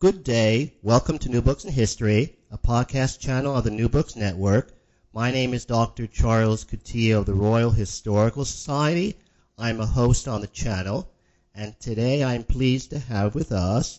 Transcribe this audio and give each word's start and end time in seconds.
Good 0.00 0.22
day. 0.22 0.74
Welcome 0.80 1.18
to 1.18 1.28
New 1.28 1.42
Books 1.42 1.64
in 1.64 1.72
History, 1.72 2.36
a 2.52 2.56
podcast 2.56 3.18
channel 3.18 3.56
of 3.56 3.64
the 3.64 3.72
New 3.72 3.88
Books 3.88 4.14
Network. 4.14 4.72
My 5.12 5.32
name 5.32 5.52
is 5.52 5.64
Dr. 5.64 6.06
Charles 6.06 6.64
Coutinho 6.64 7.18
of 7.18 7.26
the 7.26 7.34
Royal 7.34 7.72
Historical 7.72 8.44
Society. 8.44 9.16
I'm 9.58 9.80
a 9.80 9.86
host 9.86 10.28
on 10.28 10.40
the 10.40 10.46
channel, 10.46 11.10
and 11.52 11.74
today 11.80 12.22
I'm 12.22 12.44
pleased 12.44 12.90
to 12.90 13.00
have 13.00 13.34
with 13.34 13.50
us 13.50 13.98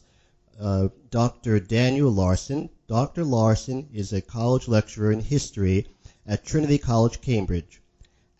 uh, 0.57 0.87
Dr. 1.09 1.59
Daniel 1.59 2.09
Larson. 2.09 2.69
Dr. 2.87 3.25
Larson 3.25 3.89
is 3.91 4.13
a 4.13 4.21
college 4.21 4.69
lecturer 4.69 5.11
in 5.11 5.19
history 5.19 5.85
at 6.25 6.45
Trinity 6.45 6.77
College, 6.77 7.19
Cambridge. 7.19 7.81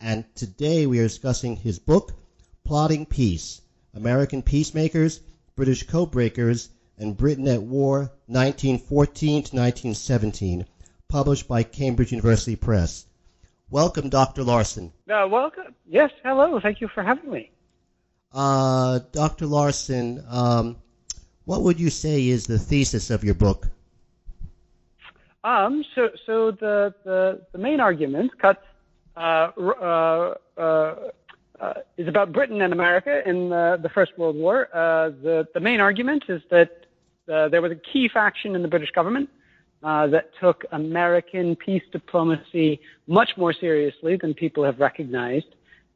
And 0.00 0.24
today 0.34 0.86
we 0.86 0.98
are 1.00 1.08
discussing 1.08 1.56
his 1.56 1.78
book, 1.78 2.14
Plotting 2.64 3.04
Peace 3.04 3.60
American 3.92 4.40
Peacemakers, 4.40 5.20
British 5.56 5.86
Codebreakers, 5.86 6.70
and 7.00 7.16
Britain 7.16 7.48
at 7.48 7.62
War, 7.62 8.12
1914 8.26 9.30
to 9.30 9.56
1917, 9.56 10.66
published 11.08 11.48
by 11.48 11.62
Cambridge 11.62 12.12
University 12.12 12.56
Press. 12.56 13.06
Welcome, 13.70 14.10
Dr. 14.10 14.44
Larson. 14.44 14.92
Uh, 15.10 15.26
welcome. 15.28 15.74
Yes, 15.86 16.10
hello. 16.22 16.60
Thank 16.60 16.80
you 16.80 16.88
for 16.88 17.02
having 17.02 17.30
me. 17.30 17.50
Uh, 18.32 19.00
Dr. 19.12 19.46
Larson, 19.46 20.22
um, 20.28 20.76
what 21.46 21.62
would 21.62 21.80
you 21.80 21.88
say 21.88 22.28
is 22.28 22.46
the 22.46 22.58
thesis 22.58 23.10
of 23.10 23.24
your 23.24 23.34
book? 23.34 23.66
Um, 25.42 25.82
so, 25.94 26.10
so 26.26 26.50
the, 26.50 26.94
the, 27.04 27.40
the 27.52 27.58
main 27.58 27.80
argument 27.80 28.38
cuts 28.38 28.62
uh, 29.16 29.50
uh, 29.56 30.34
uh, 30.58 30.94
uh, 31.58 31.74
is 31.96 32.08
about 32.08 32.32
Britain 32.32 32.60
and 32.60 32.74
America 32.74 33.26
in 33.26 33.48
the, 33.48 33.78
the 33.82 33.88
First 33.88 34.18
World 34.18 34.36
War. 34.36 34.68
Uh, 34.72 35.10
the, 35.22 35.48
the 35.54 35.60
main 35.60 35.80
argument 35.80 36.24
is 36.28 36.42
that 36.50 36.86
uh, 37.30 37.48
there 37.48 37.62
was 37.62 37.72
a 37.72 37.76
key 37.76 38.08
faction 38.12 38.54
in 38.54 38.62
the 38.62 38.68
British 38.68 38.90
government 38.90 39.28
uh, 39.82 40.06
that 40.08 40.30
took 40.40 40.64
American 40.72 41.56
peace 41.56 41.82
diplomacy 41.92 42.80
much 43.06 43.30
more 43.36 43.52
seriously 43.52 44.16
than 44.16 44.34
people 44.34 44.64
have 44.64 44.78
recognized. 44.78 45.46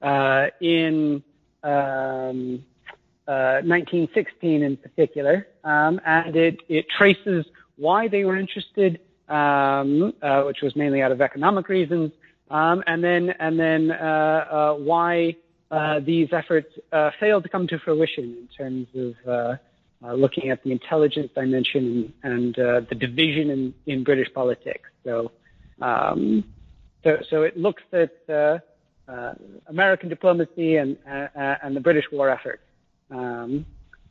Uh, 0.03 0.47
in 0.61 1.23
um, 1.63 2.63
1916, 3.27 4.63
uh, 4.63 4.67
in 4.67 4.77
particular, 4.77 5.47
um, 5.65 5.99
and 6.05 6.37
it, 6.37 6.59
it 6.69 6.85
traces 6.97 7.47
why 7.77 8.07
they 8.07 8.25
were 8.25 8.37
interested, 8.37 9.01
um, 9.31 10.13
uh, 10.21 10.43
which 10.43 10.59
was 10.63 10.77
mainly 10.77 11.01
out 11.01 11.11
of 11.11 11.23
economic 11.23 11.71
reasons, 11.71 12.13
um, 12.51 12.85
and 12.87 13.03
then 13.03 13.31
and 13.41 13.59
then 13.59 13.89
why 14.85 15.35
these 16.05 16.29
efforts 16.33 16.69
failed 17.19 17.43
to 17.43 17.49
come 17.49 17.67
to 17.67 17.79
fruition 17.79 18.25
in 18.25 18.49
terms 18.57 18.87
of 18.95 19.59
uh, 20.05 20.13
looking 20.13 20.51
at 20.51 20.63
the 20.63 20.71
intelligence 20.71 21.31
dimension 21.35 22.13
and, 22.23 22.33
and 22.33 22.59
uh, 22.59 22.81
the 22.89 22.95
division 22.95 23.51
in, 23.51 23.75
in 23.87 24.05
British 24.05 24.33
politics. 24.35 24.89
So, 25.05 25.33
um, 25.81 26.45
so, 27.03 27.19
so 27.31 27.43
it 27.43 27.57
looks 27.57 27.83
at 27.93 28.13
uh, 28.29 28.59
uh 29.07 29.35
American 29.67 30.09
diplomacy 30.09 30.77
and, 30.77 30.97
and 31.07 31.77
the 31.77 31.81
British 31.81 32.05
war 32.11 32.31
effort 32.31 32.61
um, 33.11 33.67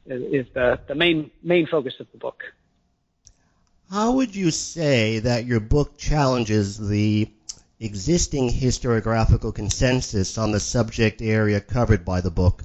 is, 0.05 0.45
the, 0.53 0.79
the 0.87 0.95
main, 0.95 1.31
main 1.41 1.67
focus 1.67 1.93
of 1.99 2.07
the 2.11 2.17
book. 2.17 2.43
How 3.89 4.13
would 4.13 4.35
you 4.35 4.51
say 4.51 5.19
that 5.19 5.45
your 5.45 5.59
book 5.59 5.97
challenges 5.97 6.77
the 6.77 7.29
existing 7.79 8.49
historiographical 8.49 9.53
consensus 9.53 10.37
on 10.37 10.51
the 10.51 10.59
subject 10.59 11.21
area 11.21 11.59
covered 11.59 12.05
by 12.05 12.21
the 12.21 12.31
book? 12.31 12.63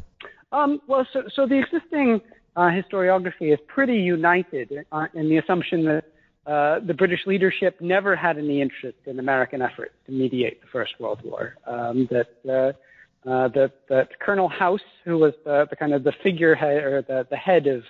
Um, 0.52 0.80
well, 0.86 1.06
so, 1.12 1.24
so 1.34 1.46
the 1.46 1.58
existing 1.58 2.22
historiography 2.62 3.52
is 3.52 3.58
pretty 3.66 3.96
united 3.96 4.84
uh, 4.90 5.06
in 5.14 5.28
the 5.28 5.38
assumption 5.38 5.84
that 5.84 6.04
uh, 6.46 6.80
the 6.80 6.94
British 6.94 7.20
leadership 7.26 7.80
never 7.80 8.16
had 8.16 8.38
any 8.38 8.60
interest 8.62 8.98
in 9.06 9.18
American 9.18 9.60
efforts 9.62 9.92
to 10.06 10.12
mediate 10.12 10.60
the 10.60 10.66
First 10.72 10.92
World 10.98 11.20
War. 11.22 11.54
Um, 11.66 12.08
that, 12.10 12.28
uh, 12.48 13.28
uh, 13.28 13.48
that 13.48 13.72
that 13.88 14.18
Colonel 14.20 14.48
House, 14.48 14.80
who 15.04 15.18
was 15.18 15.34
the, 15.44 15.66
the 15.68 15.76
kind 15.76 15.92
of 15.92 16.04
the 16.04 16.12
figurehead 16.22 16.82
or 16.84 17.02
the, 17.02 17.26
the 17.30 17.36
head 17.36 17.66
of 17.66 17.82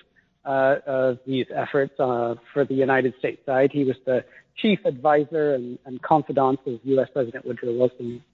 uh, 0.44 0.80
of 0.86 1.18
these 1.26 1.46
efforts 1.54 1.94
for 1.96 2.64
the 2.68 2.74
United 2.74 3.14
States 3.18 3.40
side, 3.46 3.70
he 3.72 3.84
was 3.84 3.96
the 4.06 4.24
chief 4.56 4.80
advisor 4.84 5.54
and, 5.54 5.78
and 5.86 6.02
confidant 6.02 6.58
of 6.66 6.80
U.S. 6.82 7.08
President 7.12 7.46
Woodrow 7.46 7.72
Wilson. 7.72 8.24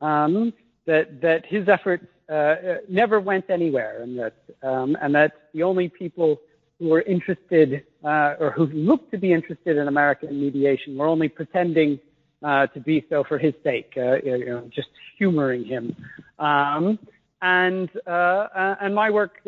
Um, 0.00 0.52
that 0.86 1.20
that 1.22 1.44
his 1.46 1.68
efforts 1.68 2.06
uh, 2.28 2.54
never 2.88 3.20
went 3.20 3.50
anywhere, 3.50 4.02
and 4.02 4.18
that 4.18 4.34
um, 4.62 4.96
and 5.00 5.14
that 5.14 5.32
the 5.52 5.62
only 5.62 5.88
people 5.88 6.40
who 6.78 6.88
were 6.88 7.02
interested 7.02 7.84
uh, 8.02 8.34
or 8.40 8.52
who 8.56 8.66
looked 8.66 9.10
to 9.10 9.18
be 9.18 9.32
interested 9.32 9.76
in 9.76 9.88
American 9.88 10.40
mediation 10.40 10.96
were 10.96 11.06
only 11.06 11.28
pretending 11.28 11.98
uh, 12.42 12.66
to 12.68 12.80
be 12.80 13.04
so 13.08 13.24
for 13.24 13.38
his 13.38 13.54
sake, 13.62 13.92
uh, 13.96 14.16
you 14.24 14.46
know, 14.46 14.68
just 14.74 14.88
humoring 15.18 15.64
him. 15.64 15.96
Um, 16.38 16.98
and 17.42 17.90
uh, 18.06 18.10
uh, 18.10 18.76
and 18.80 18.94
my 18.94 19.10
work 19.10 19.38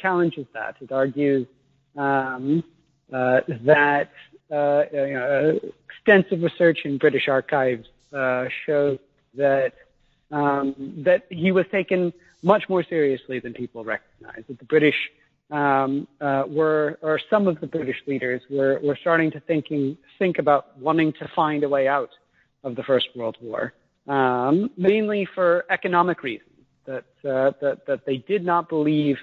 challenges 0.00 0.46
that. 0.54 0.76
It 0.80 0.92
argues 0.92 1.46
um, 1.96 2.62
that 3.10 4.10
you 4.50 5.14
know, 5.14 5.60
extensive 5.88 6.42
research 6.42 6.80
in 6.84 6.98
British 6.98 7.28
archives 7.28 7.88
shows 8.66 8.98
that 9.34 9.74
um, 10.30 10.74
that 11.04 11.24
he 11.30 11.52
was 11.52 11.66
taken 11.70 12.12
much 12.42 12.68
more 12.68 12.84
seriously 12.84 13.40
than 13.40 13.52
people 13.54 13.84
recognized. 13.84 14.48
That 14.48 14.58
the 14.58 14.64
British 14.64 14.96
um, 15.50 16.06
uh, 16.20 16.44
were, 16.46 16.98
or 17.02 17.20
some 17.30 17.46
of 17.46 17.60
the 17.60 17.66
British 17.66 17.96
leaders 18.06 18.42
were, 18.50 18.80
were 18.82 18.98
starting 19.00 19.30
to 19.32 19.40
thinking, 19.40 19.96
think 20.18 20.38
about 20.38 20.78
wanting 20.78 21.12
to 21.14 21.30
find 21.34 21.64
a 21.64 21.68
way 21.68 21.88
out 21.88 22.10
of 22.62 22.76
the 22.76 22.82
First 22.82 23.08
World 23.14 23.36
War, 23.40 23.72
um, 24.08 24.70
mainly 24.76 25.26
for 25.34 25.64
economic 25.70 26.22
reasons. 26.22 26.50
That, 26.86 27.04
uh, 27.24 27.52
that, 27.62 27.86
that 27.86 28.04
they 28.04 28.18
did 28.18 28.44
not 28.44 28.68
believe 28.68 29.16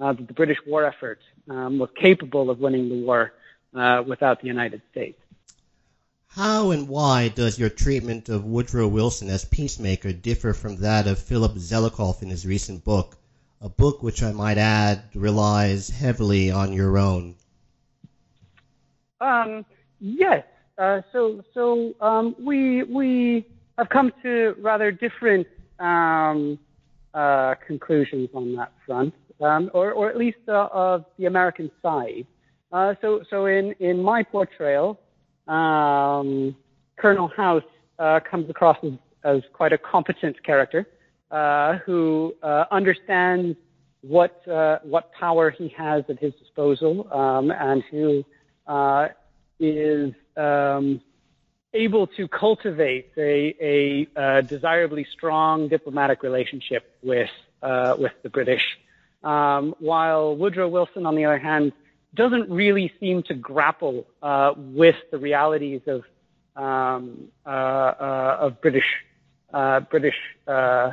uh, 0.00 0.12
that 0.12 0.28
the 0.28 0.32
British 0.32 0.58
war 0.64 0.84
effort 0.84 1.18
um, 1.50 1.80
was 1.80 1.90
capable 2.00 2.48
of 2.48 2.60
winning 2.60 2.88
the 2.88 3.04
war 3.04 3.32
uh, 3.74 4.04
without 4.06 4.40
the 4.40 4.46
United 4.46 4.82
States. 4.92 5.18
How 6.32 6.70
and 6.72 6.88
why 6.88 7.28
does 7.28 7.58
your 7.58 7.70
treatment 7.70 8.28
of 8.28 8.44
Woodrow 8.44 8.86
Wilson 8.86 9.30
as 9.30 9.46
peacemaker 9.46 10.12
differ 10.12 10.52
from 10.52 10.76
that 10.76 11.06
of 11.06 11.18
Philip 11.18 11.54
Zelikow 11.54 12.22
in 12.22 12.28
his 12.28 12.46
recent 12.46 12.84
book, 12.84 13.16
a 13.62 13.68
book 13.68 14.02
which 14.02 14.22
I 14.22 14.32
might 14.32 14.58
add 14.58 15.04
relies 15.14 15.88
heavily 15.88 16.50
on 16.50 16.74
your 16.74 16.98
own? 16.98 17.34
Um, 19.20 19.64
yes. 20.00 20.44
Uh, 20.76 21.00
so 21.12 21.42
so 21.54 21.94
um, 22.00 22.36
we 22.38 22.84
we 22.84 23.46
have 23.78 23.88
come 23.88 24.12
to 24.22 24.54
rather 24.60 24.92
different 24.92 25.46
um, 25.80 26.58
uh, 27.14 27.54
conclusions 27.66 28.28
on 28.34 28.54
that 28.54 28.72
front, 28.86 29.14
um, 29.40 29.70
or 29.72 29.92
or 29.92 30.08
at 30.10 30.16
least 30.16 30.38
uh, 30.46 30.68
of 30.72 31.04
the 31.16 31.24
American 31.24 31.70
side. 31.82 32.26
Uh, 32.70 32.94
so 33.00 33.24
so 33.30 33.46
in 33.46 33.72
in 33.80 34.00
my 34.00 34.22
portrayal 34.22 35.00
um, 35.48 36.54
Colonel 36.96 37.28
House 37.28 37.64
uh, 37.98 38.20
comes 38.20 38.48
across 38.50 38.76
as, 38.84 38.92
as, 39.24 39.42
quite 39.52 39.72
a 39.72 39.78
competent 39.78 40.42
character 40.44 40.86
uh, 41.30 41.78
who 41.78 42.34
uh, 42.42 42.64
understands 42.70 43.56
what 44.02 44.46
uh, 44.46 44.78
what 44.84 45.12
power 45.12 45.50
he 45.50 45.68
has 45.76 46.04
at 46.08 46.18
his 46.20 46.32
disposal 46.34 47.08
um, 47.12 47.50
and 47.50 47.82
who 47.90 48.24
uh, 48.66 49.08
is 49.58 50.12
um, 50.36 51.00
able 51.74 52.06
to 52.06 52.28
cultivate 52.28 53.10
a, 53.16 53.54
a, 53.60 54.06
a, 54.16 54.42
desirably 54.42 55.06
strong 55.12 55.68
diplomatic 55.68 56.22
relationship 56.22 56.96
with 57.02 57.30
with 57.62 58.12
the 58.22 58.30
British. 58.30 58.62
Um, 59.24 59.74
while 59.80 60.36
Woodrow 60.36 60.68
Wilson, 60.68 61.04
on 61.04 61.16
the 61.16 61.24
other 61.24 61.38
hand, 61.38 61.72
doesn't 62.18 62.50
really 62.50 62.92
seem 62.98 63.22
to 63.22 63.34
grapple 63.34 64.04
uh, 64.22 64.52
with 64.56 64.96
the 65.12 65.18
realities 65.18 65.80
of 65.86 66.02
um, 66.56 67.28
uh, 67.46 67.48
uh, 67.48 68.36
of 68.40 68.60
British 68.60 68.90
uh, 69.54 69.80
British 69.80 70.16
uh, 70.48 70.90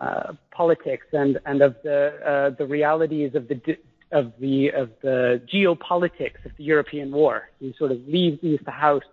uh, 0.00 0.32
politics 0.50 1.06
and 1.12 1.38
and 1.46 1.62
of 1.62 1.76
the 1.84 2.54
the 2.58 2.66
realities 2.66 3.36
of 3.36 3.46
the 3.46 3.78
of 4.10 4.32
the 4.40 4.70
of 4.72 4.90
the 5.02 5.40
geopolitics 5.52 6.44
of 6.44 6.50
the 6.58 6.64
European 6.64 7.12
war. 7.12 7.48
He 7.60 7.72
sort 7.78 7.92
of 7.92 7.98
leaves 8.08 8.40
these 8.42 8.58
to 8.64 8.72
House, 8.72 9.08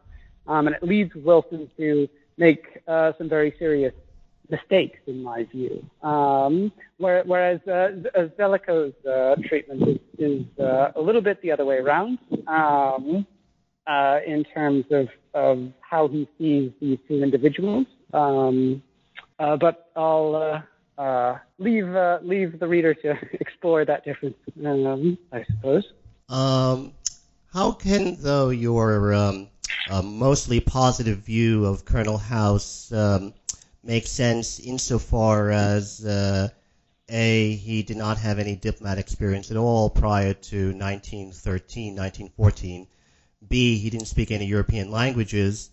um, 0.47 0.65
and 0.65 0.75
it 0.75 0.83
leads 0.83 1.13
Wilson 1.13 1.69
to 1.77 2.09
make 2.37 2.81
some 2.87 3.29
very 3.29 3.53
serious 3.59 3.93
mistakes, 4.51 4.99
in 5.07 5.23
my 5.23 5.45
view. 5.45 5.83
Um, 6.03 6.71
whereas 6.97 7.61
uh, 7.67 7.89
Zelikow's 8.37 8.93
uh, 9.05 9.35
treatment 9.47 9.87
is, 9.87 9.99
is 10.19 10.45
uh, 10.59 10.91
a 10.95 11.01
little 11.01 11.21
bit 11.21 11.41
the 11.41 11.51
other 11.51 11.65
way 11.65 11.77
around 11.77 12.19
um, 12.47 13.25
uh, 13.87 14.19
in 14.27 14.43
terms 14.53 14.85
of, 14.91 15.07
of 15.33 15.71
how 15.79 16.07
he 16.07 16.27
sees 16.37 16.71
these 16.81 16.99
two 17.07 17.23
individuals. 17.23 17.87
Um, 18.13 18.83
uh, 19.39 19.57
but 19.57 19.89
I'll 19.95 20.63
uh, 20.97 21.37
leave 21.57 21.87
leave 22.21 22.59
the 22.59 22.67
reader 22.67 22.93
to 22.93 23.15
explore 23.39 23.85
that 23.85 24.05
difference, 24.05 24.35
um, 24.63 25.17
I 25.31 25.43
suppose. 25.45 25.83
Um, 26.29 26.93
how 27.51 27.71
can, 27.71 28.17
though, 28.19 28.49
your 28.49 29.13
um, 29.13 29.49
mostly 30.03 30.59
positive 30.59 31.19
view 31.19 31.65
of 31.65 31.85
Colonel 31.85 32.17
House 32.17 32.91
makes 33.83 34.09
sense 34.09 34.59
insofar 34.59 35.51
as 35.51 36.05
uh, 36.05 36.49
a 37.09 37.55
he 37.55 37.83
did 37.83 37.97
not 37.97 38.17
have 38.17 38.39
any 38.39 38.55
diplomatic 38.55 39.05
experience 39.05 39.51
at 39.51 39.57
all 39.57 39.89
prior 39.89 40.33
to 40.33 40.67
1913, 40.67 41.95
1914. 41.95 42.87
B 43.47 43.77
he 43.77 43.89
didn't 43.89 44.05
speak 44.07 44.31
any 44.31 44.45
European 44.45 44.91
languages, 44.91 45.71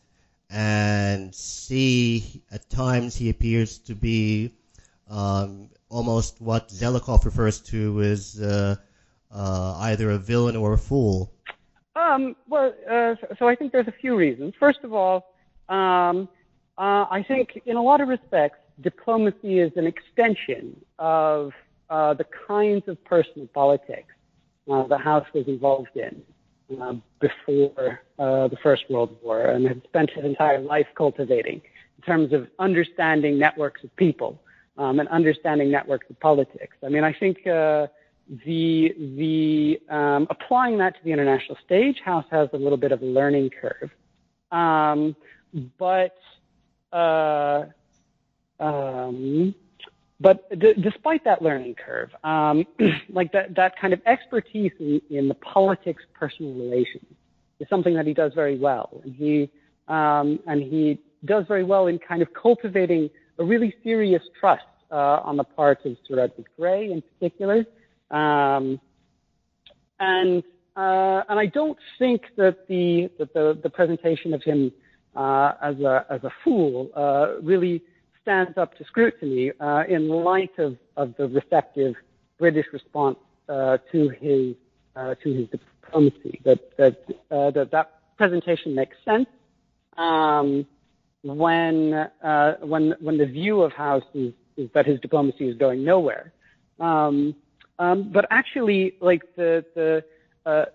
and 0.51 1.35
C 1.35 2.43
at 2.51 2.69
times 2.71 3.15
he 3.15 3.29
appears 3.29 3.79
to 3.81 3.95
be 3.95 4.53
um, 5.09 5.69
almost 5.89 6.41
what 6.41 6.69
Zelikow 6.69 7.23
refers 7.25 7.61
to 7.61 8.01
as 8.03 8.41
uh, 8.41 8.77
uh, 9.31 9.77
either 9.81 10.11
a 10.11 10.19
villain 10.19 10.57
or 10.57 10.73
a 10.73 10.79
fool. 10.79 11.33
Um, 11.95 12.37
well, 12.49 12.73
uh, 12.89 13.15
so 13.39 13.49
I 13.49 13.55
think 13.55 13.73
there's 13.73 13.89
a 13.89 13.93
few 14.01 14.17
reasons. 14.17 14.55
First 14.59 14.81
of 14.85 14.93
all, 14.93 15.35
um, 15.69 16.29
uh, 16.79 17.07
I 17.11 17.25
think 17.27 17.61
in 17.67 17.77
a 17.77 17.83
lot 17.83 18.01
of 18.01 18.09
respects, 18.09 18.59
diplomacy 18.81 19.59
is 19.59 19.73
an 19.77 19.87
extension 19.87 20.81
of 20.99 21.53
uh, 21.91 22.15
the 22.15 22.27
kinds 22.47 22.87
of 22.87 23.03
personal 23.05 23.49
politics 23.49 24.15
uh, 24.71 24.87
the 24.87 24.99
House 24.99 25.27
was 25.35 25.47
involved 25.49 25.97
in 25.97 26.23
uh, 26.81 26.95
before 27.21 28.01
uh, 28.19 28.49
the 28.49 28.57
First 28.63 28.85
World 28.91 29.17
War 29.23 29.47
and 29.47 29.67
had 29.67 29.83
spent 29.85 30.11
his 30.11 30.25
entire 30.25 30.61
life 30.61 30.87
cultivating 30.97 31.63
in 31.97 32.03
terms 32.07 32.33
of 32.33 32.47
understanding 32.59 33.39
networks 33.39 33.83
of 33.83 33.95
people 33.97 34.41
um, 34.77 35.01
and 35.01 35.09
understanding 35.09 35.71
networks 35.71 36.09
of 36.11 36.21
politics. 36.21 36.77
I 36.85 36.89
mean, 36.89 37.05
I 37.05 37.13
think 37.13 37.47
uh, 37.47 37.87
the 38.45 38.95
the 39.17 39.81
um, 39.95 40.27
applying 40.31 40.79
that 40.79 40.95
to 40.97 41.01
the 41.03 41.13
international 41.13 41.57
stage, 41.65 41.97
House 42.05 42.27
has 42.31 42.49
a 42.53 42.57
little 42.57 42.77
bit 42.77 42.93
of 42.93 43.03
a 43.03 43.07
learning 43.07 43.51
curve, 43.61 43.91
um, 44.53 45.17
but 45.79 46.15
uh, 46.93 47.65
um, 48.61 49.55
but 50.21 50.49
d- 50.59 50.75
despite 50.75 51.25
that 51.25 51.43
learning 51.43 51.77
curve, 51.77 52.11
um, 52.25 52.67
like 53.09 53.33
that, 53.33 53.55
that 53.55 53.79
kind 53.81 53.93
of 53.93 54.01
expertise 54.07 54.73
in, 54.81 55.01
in 55.11 55.29
the 55.29 55.35
politics 55.35 56.03
personal 56.19 56.55
relations 56.55 57.05
is 57.61 57.69
something 57.69 57.95
that 57.95 58.07
he 58.07 58.15
does 58.15 58.33
very 58.35 58.59
well. 58.59 59.01
And 59.05 59.15
he, 59.15 59.51
um, 59.87 60.41
and 60.47 60.63
he 60.63 60.99
does 61.25 61.45
very 61.47 61.65
well 61.65 61.87
in 61.87 61.99
kind 61.99 62.23
of 62.23 62.29
cultivating 62.35 63.11
a 63.39 63.45
really 63.45 63.75
serious 63.85 64.23
trust 64.39 64.65
uh, 64.91 65.21
on 65.23 65.37
the 65.37 65.45
part 65.45 65.85
of 65.85 65.97
Sir 66.07 66.19
Edward 66.19 66.47
Grey 66.57 66.91
in 66.91 67.03
particular. 67.03 67.65
Um, 68.11 68.81
and, 70.01 70.43
uh, 70.77 71.23
and 71.29 71.39
I 71.39 71.47
don't 71.47 71.79
think 71.99 72.23
that 72.37 72.67
the, 72.69 73.11
that 73.19 73.35
the, 73.35 73.59
the 73.63 73.71
presentation 73.71 74.35
of 74.35 74.43
him 74.43 74.73
uh, 75.17 75.53
as 75.63 75.79
a 75.81 76.07
as 76.11 76.23
a 76.25 76.31
fool 76.45 76.91
uh, 76.95 77.41
really 77.43 77.83
stands 78.23 78.57
up 78.59 78.77
to 78.77 78.85
scrutiny 78.85 79.53
uh, 79.61 79.85
in 79.89 80.09
light 80.09 80.53
of, 80.59 80.77
of 80.97 81.15
the 81.17 81.29
receptive 81.29 81.95
British 82.39 82.67
response 82.73 83.19
uh, 83.49 83.79
to 83.91 84.11
his 84.11 84.55
uh, 84.97 85.15
to 85.23 85.33
his 85.33 85.49
diplomacy. 85.49 86.41
That 86.45 86.77
that 86.77 87.05
uh, 87.31 87.51
that, 87.53 87.71
that 87.71 88.01
presentation 88.17 88.75
makes 88.75 88.97
sense 89.05 89.27
um, 89.97 90.67
when 91.23 92.09
when 92.61 92.95
when 93.01 93.19
the 93.19 93.27
view 93.27 93.63
of 93.63 93.73
House 93.73 94.05
is, 94.15 94.33
is 94.57 94.69
that 94.75 94.87
his 94.87 95.01
diplomacy 95.01 95.49
is 95.49 95.57
going 95.57 95.85
nowhere. 95.85 96.33
Um, 96.79 97.35
um, 97.79 98.11
but 98.13 98.27
actually, 98.31 98.95
like 99.01 99.23
the 99.37 99.65
the 99.75 100.69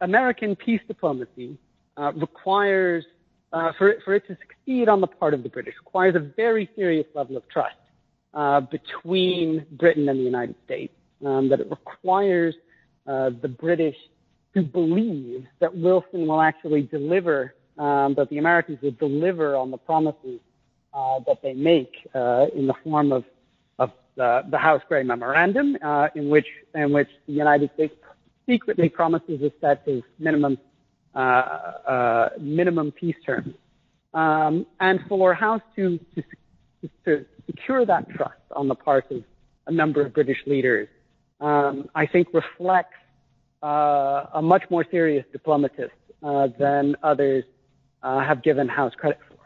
American 0.00 0.56
peace 0.56 0.80
diplomacy 0.86 1.58
uh, 1.96 2.12
requires, 2.14 3.04
uh, 3.52 3.72
for, 3.78 3.90
it, 3.90 3.98
for 4.04 4.14
it 4.14 4.26
to 4.26 4.36
succeed 4.40 4.88
on 4.88 5.00
the 5.00 5.06
part 5.06 5.34
of 5.34 5.42
the 5.42 5.48
British, 5.48 5.74
requires 5.84 6.14
a 6.14 6.20
very 6.20 6.68
serious 6.74 7.06
level 7.14 7.36
of 7.36 7.48
trust 7.48 7.76
uh, 8.34 8.60
between 8.60 9.66
Britain 9.72 10.08
and 10.08 10.18
the 10.18 10.24
United 10.24 10.54
States. 10.64 10.94
Um, 11.24 11.48
that 11.50 11.60
it 11.60 11.70
requires 11.70 12.52
uh, 13.06 13.30
the 13.40 13.48
British 13.48 13.94
to 14.54 14.62
believe 14.62 15.46
that 15.60 15.72
Wilson 15.76 16.26
will 16.26 16.40
actually 16.40 16.82
deliver, 16.82 17.54
um, 17.78 18.14
that 18.16 18.28
the 18.28 18.38
Americans 18.38 18.80
will 18.82 18.90
deliver 18.92 19.54
on 19.54 19.70
the 19.70 19.76
promises 19.76 20.40
uh, 20.92 21.20
that 21.28 21.40
they 21.42 21.52
make 21.52 21.92
uh, 22.12 22.46
in 22.56 22.66
the 22.66 22.74
form 22.82 23.12
of, 23.12 23.24
of 23.78 23.92
the, 24.16 24.42
the 24.50 24.58
House 24.58 24.82
Grey 24.88 25.04
Memorandum, 25.04 25.76
in 26.16 26.28
which 26.28 26.46
in 26.74 26.92
which 26.92 27.08
the 27.28 27.32
United 27.32 27.70
States 27.74 27.94
secretly 28.46 28.88
promises 28.88 29.40
a 29.42 29.52
set 29.60 29.86
of 29.86 30.02
minimum 30.18 30.58
minimum 31.14 32.92
peace 32.92 33.16
terms. 33.24 33.54
Um, 34.14 34.66
and 34.80 35.00
for 35.08 35.32
House 35.32 35.62
to, 35.76 35.98
to, 36.14 36.22
to, 37.06 37.24
secure 37.46 37.84
that 37.84 38.08
trust 38.10 38.40
on 38.54 38.68
the 38.68 38.74
part 38.74 39.10
of 39.10 39.24
a 39.66 39.72
number 39.72 40.04
of 40.04 40.12
British 40.12 40.38
leaders, 40.46 40.88
um, 41.40 41.88
I 41.94 42.06
think 42.06 42.28
reflects 42.32 42.94
uh, 43.62 44.26
a 44.34 44.42
much 44.42 44.64
more 44.70 44.84
serious 44.90 45.24
diplomatist 45.32 45.92
uh, 46.22 46.48
than 46.58 46.96
others 47.02 47.44
uh, 48.02 48.20
have 48.20 48.42
given 48.42 48.68
House 48.68 48.94
credit 48.94 49.18
for. 49.28 49.38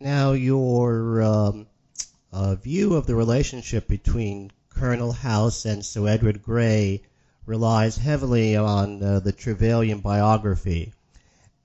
Now, 0.00 0.32
your 0.32 1.22
um, 1.22 1.66
uh, 2.32 2.56
view 2.56 2.94
of 2.94 3.06
the 3.06 3.14
relationship 3.14 3.88
between 3.88 4.50
Colonel 4.68 5.12
House 5.12 5.64
and 5.64 5.84
Sir 5.84 6.06
Edward 6.08 6.42
Grey 6.42 7.02
relies 7.46 7.96
heavily 7.96 8.56
on 8.56 9.02
uh, 9.02 9.20
the 9.20 9.32
Trevelyan 9.32 10.00
biography. 10.00 10.92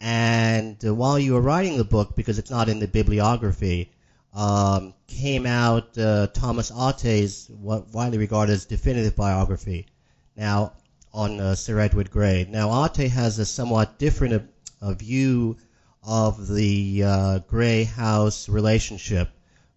And 0.02 0.78
uh, 0.86 0.94
while 0.94 1.20
you 1.20 1.34
were 1.34 1.42
writing 1.42 1.78
the 1.78 1.84
book, 1.84 2.16
because 2.16 2.40
it's 2.40 2.52
not 2.52 2.70
in 2.70 2.80
the 2.80 2.88
bibliography, 2.88 3.92
um, 4.34 4.94
came 5.08 5.46
out 5.46 5.98
uh, 5.98 6.28
Thomas 6.28 6.72
Otte's 6.72 7.50
what 7.50 7.94
widely 7.94 8.18
regarded 8.18 8.54
as 8.54 8.66
definitive 8.66 9.16
biography. 9.16 9.88
Now 10.36 10.74
on 11.14 11.40
uh, 11.40 11.56
Sir 11.56 11.80
Edward 11.80 12.12
Grey. 12.12 12.48
Now 12.50 12.70
Otte 12.70 13.10
has 13.10 13.40
a 13.40 13.46
somewhat 13.46 13.98
different 13.98 14.50
uh, 14.82 14.94
view 14.94 15.58
of 16.04 16.48
the 16.48 17.04
uh, 17.04 17.40
Grey 17.40 17.84
House 17.84 18.48
relationship. 18.48 19.30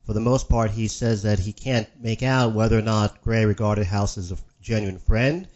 For 0.05 0.13
the 0.13 0.21
most 0.21 0.49
part, 0.49 0.73
he 0.73 0.89
says 0.89 1.23
that 1.23 1.39
he 1.39 1.53
can't 1.53 1.89
make 2.01 2.23
out 2.23 2.55
whether 2.55 2.79
or 2.79 2.83
not 2.83 3.23
Grey 3.23 3.47
regarded 3.47 3.87
House 3.87 4.19
as 4.19 4.33
a 4.33 4.37
genuine 4.61 4.99
friend 4.99 5.49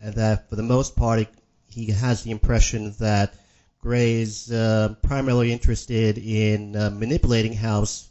and 0.00 0.14
that 0.14 0.48
for 0.48 0.56
the 0.56 0.62
most 0.62 0.96
part 0.96 1.26
he 1.68 1.90
has 1.92 2.22
the 2.22 2.30
impression 2.30 2.94
that 2.98 3.34
Grey 3.80 4.20
is 4.20 4.50
uh, 4.50 4.94
primarily 5.02 5.52
interested 5.52 6.18
in 6.18 6.74
uh, 6.74 6.90
manipulating 6.90 7.52
House 7.52 8.08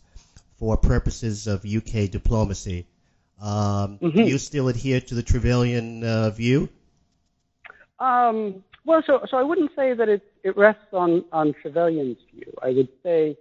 for 0.58 0.78
purposes 0.78 1.48
of 1.48 1.66
UK 1.66 2.10
diplomacy. 2.10 2.88
Um, 3.42 4.00
mm-hmm. 4.00 4.10
Do 4.10 4.24
you 4.24 4.38
still 4.38 4.70
adhere 4.70 5.02
to 5.02 5.16
the 5.16 5.24
Trevelyan 5.24 6.04
uh, 6.04 6.30
view? 6.32 6.70
Um, 8.00 8.64
well, 8.86 9.04
so 9.06 9.26
so 9.30 9.38
I 9.38 9.44
wouldn't 9.44 9.72
say 9.76 9.94
that 9.94 10.08
it 10.08 10.22
it 10.44 10.56
rests 10.58 10.94
on 10.94 11.26
on 11.32 11.54
Trevelyan's 11.62 12.18
view. 12.34 12.52
I 12.64 12.70
would 12.70 12.90
say 13.04 13.38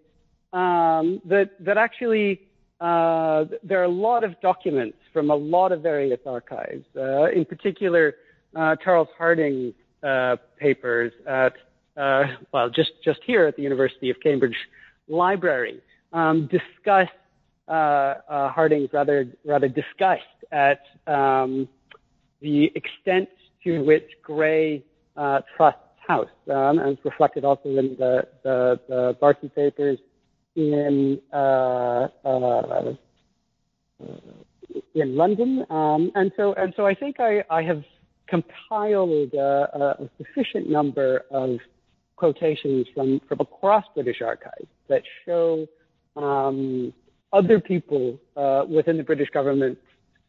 um, 0.53 1.23
that 1.27 1.51
that 1.61 1.79
actually 1.79 2.43
uh, 2.81 3.45
there 3.63 3.81
are 3.81 3.85
a 3.85 3.89
lot 3.89 4.25
of 4.25 4.39
documents 4.41 4.99
from 5.13 5.31
a 5.31 5.37
lot 5.37 5.73
of 5.73 5.83
various 5.83 6.21
archives, 6.27 6.85
uh, 6.97 7.27
in 7.27 7.45
particular 7.45 8.17
uh, 8.57 8.77
Charles 8.83 9.09
Hardinge's 9.17 9.75
uh, 10.03 10.37
papers 10.59 11.13
at, 11.27 11.53
uh, 11.97 12.25
well, 12.53 12.71
just, 12.71 12.93
just 13.05 13.21
here 13.27 13.47
at 13.47 13.57
the 13.57 13.63
University 13.63 14.11
of 14.11 14.17
Cambridge 14.23 14.57
Library 15.09 15.81
um, 16.13 16.49
discuss 16.51 17.09
uh, 17.69 18.15
Hardinge's 18.29 18.93
rather, 18.93 19.27
rather 19.45 19.69
disgust 19.69 20.23
at 20.53 20.81
um, 21.07 21.69
the 22.41 22.71
extent 22.75 23.29
to 23.65 23.81
which 23.81 24.09
Grey 24.23 24.85
uh, 25.17 25.41
trusts 25.57 25.81
House, 26.07 26.29
um, 26.51 26.79
and 26.79 26.91
it's 26.91 27.05
reflected 27.05 27.45
also 27.45 27.69
in 27.69 27.97
the, 27.99 28.23
the, 28.45 28.81
the 28.89 29.17
Barton 29.21 29.51
papers 29.51 29.99
in 30.55 31.21
in 34.95 35.17
London, 35.17 35.67
um, 35.69 36.13
and 36.15 36.31
so 36.37 36.55
and 36.55 36.73
so 36.77 36.87
I 36.87 36.95
think 36.95 37.19
I, 37.19 37.45
I 37.51 37.63
have 37.63 37.83
compiled 38.29 39.35
uh, 39.35 39.67
a 39.75 40.11
sufficient 40.19 40.69
number 40.69 41.25
of 41.31 41.59
quotations 42.17 42.87
from 42.95 43.21
from 43.29 43.41
across 43.41 43.85
British 43.95 44.21
archives 44.23 44.69
that 44.89 45.03
show 45.25 45.67
um, 46.17 46.93
other 47.33 47.61
people 47.61 48.19
uh, 48.37 48.65
within 48.69 48.97
the 48.97 49.03
British 49.03 49.29
government 49.31 49.79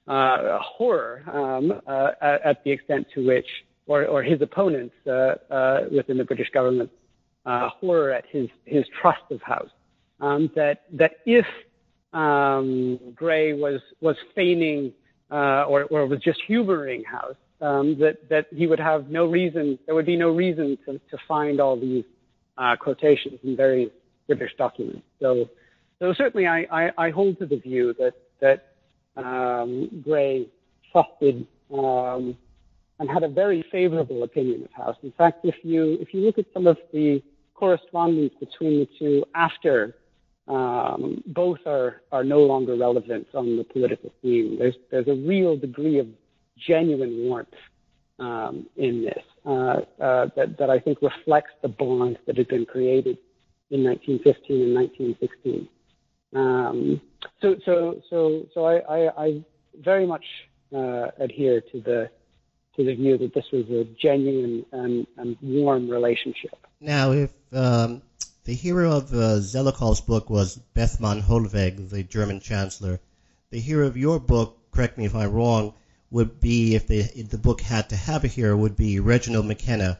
uh, 0.07 0.59
horror 0.61 1.23
um, 1.33 1.81
uh, 1.87 2.11
at, 2.21 2.63
the 2.63 2.71
extent 2.71 3.05
to 3.13 3.25
which, 3.25 3.45
or, 3.87 4.05
or 4.05 4.23
his 4.23 4.41
opponents 4.41 4.95
uh, 5.05 5.35
uh, 5.51 5.81
within 5.93 6.17
the 6.17 6.23
British 6.23 6.49
government, 6.51 6.89
horror 7.45 8.11
at 8.11 8.25
his 8.29 8.47
his 8.65 8.85
trust 9.01 9.23
of 9.31 9.41
House. 9.41 9.69
Um, 10.19 10.49
that 10.55 10.83
that 10.93 11.11
if 11.25 11.45
um, 12.13 12.99
Grey 13.15 13.53
was 13.53 13.81
was 14.01 14.15
feigning 14.35 14.93
or, 15.29 15.83
or 15.85 16.05
was 16.05 16.19
just 16.19 16.39
humoring 16.47 17.03
House, 17.03 17.35
um, 17.61 17.97
that 17.99 18.29
that 18.29 18.47
he 18.51 18.67
would 18.67 18.79
have 18.79 19.09
no 19.09 19.25
reason, 19.25 19.79
there 19.85 19.95
would 19.95 20.05
be 20.05 20.15
no 20.17 20.29
reason 20.29 20.77
to, 20.85 20.93
to 21.11 21.17
find 21.27 21.59
all 21.59 21.79
these 21.79 22.05
quotations 22.79 23.39
in 23.43 23.55
various 23.55 23.91
British 24.27 24.51
documents. 24.57 25.03
So 25.19 25.49
so 25.99 26.13
certainly, 26.13 26.47
I, 26.47 26.65
I, 26.71 26.91
I 26.97 27.09
hold 27.09 27.39
to 27.39 27.45
the 27.45 27.57
view 27.57 27.95
that 27.99 28.13
that 28.39 28.73
um, 29.15 30.03
Grey 30.03 30.47
trusted 30.91 31.47
um, 31.73 32.37
and 32.99 33.09
had 33.09 33.23
a 33.23 33.27
very 33.27 33.65
favorable 33.71 34.23
opinion 34.23 34.63
of 34.63 34.71
House. 34.71 34.95
In 35.01 35.11
fact, 35.11 35.43
if 35.43 35.55
you 35.63 35.97
if 35.99 36.13
you 36.13 36.21
look 36.21 36.37
at 36.37 36.45
some 36.53 36.67
of 36.67 36.77
the 36.93 37.21
correspondence 37.55 38.33
between 38.39 38.79
the 38.81 38.87
two 38.99 39.25
after 39.33 39.95
um, 40.47 41.23
both 41.25 41.59
are 41.65 42.01
are 42.11 42.23
no 42.23 42.39
longer 42.41 42.75
relevant 42.75 43.27
on 43.33 43.57
the 43.57 43.63
political 43.63 44.11
scene, 44.21 44.57
there's 44.59 44.75
there's 44.91 45.07
a 45.07 45.15
real 45.15 45.57
degree 45.57 45.97
of 45.97 46.07
genuine 46.65 47.27
warmth 47.27 47.49
um, 48.19 48.67
in 48.75 49.03
this 49.03 49.23
uh, 49.45 49.81
uh, 50.01 50.29
that 50.35 50.57
that 50.57 50.69
I 50.69 50.79
think 50.79 50.99
reflects 51.01 51.51
the 51.61 51.67
bond 51.67 52.17
that 52.25 52.37
had 52.37 52.47
been 52.47 52.65
created 52.65 53.17
in 53.69 53.83
1915 53.83 54.61
and 54.61 54.75
1916. 54.75 55.67
Um, 56.33 57.01
so, 57.41 57.55
so, 57.65 58.01
so, 58.09 58.45
so 58.53 58.65
I, 58.65 58.75
I, 58.79 59.25
I 59.25 59.43
very 59.81 60.05
much 60.05 60.25
uh, 60.75 61.07
adhere 61.19 61.61
to 61.61 61.81
the 61.81 62.09
to 62.75 62.83
the 62.83 62.95
view 62.95 63.17
that 63.17 63.33
this 63.33 63.45
was 63.51 63.65
a 63.69 63.85
genuine 63.99 64.63
and, 64.71 65.07
and 65.17 65.35
warm 65.41 65.89
relationship. 65.89 66.55
Now, 66.79 67.11
if 67.11 67.31
um, 67.51 68.03
the 68.43 68.53
hero 68.53 68.91
of 68.91 69.11
uh, 69.13 69.39
book 70.05 70.29
was 70.29 70.59
Bethmann 70.75 71.23
Hollweg, 71.23 71.89
the 71.89 72.03
German 72.03 72.39
chancellor, 72.39 72.99
the 73.49 73.59
hero 73.59 73.87
of 73.87 73.97
your 73.97 74.19
book, 74.19 74.57
correct 74.71 74.97
me 74.97 75.05
if 75.05 75.15
I'm 75.15 75.31
wrong, 75.31 75.73
would 76.11 76.39
be 76.39 76.75
if 76.75 76.87
the 76.87 76.99
if 76.99 77.29
the 77.29 77.37
book 77.37 77.61
had 77.61 77.89
to 77.89 77.95
have 77.95 78.23
a 78.23 78.27
hero, 78.27 78.55
would 78.55 78.77
be 78.77 78.99
Reginald 78.99 79.45
McKenna, 79.45 79.99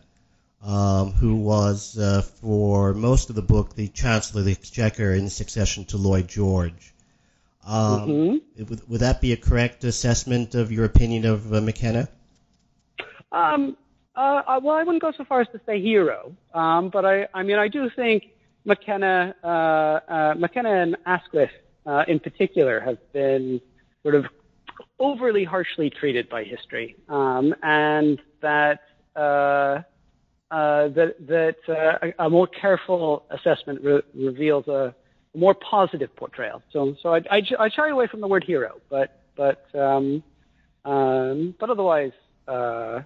um, 0.64 1.12
who 1.12 1.36
was, 1.36 1.98
uh, 1.98 2.22
for 2.22 2.94
most 2.94 3.30
of 3.30 3.36
the 3.36 3.42
book, 3.42 3.76
the 3.76 3.88
Chancellor 3.88 4.42
of 4.42 4.46
the 4.46 4.52
Exchequer 4.52 5.14
in 5.14 5.30
succession 5.30 5.86
to 5.86 5.98
Lloyd 5.98 6.28
George. 6.28 6.94
Um, 7.66 8.10
mm-hmm. 8.10 8.64
would, 8.70 8.90
would, 8.90 9.00
that 9.02 9.20
be 9.20 9.34
a 9.34 9.38
correct 9.38 9.84
assessment 9.84 10.56
of 10.56 10.72
your 10.72 10.86
opinion 10.86 11.26
of 11.26 11.54
uh, 11.54 11.60
McKenna? 11.60 12.08
Um, 13.32 13.76
uh, 14.16 14.60
well, 14.64 14.76
I 14.76 14.84
wouldn't 14.84 15.02
go 15.02 15.12
so 15.12 15.26
far 15.26 15.42
as 15.42 15.48
to 15.50 15.60
say 15.66 15.82
hero, 15.82 16.34
um, 16.54 16.90
but 16.90 17.06
I, 17.06 17.28
I 17.34 17.44
mean, 17.44 17.58
I 17.58 17.68
do 17.68 17.90
think 17.96 18.24
McKenna, 18.64 19.36
uh, 19.44 19.48
uh, 19.48 20.34
McKenna 20.38 20.82
and 20.82 20.98
Asquith 21.06 21.52
uh, 21.86 22.04
in 22.08 22.20
particular 22.20 22.80
have 22.80 22.98
been 23.12 23.62
sort 24.02 24.16
of 24.16 24.26
overly 25.00 25.44
harshly 25.44 25.90
treated 25.90 26.30
by 26.30 26.44
history, 26.44 26.96
um, 27.10 27.54
and 27.64 28.20
that 28.42 28.82
uh, 29.16 29.82
that 30.50 31.16
that 31.28 31.56
uh, 31.68 32.08
a, 32.20 32.26
a, 32.26 32.30
more 32.30 32.48
careful 32.48 33.26
assessment 33.32 33.82
re- 33.84 34.02
reveals 34.16 34.68
a, 34.68 34.94
more 35.36 35.54
positive 35.54 36.16
portrayal. 36.16 36.62
So 36.72 36.96
so 37.02 37.14
I, 37.14 37.22
I, 37.30 37.42
I, 37.60 37.70
shy 37.70 37.90
away 37.90 38.08
from 38.08 38.22
the 38.22 38.28
word 38.28 38.44
hero, 38.44 38.80
but 38.90 39.22
but 39.36 39.66
um, 39.76 40.24
um, 40.86 41.56
but 41.60 41.70
otherwise. 41.70 42.12
Uh, 42.48 43.02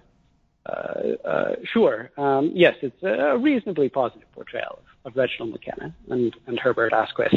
uh, 0.64 1.16
uh, 1.24 1.54
sure. 1.64 2.10
Um, 2.16 2.52
yes, 2.54 2.76
it's 2.82 3.02
a 3.02 3.36
reasonably 3.36 3.88
positive 3.88 4.30
portrayal 4.30 4.78
of, 5.04 5.10
of 5.10 5.16
Reginald 5.16 5.50
McKenna 5.50 5.92
and, 6.08 6.32
and 6.46 6.56
Herbert 6.56 6.92
Asquith 6.92 7.34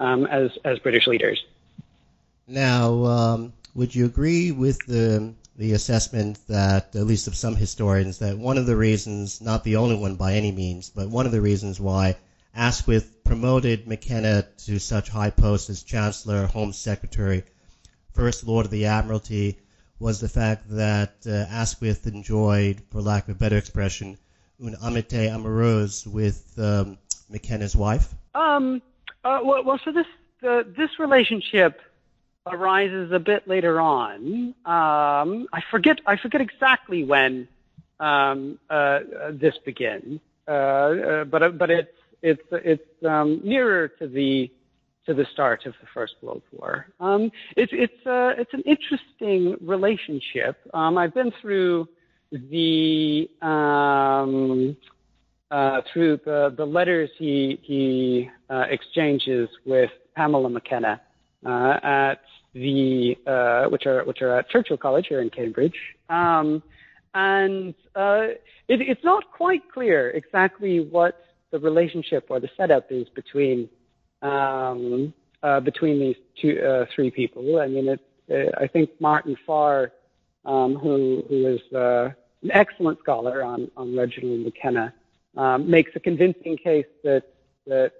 um, 0.00 0.26
as 0.26 0.50
as 0.64 0.78
British 0.80 1.06
leaders. 1.06 1.40
Now, 2.50 3.04
um, 3.04 3.52
would 3.76 3.94
you 3.94 4.06
agree 4.06 4.50
with 4.50 4.84
the 4.86 5.34
the 5.56 5.72
assessment 5.72 6.38
that, 6.48 6.96
at 6.96 7.06
least 7.06 7.28
of 7.28 7.36
some 7.36 7.54
historians, 7.54 8.18
that 8.18 8.36
one 8.36 8.58
of 8.58 8.66
the 8.66 8.74
reasons, 8.74 9.40
not 9.40 9.62
the 9.62 9.76
only 9.76 9.94
one 9.94 10.16
by 10.16 10.34
any 10.34 10.50
means, 10.50 10.90
but 10.90 11.08
one 11.08 11.26
of 11.26 11.32
the 11.32 11.40
reasons 11.40 11.78
why 11.78 12.16
Asquith 12.52 13.22
promoted 13.22 13.86
McKenna 13.86 14.48
to 14.64 14.80
such 14.80 15.10
high 15.10 15.30
posts 15.30 15.70
as 15.70 15.84
Chancellor, 15.84 16.46
Home 16.46 16.72
Secretary, 16.72 17.44
First 18.14 18.44
Lord 18.44 18.66
of 18.66 18.72
the 18.72 18.86
Admiralty, 18.86 19.58
was 20.00 20.18
the 20.18 20.28
fact 20.28 20.68
that 20.70 21.12
uh, 21.26 21.46
Asquith 21.50 22.08
enjoyed, 22.08 22.82
for 22.90 23.00
lack 23.00 23.28
of 23.28 23.36
a 23.36 23.38
better 23.38 23.58
expression, 23.58 24.18
un 24.60 24.74
amitié 24.82 25.30
amoureuse 25.30 26.04
with 26.04 26.52
um, 26.58 26.98
McKenna's 27.28 27.76
wife? 27.76 28.12
Um, 28.34 28.82
uh, 29.24 29.38
well, 29.44 29.62
well, 29.62 29.78
so 29.84 29.92
this 29.92 30.06
uh, 30.42 30.64
this 30.76 30.98
relationship 30.98 31.80
arises 32.46 33.12
a 33.12 33.18
bit 33.18 33.46
later 33.46 33.80
on. 33.80 34.54
Um, 34.64 35.46
I 35.52 35.60
forget 35.70 36.00
I 36.06 36.16
forget 36.16 36.40
exactly 36.40 37.04
when 37.04 37.48
um, 37.98 38.58
uh, 38.68 39.00
this 39.32 39.54
begins, 39.64 40.20
uh, 40.48 40.50
uh, 40.50 41.24
but 41.24 41.58
but 41.58 41.70
it's 41.70 41.92
it's 42.22 42.42
it's 42.50 43.04
um, 43.06 43.40
nearer 43.44 43.88
to 43.88 44.08
the 44.08 44.50
to 45.06 45.14
the 45.14 45.26
start 45.32 45.66
of 45.66 45.74
the 45.80 45.86
First 45.92 46.14
World 46.22 46.42
War. 46.52 46.86
Um, 46.98 47.30
it's 47.56 47.72
it's 47.74 48.06
uh, 48.06 48.32
it's 48.38 48.52
an 48.54 48.62
interesting 48.62 49.56
relationship. 49.60 50.56
Um, 50.72 50.98
I've 50.98 51.14
been 51.14 51.32
through 51.40 51.88
the 52.32 53.28
um, 53.42 54.76
uh, 55.50 55.82
through 55.92 56.20
the, 56.24 56.54
the 56.56 56.64
letters 56.64 57.10
he 57.18 57.58
he 57.62 58.30
uh, 58.48 58.64
exchanges 58.70 59.48
with 59.66 59.90
Pamela 60.14 60.48
McKenna 60.48 61.00
uh, 61.44 61.78
at 61.82 62.20
the 62.54 63.16
uh, 63.26 63.68
which 63.70 63.86
are 63.86 64.04
which 64.04 64.22
are 64.22 64.38
at 64.38 64.48
Churchill 64.50 64.76
College 64.76 65.06
here 65.08 65.20
in 65.20 65.30
Cambridge, 65.30 65.76
um, 66.08 66.62
and 67.14 67.74
uh, 67.94 68.28
it, 68.68 68.80
it's 68.80 69.04
not 69.04 69.30
quite 69.30 69.62
clear 69.72 70.10
exactly 70.10 70.80
what 70.80 71.24
the 71.50 71.58
relationship 71.58 72.26
or 72.28 72.40
the 72.40 72.50
setup 72.56 72.90
is 72.90 73.08
between 73.10 73.68
um, 74.22 75.12
uh, 75.42 75.60
between 75.60 76.00
these 76.00 76.16
two 76.40 76.60
uh, 76.60 76.86
three 76.94 77.10
people. 77.10 77.60
I 77.60 77.68
mean, 77.68 77.88
it, 77.88 78.00
uh, 78.30 78.62
I 78.62 78.66
think 78.66 78.90
Martin 79.00 79.36
Farr, 79.46 79.92
um, 80.44 80.74
who 80.74 81.24
who 81.28 81.46
is 81.46 81.60
uh, 81.72 82.10
an 82.42 82.50
excellent 82.52 82.98
scholar 82.98 83.42
on 83.42 83.70
on 83.76 83.96
Reginald 83.96 84.40
McKenna, 84.40 84.92
um, 85.36 85.70
makes 85.70 85.92
a 85.94 86.00
convincing 86.00 86.56
case 86.56 86.86
that 87.04 87.22
that 87.66 87.92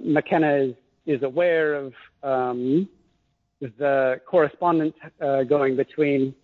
McKenna 0.00 0.54
is 0.56 0.74
is 1.06 1.22
aware 1.22 1.74
of 1.74 1.92
um, 2.22 2.88
the 3.60 4.20
correspondence 4.26 4.94
uh, 5.20 5.42
going 5.44 5.76
between 5.76 6.34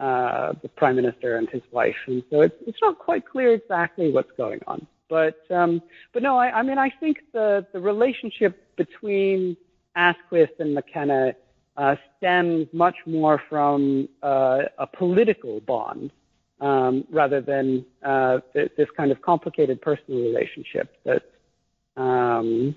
uh, 0.00 0.52
the 0.62 0.68
prime 0.68 0.96
minister 0.96 1.36
and 1.36 1.48
his 1.50 1.62
wife, 1.70 1.96
and 2.06 2.22
so 2.30 2.40
it's 2.40 2.56
it's 2.66 2.78
not 2.82 2.98
quite 2.98 3.26
clear 3.26 3.52
exactly 3.54 4.10
what's 4.10 4.32
going 4.36 4.60
on. 4.66 4.86
But 5.08 5.38
um, 5.50 5.82
but 6.12 6.22
no, 6.22 6.38
I, 6.38 6.58
I 6.58 6.62
mean 6.62 6.78
I 6.78 6.90
think 6.90 7.18
the 7.32 7.66
the 7.72 7.80
relationship 7.80 8.76
between 8.76 9.56
Asquith 9.94 10.50
and 10.58 10.74
McKenna 10.74 11.34
uh, 11.76 11.96
stems 12.16 12.66
much 12.72 12.96
more 13.06 13.40
from 13.48 14.08
uh, 14.22 14.62
a 14.78 14.86
political 14.86 15.60
bond 15.60 16.10
um, 16.60 17.04
rather 17.10 17.40
than 17.40 17.84
uh, 18.02 18.38
th- 18.52 18.72
this 18.76 18.88
kind 18.96 19.10
of 19.10 19.20
complicated 19.22 19.80
personal 19.80 20.20
relationship 20.20 20.96
that 21.04 21.22
um, 21.96 22.74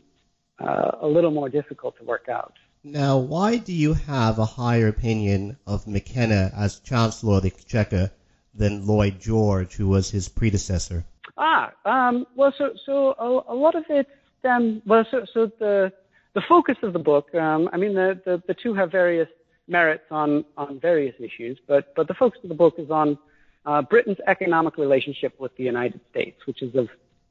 uh, 0.60 0.92
a 1.02 1.08
little 1.08 1.32
more 1.32 1.50
difficult 1.50 1.98
to 1.98 2.04
work 2.04 2.28
out. 2.30 2.54
Now, 2.84 3.18
why 3.18 3.58
do 3.58 3.74
you 3.74 3.94
have 3.94 4.38
a 4.38 4.46
higher 4.46 4.88
opinion 4.88 5.58
of 5.66 5.88
McKenna 5.88 6.52
as 6.56 6.80
Chancellor 6.80 7.38
of 7.38 7.44
the 7.44 7.48
Exchequer 7.48 8.12
than 8.54 8.86
Lloyd 8.86 9.20
George, 9.20 9.74
who 9.74 9.88
was 9.88 10.10
his 10.12 10.30
predecessor? 10.30 11.04
Ah, 11.38 11.72
um, 11.86 12.26
well, 12.36 12.54
so 12.58 12.74
so 12.86 13.16
a, 13.20 13.54
a, 13.54 13.56
lot 13.56 13.76
of 13.76 13.84
it 13.90 14.08
stems. 14.40 14.82
Well, 14.86 15.06
so 15.12 15.26
so 15.34 15.52
the 15.60 15.92
the 16.34 16.42
focus 16.48 16.78
of 16.84 16.94
the 16.94 17.00
book. 17.00 17.34
Um, 17.36 17.70
I 17.74 17.78
mean, 17.78 17.94
the, 17.94 18.22
the 18.24 18.42
the 18.48 18.54
two 18.54 18.74
have 18.76 18.92
various 18.92 19.28
merits 19.68 20.06
on 20.12 20.46
on 20.56 20.80
various 20.80 21.16
issues, 21.20 21.58
but 21.68 21.94
but 21.96 22.08
the 22.08 22.14
focus 22.14 22.40
of 22.44 22.50
the 22.50 22.56
book 22.56 22.76
is 22.78 22.90
on 22.90 23.18
uh, 23.66 23.82
Britain's 23.82 24.20
economic 24.28 24.78
relationship 24.78 25.38
with 25.40 25.56
the 25.58 25.64
United 25.64 26.00
States, 26.12 26.46
which 26.46 26.62
is 26.62 26.74
of 26.76 26.88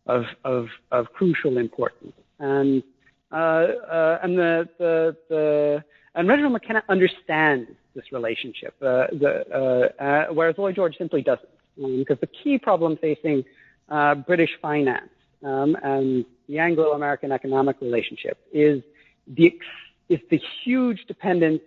of 0.07 0.25
of, 0.45 0.67
of 0.91 1.13
crucial 1.13 1.59
importance. 1.59 2.15
And 2.39 2.83
and 3.35 4.39
the, 4.39 4.69
the, 4.79 5.17
the, 5.29 5.85
and 6.15 6.29
Reginald 6.29 6.53
McKenna 6.53 6.83
understands 6.89 7.71
this 7.95 8.05
relationship, 8.13 8.75
uh, 8.83 9.07
the, 9.13 9.93
uh, 10.01 10.03
uh, 10.03 10.27
whereas 10.33 10.57
Lloyd 10.59 10.77
George 10.77 10.97
simply 10.97 11.23
doesn't. 11.23 11.49
Um, 11.83 11.99
because 11.99 12.21
the 12.21 12.29
key 12.29 12.59
problem 12.59 12.97
facing 12.97 13.45
uh, 13.89 14.15
British 14.15 14.51
finance 14.63 15.11
um, 15.43 15.77
and 15.83 16.25
the 16.49 16.59
Anglo-American 16.59 17.33
economic 17.33 17.81
relationship 17.81 18.39
is 18.53 18.83
the 19.27 19.59
is 20.09 20.21
the 20.31 20.41
huge 20.63 21.05
dependence 21.09 21.63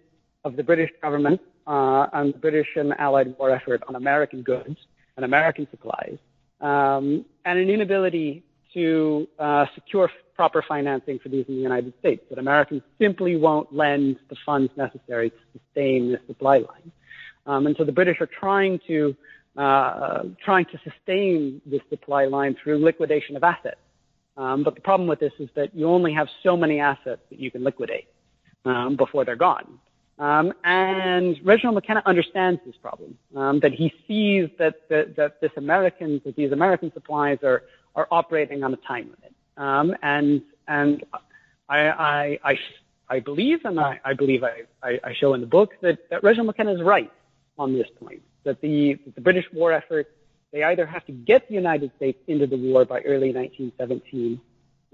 of 0.45 0.55
the 0.55 0.63
British 0.63 0.91
government 1.01 1.41
uh, 1.65 2.05
and 2.13 2.33
the 2.33 2.37
British 2.37 2.67
and 2.75 2.93
Allied 2.99 3.35
war 3.37 3.49
effort 3.51 3.81
on 3.87 3.95
American 3.95 4.43
goods 4.43 4.77
and 5.15 5.25
American 5.25 5.67
supplies, 5.71 6.17
um, 6.61 7.25
and 7.43 7.59
an 7.59 7.69
inability 7.69 8.43
to 8.77 9.27
uh, 9.39 9.65
secure 9.73 10.09
proper 10.35 10.63
financing 10.67 11.17
for 11.17 11.29
these 11.29 11.45
in 11.47 11.55
the 11.55 11.61
United 11.61 11.93
States. 11.99 12.23
That 12.29 12.37
Americans 12.37 12.83
simply 13.01 13.35
won't 13.35 13.73
lend 13.73 14.17
the 14.29 14.35
funds 14.45 14.71
necessary 14.77 15.31
to 15.31 15.37
sustain 15.53 16.11
this 16.11 16.21
supply 16.27 16.57
line. 16.57 16.91
Um, 17.47 17.65
and 17.65 17.75
so 17.77 17.83
the 17.83 17.91
British 17.91 18.17
are 18.21 18.29
trying 18.39 18.79
to 18.87 19.15
uh, 19.57 20.23
trying 20.45 20.65
to 20.65 20.79
sustain 20.83 21.59
this 21.65 21.81
supply 21.89 22.25
line 22.25 22.55
through 22.61 22.77
liquidation 22.77 23.35
of 23.35 23.43
assets. 23.43 23.81
Um, 24.37 24.63
but 24.63 24.75
the 24.75 24.81
problem 24.81 25.09
with 25.09 25.19
this 25.19 25.33
is 25.39 25.49
that 25.55 25.73
you 25.73 25.87
only 25.87 26.13
have 26.13 26.27
so 26.43 26.55
many 26.55 26.79
assets 26.79 27.21
that 27.31 27.39
you 27.39 27.49
can 27.49 27.63
liquidate 27.63 28.07
um, 28.65 28.95
before 28.95 29.25
they're 29.25 29.35
gone. 29.35 29.79
Um, 30.19 30.53
and 30.63 31.35
Reginald 31.43 31.75
McKenna 31.75 32.03
understands 32.05 32.61
this 32.65 32.75
problem. 32.79 33.17
Um, 33.35 33.59
that 33.61 33.71
he 33.71 33.91
sees 34.07 34.49
that, 34.59 34.75
that, 34.89 35.15
that 35.15 35.41
this 35.41 35.51
American 35.57 36.21
that 36.25 36.35
these 36.35 36.51
American 36.51 36.91
supplies 36.93 37.39
are 37.41 37.63
are 37.95 38.07
operating 38.11 38.63
on 38.63 38.73
a 38.73 38.77
time 38.77 39.05
limit. 39.05 39.33
Um, 39.57 39.95
and 40.01 40.41
and 40.67 41.03
I, 41.69 41.79
I, 41.79 42.39
I, 42.43 42.59
I 43.09 43.19
believe, 43.19 43.59
and 43.65 43.79
I, 43.79 43.99
I 44.03 44.13
believe 44.13 44.43
I, 44.43 44.63
I, 44.83 44.99
I 45.03 45.13
show 45.19 45.33
in 45.33 45.41
the 45.41 45.47
book 45.47 45.71
that, 45.81 45.97
that 46.09 46.23
Reginald 46.23 46.47
McKenna 46.47 46.73
is 46.73 46.81
right 46.81 47.11
on 47.57 47.73
this 47.73 47.87
point. 47.99 48.21
That 48.43 48.61
the, 48.61 48.97
the 49.15 49.21
British 49.21 49.45
war 49.53 49.71
effort, 49.71 50.07
they 50.51 50.63
either 50.63 50.85
have 50.85 51.05
to 51.05 51.11
get 51.11 51.47
the 51.47 51.55
United 51.55 51.91
States 51.97 52.19
into 52.27 52.47
the 52.47 52.57
war 52.57 52.85
by 52.85 53.01
early 53.01 53.33
1917, 53.33 54.39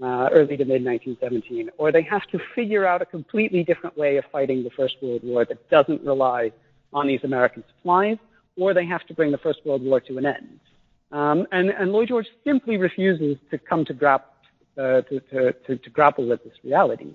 uh, 0.02 0.28
early 0.32 0.56
to 0.56 0.64
mid 0.64 0.84
1917, 0.84 1.70
or 1.78 1.92
they 1.92 2.02
have 2.02 2.22
to 2.32 2.38
figure 2.54 2.86
out 2.86 3.02
a 3.02 3.06
completely 3.06 3.62
different 3.62 3.96
way 3.96 4.16
of 4.16 4.24
fighting 4.32 4.64
the 4.64 4.70
First 4.70 4.96
World 5.02 5.22
War 5.22 5.44
that 5.44 5.68
doesn't 5.70 6.02
rely 6.02 6.50
on 6.92 7.06
these 7.06 7.20
American 7.24 7.62
supplies, 7.76 8.18
or 8.56 8.74
they 8.74 8.86
have 8.86 9.04
to 9.06 9.14
bring 9.14 9.30
the 9.30 9.38
First 9.38 9.60
World 9.64 9.82
War 9.82 10.00
to 10.00 10.18
an 10.18 10.26
end. 10.26 10.60
Um, 11.12 11.46
and, 11.52 11.70
and 11.70 11.92
Lloyd 11.92 12.08
George 12.08 12.26
simply 12.44 12.76
refuses 12.76 13.36
to 13.50 13.58
come 13.58 13.84
to, 13.84 13.94
grap, 13.94 14.22
uh, 14.76 15.02
to, 15.02 15.20
to, 15.30 15.52
to, 15.52 15.76
to, 15.76 15.90
grapple 15.90 16.26
with 16.26 16.42
this 16.42 16.54
reality. 16.64 17.12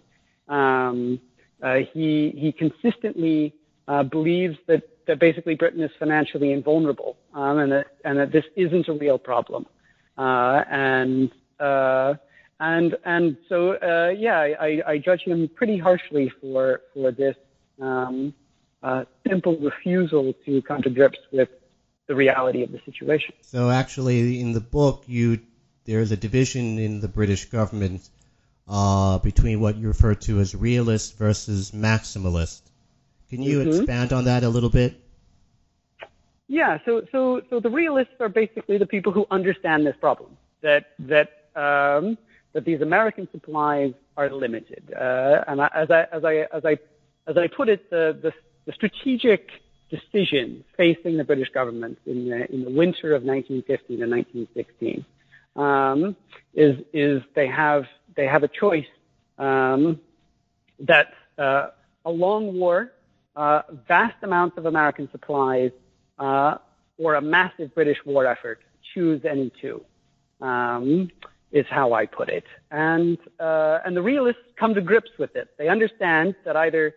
Um, 0.48 1.20
uh, 1.62 1.78
he, 1.94 2.34
he 2.38 2.52
consistently 2.52 3.54
uh, 3.88 4.04
believes 4.04 4.58
that, 4.68 4.84
that 5.08 5.20
basically 5.20 5.56
Britain 5.56 5.82
is 5.82 5.92
financially 6.00 6.54
invulnerable 6.54 7.18
um, 7.34 7.60
and, 7.60 7.72
that, 7.72 7.88
and 8.06 8.20
that 8.20 8.32
this 8.32 8.46
isn't 8.56 8.88
a 8.88 8.94
real 8.94 9.18
problem. 9.18 9.66
Uh, 10.18 10.64
and, 10.70 11.32
uh, 11.60 12.14
and, 12.62 12.96
and 13.06 13.38
so, 13.50 13.72
uh, 13.74 14.10
yeah, 14.10 14.40
I, 14.60 14.82
I 14.88 14.98
judge 14.98 15.22
him 15.22 15.50
pretty 15.56 15.78
harshly 15.78 16.32
for, 16.40 16.82
for 16.94 17.12
this 17.12 17.36
um, 17.82 18.34
simple 19.28 19.58
refusal 19.58 20.34
to 20.46 20.62
come 20.62 20.82
to 20.84 20.90
grips 20.90 21.20
with 21.32 21.50
the 22.10 22.16
reality 22.16 22.64
of 22.64 22.72
the 22.72 22.82
situation. 22.86 23.36
So 23.44 23.70
actually, 23.70 24.42
in 24.42 24.52
the 24.52 24.60
book, 24.60 25.04
you 25.06 25.40
there's 25.86 26.12
a 26.12 26.18
division 26.18 26.80
in 26.80 27.02
the 27.02 27.08
British 27.08 27.46
government 27.46 28.02
uh, 28.68 29.20
between 29.20 29.62
what 29.62 29.78
you 29.78 29.88
refer 29.88 30.16
to 30.16 30.40
as 30.40 30.56
realist 30.56 31.18
versus 31.18 31.72
maximalist. 31.72 32.62
Can 33.30 33.44
you 33.44 33.60
mm-hmm. 33.60 33.70
expand 33.70 34.12
on 34.12 34.26
that 34.26 34.44
a 34.44 34.50
little 34.50 34.72
bit? 34.72 35.00
Yeah, 36.48 36.80
so 36.84 37.06
so 37.12 37.42
so 37.48 37.60
the 37.60 37.70
realists 37.70 38.16
are 38.20 38.30
basically 38.30 38.80
the 38.80 38.88
people 38.88 39.12
who 39.12 39.28
understand 39.30 39.86
this 39.86 39.96
problem 40.02 40.36
that 40.62 40.86
that 40.98 41.30
um, 41.56 42.18
that 42.54 42.66
these 42.66 42.82
American 42.82 43.28
supplies 43.32 43.94
are 44.18 44.32
limited, 44.32 44.84
uh, 45.00 45.44
and 45.48 45.62
as 45.62 45.92
I 45.92 46.08
as 46.12 46.26
I 46.26 46.34
as 46.58 46.66
I 46.66 46.80
as 47.28 47.38
I 47.38 47.46
put 47.46 47.70
it, 47.70 47.88
the 47.92 48.18
the, 48.20 48.34
the 48.66 48.74
strategic 48.74 49.52
decision 49.90 50.64
facing 50.78 51.18
the 51.18 51.24
British 51.24 51.50
government 51.50 51.98
in 52.06 52.30
the, 52.30 52.52
in 52.54 52.64
the 52.64 52.70
winter 52.70 53.16
of 53.16 53.24
1915 53.24 54.02
and 54.02 54.12
1916 54.12 55.06
um, 55.56 56.16
is, 56.54 56.76
is 56.94 57.22
they, 57.36 57.48
have, 57.48 57.86
they 58.16 58.26
have 58.26 58.44
a 58.44 58.48
choice 58.48 58.86
um, 59.38 60.00
that 60.80 61.14
uh, 61.38 61.68
a 62.06 62.12
long 62.12 62.58
war, 62.58 62.92
uh, 63.36 63.62
vast 63.88 64.16
amounts 64.24 64.58
of 64.58 64.66
American 64.66 65.10
supplies, 65.12 65.72
uh, 66.18 66.58
or 66.98 67.16
a 67.16 67.22
massive 67.22 67.74
British 67.74 67.98
war 68.06 68.26
effort. 68.26 68.60
Choose 68.94 69.22
any 69.24 69.52
two. 69.62 69.84
Um, 70.42 71.10
is 71.52 71.66
how 71.70 71.94
I 71.94 72.06
put 72.06 72.30
it. 72.30 72.44
And 72.72 73.18
uh, 73.40 73.80
and 73.86 73.96
the 73.96 74.02
realists 74.02 74.42
come 74.56 74.74
to 74.76 74.82
grips 74.82 75.10
with 75.18 75.36
it. 75.36 75.50
They 75.58 75.68
understand 75.68 76.36
that 76.46 76.56
either 76.56 76.96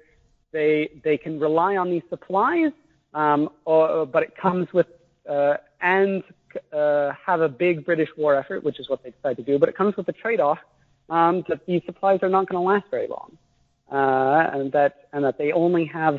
they 0.52 0.90
they 1.02 1.16
can 1.16 1.40
rely 1.40 1.76
on 1.76 1.90
these 1.90 2.02
supplies 2.10 2.72
um, 3.14 3.50
or, 3.64 4.06
but 4.06 4.22
it 4.22 4.36
comes 4.36 4.72
with 4.72 4.86
uh, 5.28 5.54
and 5.80 6.22
uh, 6.72 7.12
have 7.24 7.40
a 7.40 7.48
big 7.48 7.84
British 7.84 8.08
war 8.16 8.34
effort, 8.34 8.64
which 8.64 8.78
is 8.78 8.88
what 8.88 9.02
they 9.02 9.10
decide 9.10 9.36
to 9.36 9.42
do. 9.42 9.58
But 9.58 9.68
it 9.68 9.76
comes 9.76 9.96
with 9.96 10.06
the 10.06 10.12
trade-off 10.12 10.58
um, 11.08 11.44
that 11.48 11.64
these 11.66 11.82
supplies 11.86 12.20
are 12.22 12.28
not 12.28 12.48
going 12.48 12.62
to 12.62 12.66
last 12.66 12.84
very 12.90 13.08
long, 13.08 13.36
uh, 13.90 14.56
and 14.56 14.72
that 14.72 15.08
and 15.12 15.24
that 15.24 15.38
they 15.38 15.52
only 15.52 15.86
have 15.86 16.16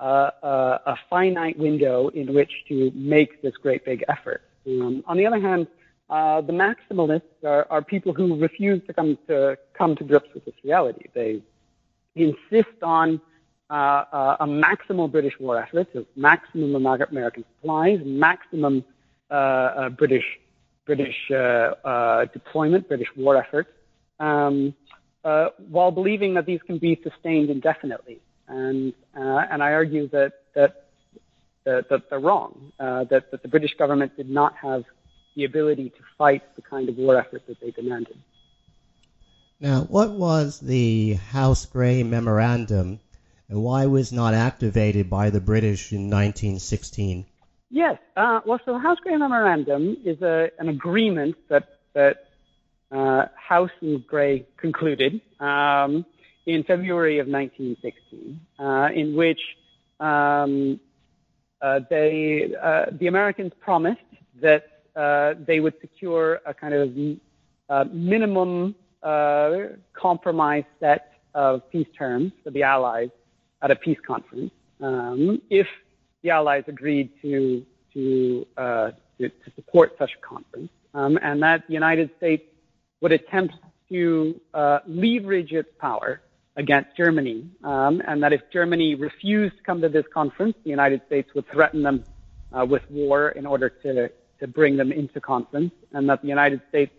uh, 0.00 0.30
a, 0.42 0.80
a, 0.86 0.96
finite 1.08 1.58
window 1.58 2.08
in 2.08 2.34
which 2.34 2.50
to 2.68 2.90
make 2.94 3.40
this 3.42 3.54
great 3.62 3.84
big 3.84 4.04
effort. 4.08 4.42
Um, 4.66 5.04
on 5.06 5.16
the 5.16 5.26
other 5.26 5.40
hand, 5.40 5.68
uh, 6.10 6.40
the 6.40 6.52
maximalists 6.52 7.44
are, 7.44 7.66
are, 7.70 7.82
people 7.82 8.12
who 8.12 8.36
refuse 8.36 8.82
to 8.86 8.92
come 8.92 9.16
to 9.28 9.56
come 9.74 9.94
to 9.96 10.04
grips 10.04 10.28
with 10.34 10.44
this 10.44 10.54
reality. 10.64 11.06
They 11.14 11.42
insist 12.16 12.82
on 12.82 13.20
uh, 13.72 14.04
uh, 14.12 14.36
a 14.40 14.46
maximal 14.46 15.10
British 15.10 15.32
war 15.40 15.56
effort, 15.56 15.88
so 15.94 16.04
maximum 16.14 16.74
American 16.74 17.42
supplies, 17.56 18.00
maximum 18.04 18.84
uh, 19.30 19.34
uh 19.34 19.88
British 19.88 20.26
British 20.84 21.16
uh, 21.30 22.26
deployment, 22.34 22.86
British 22.86 23.08
war 23.16 23.34
effort, 23.34 23.66
um, 24.20 24.74
while 25.22 25.90
believing 25.90 26.34
that 26.34 26.44
these 26.44 26.60
can 26.66 26.76
be 26.76 27.00
sustained 27.02 27.48
indefinitely. 27.48 28.20
And 28.46 28.92
and 29.14 29.62
I 29.62 29.72
argue 29.72 30.06
that 30.08 30.32
that 30.54 30.88
that, 31.64 31.88
that 31.88 32.10
they're 32.10 32.20
wrong. 32.20 32.72
that 32.78 33.30
that 33.30 33.40
the 33.40 33.48
British 33.48 33.74
government 33.78 34.14
did 34.18 34.28
not 34.28 34.54
have 34.56 34.84
the 35.34 35.44
ability 35.44 35.88
to 35.88 36.02
fight 36.18 36.42
the 36.56 36.62
kind 36.62 36.90
of 36.90 36.98
war 36.98 37.16
effort 37.16 37.46
that 37.46 37.58
they 37.62 37.70
demanded. 37.70 38.18
Now, 39.60 39.84
what 39.84 40.10
was 40.10 40.60
the 40.60 41.14
House 41.14 41.64
Grey 41.64 42.02
Memorandum 42.02 43.00
and 43.48 43.62
why 43.62 43.86
was 43.86 44.12
not 44.12 44.34
activated 44.34 45.10
by 45.10 45.30
the 45.30 45.40
British 45.40 45.92
in 45.92 46.10
1916? 46.10 47.26
Yes, 47.70 47.96
uh, 48.16 48.40
well, 48.46 48.60
so 48.64 48.74
the 48.74 48.78
House 48.78 48.98
Grey 49.02 49.16
Memorandum 49.16 49.96
is 50.04 50.20
a, 50.20 50.50
an 50.58 50.68
agreement 50.68 51.36
that 51.48 51.68
that 51.94 52.26
uh, 52.90 53.26
House 53.34 53.70
and 53.80 54.06
Grey 54.06 54.46
concluded 54.58 55.20
um, 55.40 56.04
in 56.44 56.64
February 56.64 57.18
of 57.18 57.28
1916, 57.28 58.40
uh, 58.58 58.88
in 58.94 59.16
which 59.16 59.40
um, 60.00 60.78
uh, 61.62 61.80
they 61.88 62.52
uh, 62.62 62.86
the 62.98 63.06
Americans 63.06 63.52
promised 63.60 64.00
that 64.42 64.82
uh, 64.94 65.34
they 65.46 65.60
would 65.60 65.74
secure 65.80 66.40
a 66.44 66.52
kind 66.52 66.74
of 66.74 67.90
minimum 67.90 68.74
compromise 69.94 70.64
set 70.78 71.12
of 71.34 71.62
peace 71.70 71.88
terms 71.96 72.32
for 72.44 72.50
the 72.50 72.62
Allies 72.62 73.08
at 73.62 73.70
a 73.70 73.76
peace 73.76 73.98
conference 74.06 74.50
um, 74.82 75.40
if 75.50 75.66
the 76.22 76.30
Allies 76.30 76.64
agreed 76.66 77.10
to 77.22 77.64
to, 77.94 78.46
uh, 78.56 78.90
to, 79.18 79.28
to 79.28 79.52
support 79.54 79.92
such 79.98 80.10
a 80.16 80.26
conference, 80.26 80.70
um, 80.94 81.18
and 81.22 81.42
that 81.42 81.62
the 81.68 81.74
United 81.74 82.10
States 82.16 82.42
would 83.02 83.12
attempt 83.12 83.54
to 83.90 84.40
uh, 84.54 84.78
leverage 84.86 85.52
its 85.52 85.68
power 85.78 86.22
against 86.56 86.96
Germany, 86.96 87.46
um, 87.64 88.00
and 88.06 88.22
that 88.22 88.32
if 88.32 88.40
Germany 88.50 88.94
refused 88.94 89.56
to 89.58 89.62
come 89.62 89.82
to 89.82 89.90
this 89.90 90.04
conference, 90.12 90.54
the 90.64 90.70
United 90.70 91.02
States 91.06 91.28
would 91.34 91.44
threaten 91.52 91.82
them 91.82 92.02
uh, 92.52 92.64
with 92.64 92.82
war 92.90 93.30
in 93.30 93.46
order 93.46 93.68
to 93.68 94.10
to 94.40 94.48
bring 94.48 94.76
them 94.76 94.90
into 94.90 95.20
conference, 95.20 95.72
and 95.92 96.08
that 96.08 96.20
the 96.22 96.28
United 96.28 96.60
States 96.68 96.92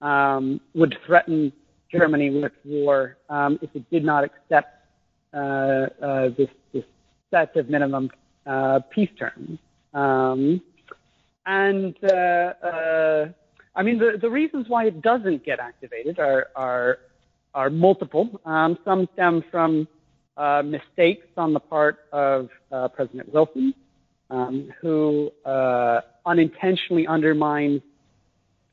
um, 0.00 0.60
would 0.74 0.96
threaten 1.04 1.52
Germany 1.92 2.30
with 2.30 2.52
war 2.64 3.18
um, 3.28 3.58
if 3.60 3.68
it 3.74 3.90
did 3.90 4.04
not 4.04 4.24
accept 4.24 4.77
this, 5.32 6.48
this 6.72 6.84
set 7.30 7.56
of 7.56 7.68
minimum 7.68 8.10
uh, 8.46 8.80
peace 8.90 9.10
terms. 9.18 9.58
Um, 9.94 10.60
and 11.46 11.94
I 13.78 13.82
mean, 13.84 13.98
the, 13.98 14.18
the 14.20 14.28
reasons 14.28 14.68
why 14.68 14.86
it 14.86 15.00
doesn't 15.02 15.44
get 15.44 15.60
activated 15.60 16.18
are, 16.18 16.48
are, 16.56 16.98
are 17.54 17.70
multiple. 17.70 18.40
Um, 18.44 18.76
some 18.84 19.08
stem 19.14 19.44
from 19.52 19.86
uh, 20.36 20.62
mistakes 20.64 21.26
on 21.36 21.52
the 21.52 21.60
part 21.60 22.00
of 22.12 22.48
uh, 22.72 22.88
President 22.88 23.32
Wilson, 23.32 23.72
um, 24.30 24.72
who 24.80 25.30
uh, 25.44 26.00
unintentionally 26.26 27.06
undermined 27.06 27.82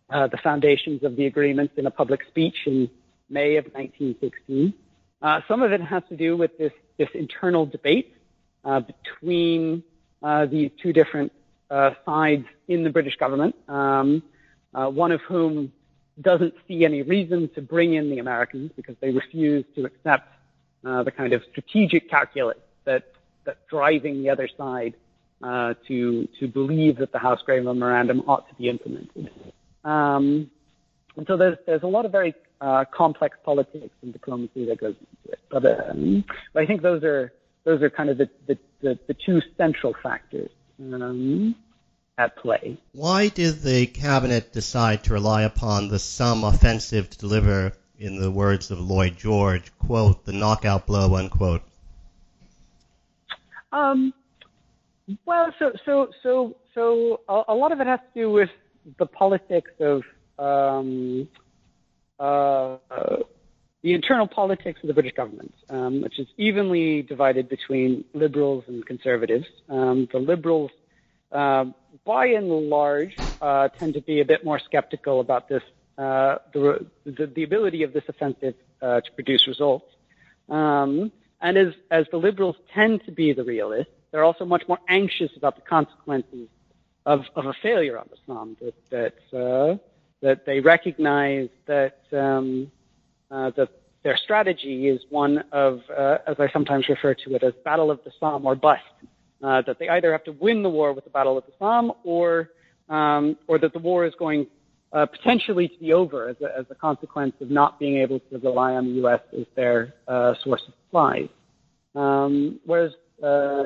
uh, 0.10 0.28
the 0.28 0.38
foundations 0.38 1.04
of 1.04 1.15
the 1.15 1.28
agreements 1.28 1.74
in 1.78 1.86
a 1.86 1.91
public 1.91 2.22
speech 2.28 2.56
in 2.65 2.89
May 3.30 3.58
of 3.58 3.65
1916. 3.74 4.74
Uh, 5.21 5.41
some 5.47 5.62
of 5.62 5.71
it 5.71 5.82
has 5.82 6.04
to 6.10 6.15
do 6.15 6.38
with 6.38 6.58
this, 6.58 6.71
this 6.97 7.10
internal 7.13 7.65
debate 7.65 8.15
uh, 8.63 8.82
between 8.82 9.84
these 10.49 10.71
two 10.82 10.91
different 10.91 11.32
sides 11.69 12.45
in 12.67 12.84
the 12.84 12.89
British 12.89 13.15
government, 13.17 13.56
um, 13.69 14.23
one 14.71 15.12
of 15.12 15.21
whom 15.21 15.71
doesn't 16.21 16.54
see 16.67 16.86
any 16.86 17.01
reason 17.01 17.49
to 17.56 17.62
bring 17.62 17.93
in 17.93 18.10
the 18.10 18.19
Americans 18.19 18.71
because 18.75 18.95
they 19.01 19.12
refuse 19.12 19.65
to 19.75 19.86
accept 19.86 20.30
uh, 20.86 21.04
the 21.04 21.12
kind 21.12 21.34
of 21.34 21.41
strategic 21.51 22.10
calculus 22.10 22.58
that 22.86 23.04
that's 23.43 23.60
driving 23.69 24.23
the 24.23 24.30
other 24.30 24.49
side 24.58 24.93
uh, 25.43 25.73
to 25.88 26.28
to 26.39 26.47
believe 26.47 26.97
that 26.97 27.12
the 27.12 27.19
House-Grey 27.19 27.60
memorandum 27.60 28.21
ought 28.28 28.47
to 28.49 28.56
be 28.56 28.69
implemented. 28.69 29.30
Um, 29.84 30.49
and 31.17 31.28
so 31.28 31.38
there's 31.38 31.58
there's 31.65 31.84
a 31.84 31.88
lot 31.88 32.06
of 32.06 32.12
very 32.12 32.34
uh, 32.62 32.86
complex 32.91 33.38
politics 33.44 33.94
and 34.02 34.13
diplomacy 34.13 34.65
that 34.65 34.80
goes 34.80 34.96
into 35.00 35.34
it. 35.34 35.39
But, 35.50 35.89
um, 35.89 36.24
but 36.54 36.63
I 36.63 36.65
think 36.65 36.82
those 36.82 37.04
are 37.04 37.32
those 37.63 37.82
are 37.82 37.89
kind 37.89 38.10
of 38.10 38.18
the 38.18 38.30
the, 38.48 38.58
the, 38.82 39.00
the 39.08 39.15
two 39.26 39.41
central 39.58 39.96
factors. 40.02 40.50
Um, 40.80 41.56
at 42.18 42.36
play. 42.38 42.78
Why 42.94 43.30
did 43.30 43.62
the 43.62 43.88
cabinet 43.88 44.54
decide 44.54 45.04
to 45.06 45.13
rely 45.13 45.44
upon 45.44 45.89
the 45.89 46.00
Somme 46.00 46.44
offensive 46.44 47.10
to 47.10 47.18
deliver, 47.18 47.74
in 48.00 48.20
the 48.20 48.32
words 48.32 48.72
of 48.72 48.80
Lloyd 48.80 49.18
George, 49.18 49.72
quote, 49.80 50.26
the 50.26 50.34
knockout 50.34 50.86
blow, 50.88 51.15
unquote? 51.15 51.62
Um, 53.72 54.13
well, 55.26 55.54
so 55.60 55.74
so 55.86 56.10
so 56.24 56.56
so 56.74 57.20
a, 57.28 57.44
a, 57.50 57.54
lot 57.54 57.74
of 57.74 57.82
it 57.82 57.88
has 57.88 58.00
to 58.13 58.20
do 58.22 58.32
with 58.32 58.50
the 58.98 59.06
politics 59.06 59.72
of 59.82 60.04
um, 60.39 61.28
uh, 62.19 62.78
the 63.84 63.93
internal 63.93 64.28
politics 64.28 64.80
of 64.82 64.88
the 64.88 64.93
British 64.93 65.13
government, 65.13 65.54
um, 65.69 66.01
which 66.01 66.19
is 66.19 66.28
evenly 66.38 67.01
divided 67.04 67.47
between 67.49 68.04
liberals 68.13 68.63
and 68.67 68.86
conservatives. 68.86 69.45
Um, 69.69 70.08
the 70.12 70.19
liberals 70.19 70.71
uh, 71.32 71.65
by 72.06 72.28
and 72.28 72.47
large, 72.49 73.13
uh, 73.41 73.69
tend 73.80 73.93
to 73.93 74.01
be 74.01 74.21
a 74.21 74.25
bit 74.25 74.45
more 74.45 74.60
skeptical 74.60 75.19
about 75.19 75.49
this, 75.49 75.63
uh, 75.97 76.38
the, 76.54 76.86
the, 77.06 77.28
the, 77.28 77.43
ability 77.43 77.84
of 77.84 77.93
this 77.93 78.04
offensive 78.08 78.56
uh, 78.82 79.01
to 79.01 79.12
produce 79.13 79.47
results. 79.47 79.86
Um, 80.49 81.12
and 81.41 81.58
as, 81.58 81.73
as 81.91 82.06
the 82.12 82.17
liberals 82.17 82.56
tend 82.73 83.04
to 83.06 83.12
be 83.12 83.34
the 83.34 83.43
realists, 83.43 83.91
they're 84.12 84.23
also 84.23 84.45
much 84.45 84.63
more 84.67 84.80
anxious 84.88 85.32
about 85.36 85.56
the 85.56 85.62
consequences 85.62 86.47
of, 87.06 87.21
of 87.36 87.45
a 87.45 87.54
failure 87.62 87.97
on 87.99 88.10
Somme, 88.25 88.58
that, 88.62 89.13
that, 89.32 89.38
uh, 89.38 89.78
that 90.21 90.45
they 90.45 90.60
recognize 90.60 91.49
that, 91.67 91.99
um, 92.13 92.71
uh, 93.32 93.51
that 93.58 93.69
their 94.04 94.17
strategy 94.17 94.88
is 94.88 95.01
one 95.10 95.43
of, 95.51 95.80
as 96.28 96.36
I 96.39 96.47
sometimes 96.54 96.88
refer 96.88 97.13
to 97.13 97.36
it, 97.36 97.43
as 97.43 97.54
battle 97.63 97.89
of 97.91 97.99
the 98.04 98.12
Somme 98.19 98.45
or 98.45 98.56
bust 98.56 98.82
uh, 99.43 99.62
that 99.67 99.78
they 99.80 99.89
either 99.89 100.12
have 100.12 100.23
to 100.23 100.32
win 100.32 100.63
the 100.63 100.69
war 100.69 100.93
with 100.93 101.04
the 101.04 101.10
Battle 101.10 101.38
of 101.38 101.45
the 101.45 101.51
Somme 101.60 101.91
or 102.04 102.49
um, 102.89 103.36
or 103.47 103.58
that 103.60 103.73
the 103.73 103.80
war 103.80 104.06
is 104.06 104.13
going 104.17 104.47
uh, 104.93 105.06
potentially 105.06 105.67
to 105.67 105.78
be 105.80 105.91
over 105.91 106.30
as 106.30 106.36
a, 106.41 106.58
as 106.58 106.65
a 106.69 106.75
consequence 106.75 107.34
of 107.41 107.49
not 107.49 107.80
being 107.80 107.97
able 107.97 108.19
to 108.19 108.38
rely 108.38 108.73
on 108.73 108.86
the 108.86 108.91
U.S. 109.01 109.19
as 109.38 109.45
their 109.56 109.95
uh, 110.08 110.34
source 110.43 110.62
of 110.67 110.73
supplies. 110.86 111.28
Um, 111.95 112.60
whereas 112.65 112.91
uh, 113.23 113.63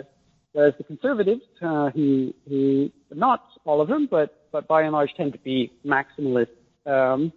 whereas 0.53 0.73
the 0.77 0.83
conservatives, 0.83 1.41
uh, 1.61 1.89
who 1.91 2.33
who 2.47 2.91
not 3.13 3.43
all 3.65 3.81
of 3.81 3.87
them, 3.87 4.07
but 4.09 4.49
but 4.51 4.67
by 4.67 4.81
and 4.83 4.93
large 4.93 5.13
tend 5.15 5.33
to 5.33 5.39
be 5.39 5.71
maximalists. 5.85 6.47
Um, 6.85 7.31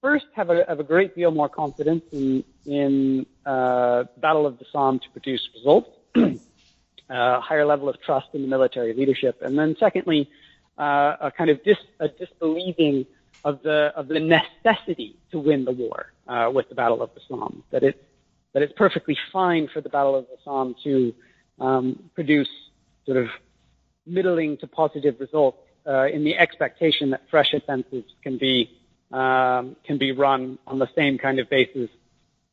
first, 0.00 0.26
have 0.34 0.50
a, 0.50 0.64
have 0.68 0.80
a 0.80 0.84
great 0.84 1.14
deal 1.14 1.30
more 1.30 1.48
confidence 1.48 2.04
in 2.12 2.44
in 2.66 3.26
uh, 3.46 4.04
Battle 4.18 4.46
of 4.46 4.58
the 4.58 4.66
Somme 4.72 4.98
to 5.00 5.10
produce 5.10 5.48
results. 5.54 5.90
uh, 6.16 7.40
higher 7.40 7.64
level 7.64 7.88
of 7.88 8.00
trust 8.00 8.28
in 8.34 8.42
the 8.42 8.48
military 8.48 8.94
leadership, 8.94 9.40
and 9.42 9.58
then 9.58 9.76
secondly, 9.78 10.28
uh, 10.78 11.16
a 11.20 11.32
kind 11.36 11.50
of 11.50 11.62
dis, 11.64 11.76
a 12.00 12.08
disbelieving 12.08 13.06
of 13.44 13.62
the 13.62 13.92
of 13.96 14.08
the 14.08 14.20
necessity 14.20 15.16
to 15.30 15.38
win 15.38 15.64
the 15.64 15.72
war 15.72 16.12
uh, 16.28 16.50
with 16.52 16.68
the 16.68 16.74
Battle 16.74 17.02
of 17.02 17.10
the 17.14 17.20
Somme. 17.28 17.62
That 17.70 17.82
it 17.82 18.02
that 18.52 18.62
it's 18.62 18.72
perfectly 18.76 19.16
fine 19.32 19.68
for 19.72 19.80
the 19.80 19.88
Battle 19.88 20.14
of 20.14 20.26
the 20.26 20.36
Somme 20.44 20.74
to 20.84 21.14
um, 21.60 22.10
produce 22.14 22.50
sort 23.06 23.16
of 23.16 23.28
middling 24.06 24.56
to 24.58 24.66
positive 24.66 25.20
results 25.20 25.58
uh, 25.86 26.06
in 26.06 26.24
the 26.24 26.36
expectation 26.36 27.10
that 27.10 27.22
fresh 27.30 27.52
offensives 27.54 28.12
can 28.22 28.38
be 28.38 28.70
um, 29.12 29.76
can 29.84 29.98
be 29.98 30.12
run 30.12 30.58
on 30.66 30.78
the 30.78 30.88
same 30.96 31.18
kind 31.18 31.38
of 31.38 31.48
basis 31.50 31.90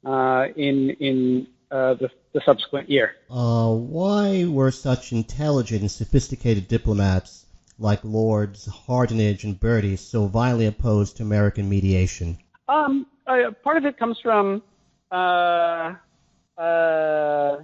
uh, 0.06 0.46
in 0.56 0.90
in 1.00 1.48
uh, 1.72 1.94
the, 1.94 2.10
the, 2.34 2.42
subsequent 2.46 2.90
year. 2.90 3.16
Uh, 3.30 3.72
why 3.72 4.46
were 4.46 4.72
such 4.72 5.12
intelligent 5.12 5.82
and 5.82 5.92
sophisticated 5.92 6.68
diplomats 6.68 7.46
like 7.78 8.04
Lords 8.04 8.66
Hardinge 8.66 9.44
and 9.44 9.60
Bertie 9.60 9.96
so 9.96 10.26
violently 10.26 10.66
opposed 10.66 11.18
to 11.18 11.24
American 11.24 11.70
mediation? 11.70 12.40
Um, 12.68 13.06
uh, 13.28 13.52
part 13.64 13.78
of 13.78 13.86
it 13.86 13.98
comes 13.98 14.20
from 14.20 14.64
uh, 15.12 15.94
uh, 16.58 17.58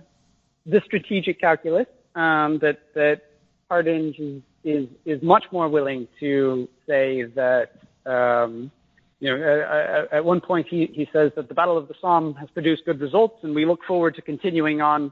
the 0.66 0.82
strategic 0.86 1.40
calculus 1.40 1.88
um, 2.16 2.60
that 2.60 2.80
that 2.94 3.22
Hardinge 3.70 4.18
is, 4.20 4.42
is 4.64 4.88
is 5.06 5.22
much 5.22 5.46
more 5.52 5.70
willing 5.70 6.08
to 6.20 6.68
say 6.88 7.24
that 7.36 7.72
um, 8.06 8.72
you 9.20 9.36
know, 9.36 10.08
at 10.12 10.24
one 10.26 10.42
point 10.42 10.68
he, 10.70 10.90
he 10.94 11.08
says 11.14 11.32
that 11.36 11.48
the 11.48 11.54
Battle 11.54 11.78
of 11.78 11.88
the 11.88 11.96
Somme 12.02 12.34
has 12.36 12.50
produced 12.50 12.86
good 12.86 13.00
results, 13.00 13.38
and 13.44 13.56
we 13.56 13.66
look 13.66 13.80
forward 13.88 14.16
to 14.16 14.22
continuing 14.22 14.82
on 14.82 15.12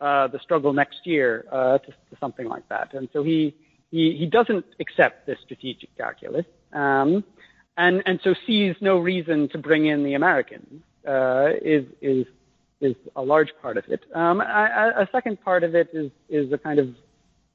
uh, 0.00 0.26
the 0.28 0.40
struggle 0.40 0.72
next 0.72 0.98
year 1.04 1.46
uh, 1.52 1.78
to, 1.78 1.86
to, 1.86 2.16
something 2.20 2.48
like 2.48 2.68
that. 2.68 2.92
And 2.94 3.08
so 3.12 3.22
he 3.22 3.54
he, 3.90 4.16
he 4.18 4.26
doesn't 4.26 4.64
accept 4.80 5.26
this 5.26 5.38
strategic 5.44 5.96
calculus, 5.96 6.44
um, 6.72 7.22
and 7.76 8.02
and 8.06 8.20
so 8.24 8.34
sees 8.46 8.74
no 8.80 8.98
reason 8.98 9.48
to 9.50 9.58
bring 9.58 9.86
in 9.86 10.02
the 10.02 10.14
Americans. 10.14 10.82
Uh, 11.06 11.50
is 11.62 11.84
is 12.02 12.26
is 12.84 12.96
a 13.16 13.22
large 13.22 13.52
part 13.62 13.76
of 13.76 13.84
it. 13.88 14.00
Um, 14.14 14.42
second 15.12 15.40
part 15.42 15.64
of 15.64 15.74
it 15.74 15.88
is 15.92 16.10
is 16.28 16.52
a 16.52 16.58
kind 16.58 16.78
of 16.78 16.88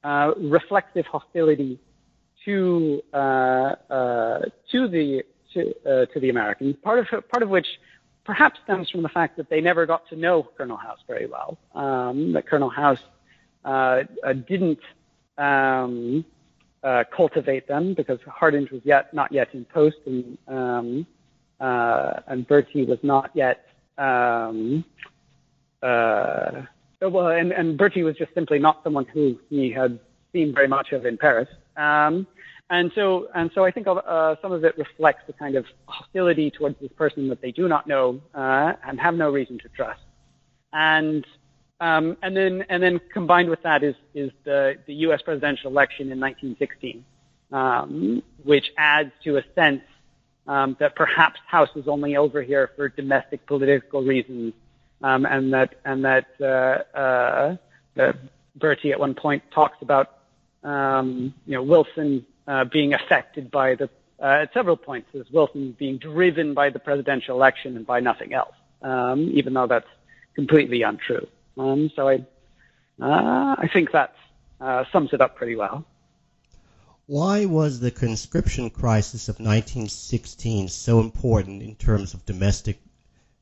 uh, 0.02 0.32
reflexive 0.38 1.06
hostility 1.06 1.78
to 2.44 3.02
uh, 3.12 3.16
uh, 3.16 4.40
to 4.72 4.88
the 4.88 5.22
to, 5.52 5.74
uh, 5.84 6.06
to 6.06 6.20
the 6.20 6.30
Americans, 6.30 6.76
part 6.82 7.00
of, 7.00 7.28
part 7.28 7.42
of 7.42 7.48
which 7.48 7.66
perhaps 8.24 8.60
stems 8.64 8.88
from 8.88 9.02
the 9.02 9.08
fact 9.08 9.36
that 9.36 9.50
they 9.50 9.60
never 9.60 9.84
got 9.84 10.08
to 10.08 10.16
know 10.16 10.48
Colonel 10.56 10.76
House 10.76 11.00
very 11.08 11.26
well, 11.26 11.58
um, 11.74 12.32
that 12.32 12.46
Colonel 12.46 12.70
House 12.70 13.00
uh, 13.64 14.04
uh, 14.24 14.32
didn't 14.32 14.78
um, 15.38 16.24
cultivate 17.14 17.66
them 17.66 17.94
because 17.94 18.20
Hardinge 18.26 18.70
was 18.70 18.80
yet 18.84 19.12
not 19.12 19.32
yet 19.32 19.48
in 19.52 19.64
post 19.66 19.96
and 20.06 20.38
um, 20.48 21.06
and 21.58 22.46
Bertie 22.46 22.84
was 22.84 22.98
not 23.02 23.30
yet 23.34 23.66
um, 23.98 24.84
uh, 25.82 26.62
well 27.00 27.28
and, 27.28 27.52
and 27.52 27.78
Bertie 27.78 28.02
was 28.02 28.16
just 28.16 28.34
simply 28.34 28.58
not 28.58 28.80
someone 28.84 29.06
who 29.06 29.38
he 29.48 29.70
had 29.70 29.98
seen 30.32 30.54
very 30.54 30.68
much 30.68 30.92
of 30.92 31.06
in 31.06 31.16
Paris. 31.16 31.48
Um, 31.76 32.26
and 32.70 32.92
so, 32.94 33.26
and 33.34 33.50
so 33.52 33.64
I 33.64 33.72
think 33.72 33.88
uh, 33.88 34.36
some 34.40 34.52
of 34.52 34.64
it 34.64 34.78
reflects 34.78 35.22
the 35.26 35.32
kind 35.32 35.56
of 35.56 35.66
hostility 35.86 36.52
towards 36.52 36.78
this 36.80 36.92
person 36.92 37.28
that 37.28 37.42
they 37.42 37.50
do 37.50 37.66
not 37.66 37.88
know 37.88 38.20
uh, 38.32 38.74
and 38.86 39.00
have 39.00 39.14
no 39.14 39.28
reason 39.30 39.58
to 39.58 39.68
trust. 39.70 40.00
And 40.72 41.26
um, 41.80 42.16
and 42.22 42.36
then 42.36 42.64
and 42.68 42.82
then 42.82 43.00
combined 43.12 43.48
with 43.48 43.62
that 43.62 43.82
is 43.82 43.96
is 44.14 44.30
the 44.44 44.74
the 44.86 44.94
U.S. 45.06 45.20
presidential 45.22 45.70
election 45.70 46.12
in 46.12 46.20
1916, 46.20 47.04
um, 47.52 48.22
which 48.44 48.66
adds 48.78 49.10
to 49.24 49.38
a 49.38 49.42
sense 49.56 49.82
um, 50.46 50.76
that 50.78 50.94
perhaps 50.94 51.40
House 51.48 51.70
is 51.74 51.88
only 51.88 52.16
over 52.16 52.40
here 52.42 52.70
for 52.76 52.88
domestic 52.88 53.46
political 53.46 54.02
reasons, 54.02 54.52
um, 55.02 55.26
and 55.26 55.52
that 55.52 55.74
and 55.84 56.04
that 56.04 56.26
uh, 56.40 56.96
uh, 56.98 58.12
Bertie 58.56 58.92
at 58.92 59.00
one 59.00 59.14
point 59.14 59.42
talks 59.52 59.76
about 59.80 60.18
um, 60.62 61.34
you 61.46 61.54
know 61.54 61.62
Wilson 61.62 62.26
uh, 62.46 62.64
being 62.64 62.94
affected 62.94 63.50
by 63.50 63.74
the 63.74 63.88
uh, 64.22 64.42
at 64.42 64.52
several 64.52 64.76
points 64.76 65.08
as 65.14 65.30
Wilson 65.30 65.74
being 65.78 65.98
driven 65.98 66.52
by 66.52 66.70
the 66.70 66.78
presidential 66.78 67.36
election 67.36 67.76
and 67.76 67.86
by 67.86 68.00
nothing 68.00 68.34
else, 68.34 68.54
um, 68.82 69.30
even 69.32 69.54
though 69.54 69.66
that's 69.66 69.88
completely 70.34 70.82
untrue. 70.82 71.26
Um, 71.56 71.90
so 71.96 72.08
I, 72.08 72.16
uh, 73.00 73.56
I 73.58 73.68
think 73.72 73.92
that 73.92 74.14
uh, 74.60 74.84
sums 74.92 75.12
it 75.12 75.20
up 75.20 75.36
pretty 75.36 75.56
well. 75.56 75.84
Why 77.06 77.46
was 77.46 77.80
the 77.80 77.90
conscription 77.90 78.70
crisis 78.70 79.28
of 79.28 79.36
1916 79.36 80.68
so 80.68 81.00
important 81.00 81.62
in 81.62 81.74
terms 81.74 82.14
of 82.14 82.24
domestic 82.24 82.78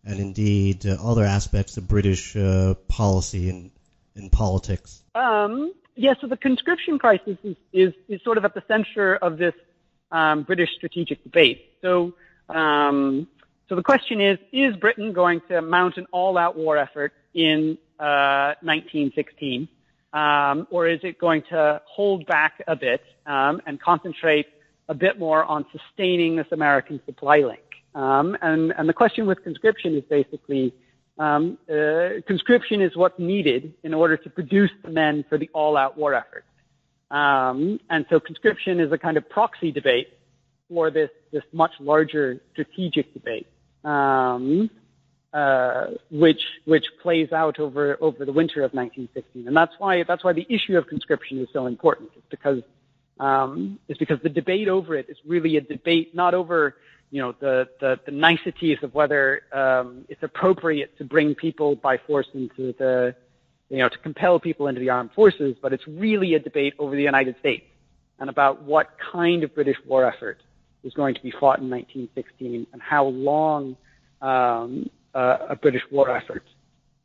and 0.09 0.21
indeed 0.21 0.87
uh, 0.87 0.97
other 1.05 1.23
aspects 1.23 1.77
of 1.77 1.87
British 1.87 2.35
uh, 2.35 2.75
policy 2.89 3.51
and, 3.51 3.71
and 4.17 4.33
politics? 4.33 5.03
Um, 5.15 5.73
yeah, 5.95 6.15
so 6.21 6.27
the 6.27 6.37
conscription 6.37 6.99
crisis 6.99 7.37
is, 7.45 7.57
is, 7.73 7.93
is 8.09 8.23
sort 8.25 8.39
of 8.39 8.45
at 8.45 8.55
the 8.55 8.63
center 8.67 9.17
of 9.17 9.37
this 9.37 9.53
um, 10.11 10.45
British 10.45 10.71
strategic 10.77 11.23
debate. 11.23 11.75
So, 11.83 12.15
um, 12.49 13.29
so 13.69 13.77
the 13.77 13.83
question 13.83 14.23
is, 14.23 14.39
is 14.51 14.75
Britain 14.77 15.13
going 15.13 15.43
to 15.49 15.61
mount 15.61 15.99
an 15.99 16.07
all-out 16.11 16.57
war 16.57 16.79
effort 16.79 17.13
in 17.35 17.77
uh, 18.01 18.57
1916, 18.63 19.69
um, 20.15 20.67
or 20.71 20.89
is 20.89 21.01
it 21.03 21.19
going 21.19 21.43
to 21.51 21.83
hold 21.85 22.25
back 22.27 22.63
a 22.67 22.77
bit 22.77 23.03
um, 23.27 23.61
and 23.67 23.79
concentrate 23.79 24.47
a 24.89 24.95
bit 24.95 25.19
more 25.19 25.45
on 25.45 25.67
sustaining 25.71 26.37
this 26.37 26.47
American 26.51 26.99
supply 27.05 27.41
link? 27.41 27.68
Um, 27.95 28.37
and, 28.43 28.73
and 28.77 28.89
the 28.89 28.93
question 28.93 29.27
with 29.27 29.43
conscription 29.43 29.97
is 29.97 30.05
basically, 30.09 30.75
um, 31.19 31.59
uh, 31.69 32.21
conscription 32.27 32.81
is 32.81 32.97
what's 32.97 33.19
needed 33.19 33.75
in 33.83 33.95
order 33.95 34.17
to 34.17 34.31
produce 34.31 34.71
the 34.85 34.91
men 34.91 35.25
for 35.29 35.39
the 35.39 35.51
all-out 35.53 35.97
war 35.97 36.15
effort. 36.15 36.45
Um, 37.11 37.81
and 37.89 38.05
so 38.11 38.21
conscription 38.21 38.81
is 38.81 38.93
a 38.93 38.99
kind 38.99 39.17
of 39.17 39.29
proxy 39.29 39.73
debate 39.73 40.09
for 40.69 40.91
this, 40.91 41.11
this 41.33 41.43
much 41.53 41.73
larger 41.81 42.41
strategic 42.53 43.13
debate, 43.15 43.47
um, 43.85 44.71
uh, 45.33 45.87
which, 46.11 46.41
which 46.67 46.85
plays 47.03 47.33
out 47.33 47.59
over, 47.59 47.97
over 48.01 48.25
the 48.25 48.33
winter 48.33 48.63
of 48.63 48.73
1916. 48.73 49.49
And 49.49 49.57
that's 49.57 49.73
why, 49.79 50.05
that's 50.07 50.23
why 50.23 50.35
the 50.35 50.47
issue 50.51 50.77
of 50.77 50.87
conscription 50.87 51.39
is 51.41 51.49
so 51.53 51.67
important. 51.67 52.11
It's 52.17 52.27
because, 52.31 52.63
um, 53.19 53.79
it's 53.89 53.99
because 53.99 54.19
the 54.23 54.29
debate 54.29 54.69
over 54.69 54.95
it 54.95 55.07
is 55.09 55.17
really 55.27 55.57
a 55.57 55.63
debate 55.63 56.15
not 56.15 56.35
over, 56.35 56.77
you 57.11 57.23
know, 57.23 57.35
the, 57.41 57.69
the, 57.81 57.99
the 58.05 58.13
niceties 58.13 58.79
of 58.83 58.95
whether, 58.95 59.43
um, 59.53 60.05
it's 60.09 60.23
appropriate 60.23 60.97
to 60.99 61.05
bring 61.05 61.35
people 61.35 61.77
by 61.77 61.97
force 61.97 62.27
into 62.35 62.75
the, 62.79 63.15
you 63.71 63.79
know, 63.79 63.89
to 63.89 63.99
compel 63.99 64.39
people 64.39 64.67
into 64.67 64.81
the 64.81 64.91
armed 64.91 65.11
forces, 65.15 65.57
but 65.61 65.73
it's 65.73 65.87
really 65.87 66.35
a 66.35 66.39
debate 66.39 66.75
over 66.79 66.95
the 66.95 67.03
United 67.03 67.37
States 67.41 67.65
and 68.19 68.29
about 68.29 68.63
what 68.63 68.97
kind 69.13 69.43
of 69.43 69.55
British 69.55 69.77
war 69.87 70.05
effort 70.05 70.43
is 70.85 70.93
going 70.95 71.15
to 71.15 71.23
be 71.23 71.31
fought 71.31 71.61
in 71.61 71.71
1916 71.71 72.67
and 72.73 72.83
how 72.83 73.07
long 73.07 73.77
um, 74.21 74.89
uh, 75.15 75.39
a 75.51 75.57
British 75.57 75.83
war 75.91 76.15
effort 76.15 76.45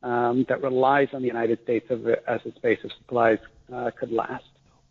um, 0.02 0.44
that 0.48 0.62
relies 0.62 1.08
on 1.12 1.22
the 1.22 1.28
United 1.28 1.58
States 1.62 1.86
as 1.90 2.40
its 2.44 2.58
base 2.58 2.78
of 2.84 2.90
supplies 2.98 3.38
uh, 3.72 3.90
could 3.98 4.12
last. 4.12 4.44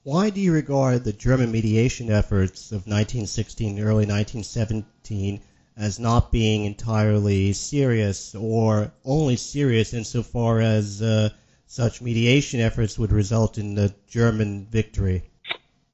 Why 0.05 0.31
do 0.31 0.41
you 0.41 0.51
regard 0.51 1.05
the 1.05 1.13
German 1.13 1.49
mediation 1.49 2.11
efforts 2.11 2.73
of 2.73 2.87
1916 2.87 3.79
early 3.79 4.05
1917 4.05 5.39
as 5.77 5.97
not 5.97 6.29
being 6.29 6.65
entirely 6.65 7.53
serious 7.53 8.35
or 8.35 8.91
only 9.05 9.37
serious 9.37 9.93
insofar 9.93 10.59
as 10.59 11.01
uh, 11.01 11.29
such 11.67 12.01
mediation 12.01 12.59
efforts 12.59 12.99
would 12.99 13.13
result 13.13 13.57
in 13.57 13.75
the 13.75 13.95
German 14.09 14.65
victory? 14.65 15.23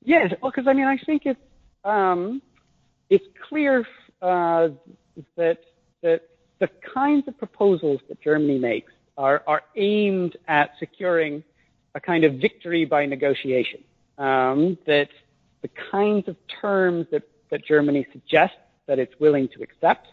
Yes, 0.03 0.33
well, 0.41 0.49
because 0.49 0.67
I 0.67 0.73
mean, 0.73 0.87
I 0.87 0.97
think 0.97 1.27
it's 1.27 1.39
um, 1.83 2.41
it's 3.11 3.25
clear 3.47 3.85
uh, 4.23 4.69
that 5.37 5.59
that 6.01 6.21
the 6.57 6.69
kinds 6.95 7.27
of 7.27 7.37
proposals 7.37 8.01
that 8.09 8.19
Germany 8.23 8.57
makes 8.57 8.91
are 9.19 9.43
are 9.45 9.61
aimed 9.75 10.35
at 10.47 10.71
securing 10.79 11.43
a 11.93 11.99
kind 11.99 12.23
of 12.23 12.33
victory 12.41 12.85
by 12.85 13.05
negotiation. 13.05 13.83
Um, 14.19 14.77
that 14.85 15.07
the 15.61 15.69
kinds 15.91 16.27
of 16.27 16.35
terms 16.61 17.07
that, 17.11 17.23
that 17.51 17.65
Germany 17.65 18.05
suggests 18.11 18.57
that 18.85 18.99
it's 18.99 19.13
willing 19.19 19.47
to 19.55 19.63
accept 19.63 20.07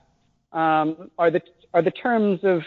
um, 0.52 1.10
are 1.18 1.30
the 1.30 1.42
are 1.74 1.82
the 1.82 1.90
terms 1.90 2.40
of 2.42 2.62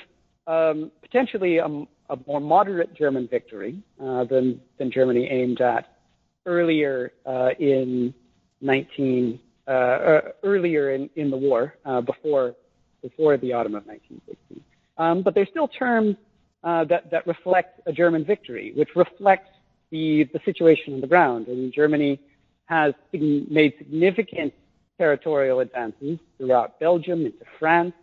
um, 0.48 0.92
potentially 1.02 1.58
a, 1.58 1.66
a, 1.66 2.18
more 2.28 2.40
moderate 2.40 2.94
German 2.94 3.28
victory 3.28 3.82
uh, 4.04 4.26
than 4.26 4.60
than 4.78 4.92
Germany 4.92 5.28
aimed 5.30 5.62
at 5.62 5.98
earlier 6.46 7.14
uh, 7.26 7.50
in 7.60 8.14
19 8.62 9.40
uh, 9.68 9.72
uh, 9.72 10.22
earlier 10.44 10.92
in, 10.92 11.10
in 11.16 11.30
the 11.30 11.38
war 11.38 11.76
uh, 11.86 12.02
before 12.02 12.56
before 13.02 13.38
the 13.38 13.54
autumn 13.54 13.76
of 13.76 13.86
1916. 13.86 14.62
Um, 14.98 15.22
but 15.22 15.34
they're 15.34 15.48
still 15.50 15.68
terms 15.68 16.16
uh, 16.64 16.84
that 16.86 17.10
that 17.12 17.26
reflect 17.26 17.82
a 17.86 17.94
German 17.94 18.26
victory, 18.26 18.74
which 18.76 18.90
reflects 18.96 19.50
the 19.92 20.30
the 20.34 20.40
situation 20.46 20.94
on 20.94 21.02
the 21.02 21.08
ground. 21.08 21.48
And 21.48 21.74
Germany 21.74 22.20
has 22.66 22.94
made 23.14 23.74
significant 23.78 24.54
territorial 25.00 25.60
advances 25.60 26.20
throughout 26.38 26.80
Belgium, 26.80 27.26
into 27.26 27.46
France, 27.58 27.94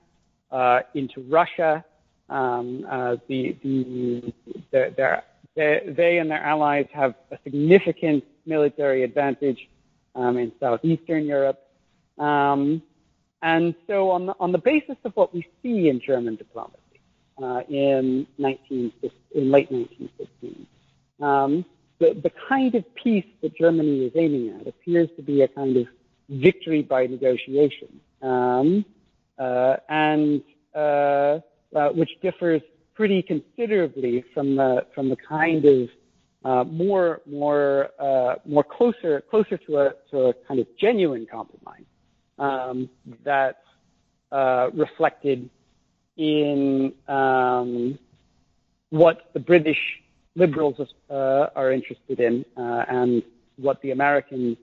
uh, 0.50 0.80
into 0.94 1.20
Russia. 1.28 1.84
Um, 2.28 2.84
uh, 2.90 3.16
the, 3.28 3.56
the, 3.62 4.32
the, 4.72 5.22
they, 5.54 5.94
they 5.96 6.18
and 6.18 6.28
their 6.28 6.42
allies 6.42 6.86
have 6.92 7.14
a 7.30 7.38
significant 7.44 8.24
military 8.46 9.04
advantage 9.04 9.68
um, 10.16 10.36
in 10.36 10.50
southeastern 10.58 11.26
Europe. 11.26 11.60
Um, 12.18 12.82
and 13.42 13.74
so, 13.86 14.10
on 14.10 14.26
the, 14.26 14.34
on 14.40 14.50
the 14.50 14.58
basis 14.58 14.96
of 15.04 15.14
what 15.14 15.32
we 15.32 15.46
see 15.62 15.88
in 15.88 16.00
German 16.00 16.34
diplomacy 16.36 16.80
uh, 17.40 17.60
in, 17.68 18.26
19, 18.38 18.92
in 19.34 19.50
late 19.50 19.70
1915, 19.70 20.66
um, 21.20 21.64
the, 21.98 22.14
the 22.22 22.30
kind 22.48 22.74
of 22.74 22.84
peace 22.94 23.26
that 23.42 23.56
Germany 23.56 24.04
is 24.06 24.12
aiming 24.14 24.58
at 24.60 24.66
appears 24.66 25.08
to 25.16 25.22
be 25.22 25.42
a 25.42 25.48
kind 25.48 25.76
of 25.76 25.86
victory 26.28 26.82
by 26.82 27.06
negotiation, 27.06 28.00
um, 28.22 28.84
uh, 29.38 29.76
and 29.88 30.42
uh, 30.74 30.78
uh, 31.74 31.88
which 31.94 32.10
differs 32.22 32.62
pretty 32.94 33.22
considerably 33.22 34.24
from 34.34 34.56
the 34.56 34.86
from 34.94 35.08
the 35.08 35.16
kind 35.16 35.64
of 35.64 35.88
uh, 36.44 36.64
more 36.64 37.20
more 37.26 37.90
uh, 37.98 38.36
more 38.44 38.64
closer 38.64 39.22
closer 39.30 39.56
to 39.56 39.78
a 39.78 39.92
to 40.10 40.18
a 40.26 40.34
kind 40.46 40.60
of 40.60 40.66
genuine 40.78 41.26
compromise 41.30 41.84
um, 42.38 42.88
that 43.24 43.62
uh, 44.32 44.70
reflected 44.74 45.48
in 46.16 46.92
um, 47.08 47.98
what 48.90 49.30
the 49.34 49.40
British 49.40 49.78
liberals 50.36 50.76
uh, 51.10 51.46
are 51.56 51.72
interested 51.72 52.20
in 52.20 52.44
uh, 52.56 52.84
and 52.88 53.22
what 53.56 53.80
the 53.82 53.90
Americans 53.90 54.56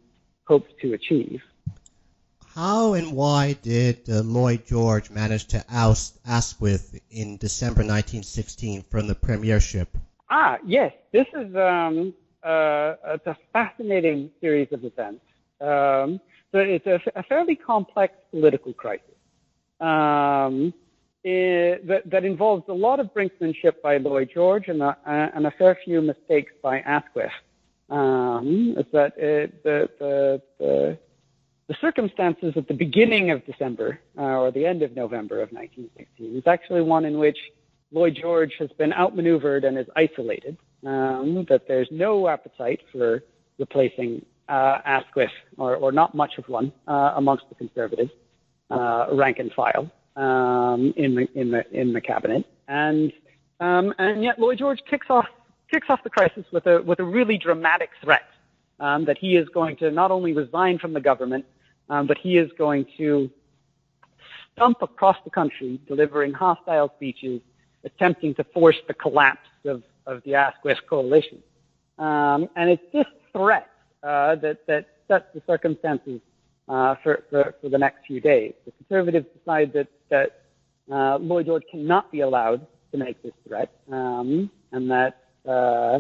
hoped 0.45 0.73
to 0.81 0.93
achieve. 0.93 1.41
How 2.55 2.93
and 2.93 3.13
why 3.13 3.53
did 3.53 4.07
uh, 4.07 4.21
Lloyd 4.21 4.67
George 4.67 5.09
manage 5.09 5.47
to 5.47 5.65
oust 5.71 6.19
Asquith 6.25 6.99
in 7.09 7.38
December 7.38 7.79
1916 7.79 8.83
from 8.83 9.07
the 9.07 9.15
premiership? 9.15 9.97
Ah, 10.29 10.59
yes. 10.65 10.93
This 11.12 11.25
is 11.33 11.55
um, 11.55 12.13
uh, 12.43 12.93
it's 13.15 13.25
a 13.25 13.38
fascinating 13.51 14.29
series 14.39 14.67
of 14.71 14.83
events. 14.83 15.25
Um, 15.59 16.19
so 16.51 16.59
it's 16.59 16.86
a, 16.86 16.99
a, 17.15 17.23
fairly 17.23 17.55
complex 17.55 18.13
political 18.29 18.73
crisis 18.73 19.15
um, 19.79 20.73
it, 21.23 21.88
that, 21.88 22.09
that, 22.09 22.25
involves 22.25 22.65
a 22.67 22.73
lot 22.73 22.99
of 22.99 23.13
brinksmanship 23.13 23.81
by 23.81 23.97
Lloyd 23.97 24.29
George 24.33 24.67
and 24.67 24.81
a, 24.81 24.97
and 25.05 25.47
a 25.47 25.51
fair 25.51 25.77
few 25.83 26.01
mistakes 26.01 26.51
by 26.62 26.79
Asquith. 26.79 27.31
Um, 27.89 28.75
is 28.77 28.86
that 28.91 29.13
it, 29.17 29.63
the, 29.63 29.89
the, 29.99 30.41
the, 30.59 30.97
the, 31.67 31.75
circumstances 31.79 32.53
at 32.55 32.67
the 32.67 32.73
beginning 32.73 33.29
of 33.31 33.45
December 33.45 33.99
uh, 34.17 34.21
or 34.21 34.51
the 34.51 34.65
end 34.65 34.81
of 34.81 34.95
November 34.95 35.41
of 35.41 35.51
1916 35.51 36.38
is 36.38 36.47
actually 36.47 36.81
one 36.81 37.05
in 37.05 37.19
which 37.19 37.38
Lloyd 37.91 38.17
George 38.19 38.53
has 38.57 38.69
been 38.77 38.93
outmaneuvered 38.93 39.63
and 39.63 39.77
is 39.77 39.86
isolated, 39.95 40.57
um, 40.86 41.45
that 41.49 41.67
there's 41.67 41.89
no 41.91 42.27
appetite 42.27 42.79
for 42.91 43.23
replacing 43.59 44.25
uh, 44.49 44.79
Asquith, 44.86 45.29
or, 45.57 45.75
or, 45.75 45.91
not 45.91 46.15
much 46.15 46.38
of 46.38 46.47
one, 46.49 46.73
uh, 46.88 47.13
amongst 47.15 47.47
the 47.49 47.55
conservatives, 47.55 48.12
uh, 48.71 49.07
rank 49.12 49.39
and 49.39 49.51
file 49.53 49.91
um, 50.15 50.93
in 50.95 51.15
the 51.15 51.28
in 51.36 51.52
the 51.52 51.63
in 51.71 51.93
the 51.93 52.02
cabinet, 52.02 52.45
and 52.67 53.12
um, 53.60 53.93
and 53.97 54.23
yet 54.23 54.39
Lloyd 54.39 54.60
George 54.60 54.80
kicks 54.89 55.08
off 55.10 55.26
kicks 55.71 55.88
off 55.89 56.04
the 56.04 56.10
crisis 56.10 56.45
with 56.52 56.65
a 56.67 56.82
with 56.82 56.99
a 56.99 57.04
really 57.04 57.38
dramatic 57.38 57.89
threat 58.04 58.23
um, 58.80 59.06
that 59.06 59.17
he 59.17 59.36
is 59.36 59.47
going 59.49 59.76
to 59.78 59.91
not 59.91 60.12
only 60.12 60.34
resign 60.34 60.78
from 60.78 60.93
the 60.93 61.02
government, 61.02 61.45
um, 61.89 62.08
but 62.08 62.17
he 62.17 62.38
is 62.38 62.52
going 62.58 62.86
to 62.97 63.30
stump 64.56 64.82
across 64.82 65.17
the 65.23 65.30
country, 65.30 65.80
delivering 65.88 66.34
hostile 66.34 66.91
speeches 66.95 67.41
attempting 67.84 68.34
to 68.36 68.43
force 68.45 68.78
the 68.88 68.93
collapse 68.93 69.49
of, 69.65 69.84
of 70.06 70.21
the 70.23 70.36
Asquith 70.36 70.78
coalition. 70.89 71.39
Um, 71.97 72.49
and 72.56 72.69
it's 72.69 72.84
this 72.91 73.06
threat 73.32 73.69
uh, 74.02 74.36
that, 74.36 74.60
that 74.67 74.88
sets 75.08 75.26
the 75.34 75.41
circumstances 75.45 76.21
uh, 76.67 76.95
for, 77.04 77.23
for, 77.30 77.56
for, 77.62 77.69
the 77.69 77.78
next 77.78 78.06
few 78.08 78.19
days. 78.19 78.54
The 78.65 78.71
conservatives 78.71 79.26
decide 79.38 79.73
that, 79.73 79.88
that 80.10 80.41
uh, 80.91 81.17
Lloyd 81.17 81.47
George 81.47 81.63
cannot 81.69 82.12
be 82.12 82.21
allowed 82.21 82.65
to 82.91 82.97
make 82.97 83.21
this 83.23 83.34
threat, 83.47 83.71
um, 83.91 84.49
and 84.71 84.89
that, 84.89 85.23
uh, 85.47 85.99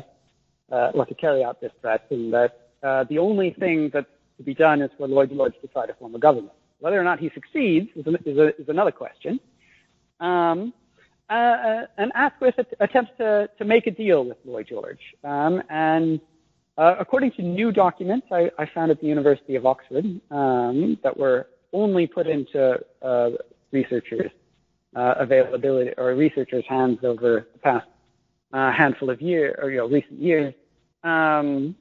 uh, 0.71 0.91
well, 0.93 1.05
to 1.05 1.15
carry 1.15 1.43
out 1.43 1.59
this 1.59 1.71
threat, 1.81 2.05
and 2.11 2.33
that 2.33 2.69
uh, 2.83 3.03
the 3.09 3.19
only 3.19 3.55
thing 3.59 3.89
that's 3.93 4.07
to 4.37 4.43
be 4.43 4.53
done 4.53 4.81
is 4.81 4.89
for 4.97 5.07
Lloyd 5.07 5.29
George 5.29 5.53
to 5.61 5.67
try 5.67 5.85
to 5.85 5.93
form 5.95 6.15
a 6.15 6.19
government. 6.19 6.53
Whether 6.79 6.99
or 6.99 7.03
not 7.03 7.19
he 7.19 7.29
succeeds 7.33 7.89
is, 7.95 8.05
is, 8.25 8.37
a, 8.37 8.47
is 8.61 8.67
another 8.67 8.91
question. 8.91 9.39
Um, 10.19 10.73
uh, 11.29 11.33
uh 11.33 11.85
and 11.97 12.11
Asquith 12.15 12.55
attempts 12.79 13.11
to, 13.17 13.49
to 13.57 13.65
make 13.65 13.87
a 13.87 13.91
deal 13.91 14.25
with 14.25 14.37
Lloyd 14.45 14.67
George. 14.69 14.99
Um, 15.23 15.63
and 15.69 16.19
uh, 16.77 16.95
according 16.99 17.31
to 17.31 17.41
new 17.41 17.71
documents 17.71 18.27
I, 18.31 18.51
I, 18.57 18.65
found 18.65 18.91
at 18.91 18.99
the 18.99 19.07
University 19.07 19.55
of 19.55 19.65
Oxford 19.65 20.05
um, 20.31 20.97
that 21.03 21.17
were 21.17 21.47
only 21.71 22.07
put 22.07 22.27
into 22.27 22.79
uh, 23.01 23.29
researchers' 23.71 24.31
uh, 24.95 25.15
availability 25.17 25.91
or 25.97 26.13
researchers' 26.15 26.65
hands 26.67 26.99
over 27.03 27.47
the 27.53 27.59
past 27.59 27.87
uh, 28.53 28.71
handful 28.71 29.09
of 29.09 29.21
years 29.21 29.55
or 29.61 29.71
you 29.71 29.77
know 29.77 29.87
recent 29.87 30.19
years, 30.19 30.53
um, 31.03 31.75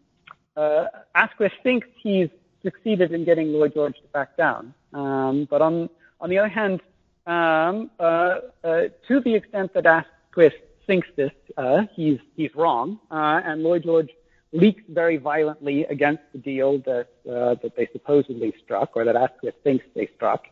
Asquith 1.14 1.52
thinks 1.62 1.86
he's 1.96 2.28
succeeded 2.62 3.12
in 3.12 3.24
getting 3.24 3.52
Lloyd 3.52 3.74
George 3.74 3.96
to 3.96 4.08
back 4.12 4.36
down. 4.36 4.74
Um, 4.92 5.46
but 5.50 5.62
on 5.62 5.88
on 6.20 6.30
the 6.30 6.38
other 6.38 6.48
hand, 6.48 6.80
um, 7.26 7.90
uh, 7.98 8.38
uh, 8.64 8.82
to 9.08 9.20
the 9.20 9.34
extent 9.34 9.74
that 9.74 9.86
Asquith 9.86 10.54
thinks 10.86 11.08
this, 11.16 11.32
uh, 11.56 11.82
he's 11.94 12.18
he's 12.36 12.54
wrong, 12.54 12.98
uh, 13.10 13.40
and 13.44 13.62
Lloyd 13.62 13.84
George 13.84 14.10
leaks 14.52 14.82
very 14.88 15.16
violently 15.16 15.84
against 15.84 16.22
the 16.32 16.38
deal 16.38 16.78
that 16.78 17.08
uh, 17.28 17.54
that 17.62 17.72
they 17.76 17.88
supposedly 17.92 18.52
struck, 18.64 18.90
or 18.96 19.04
that 19.04 19.16
Asquith 19.16 19.54
thinks 19.64 19.84
they 19.94 20.08
struck, 20.16 20.44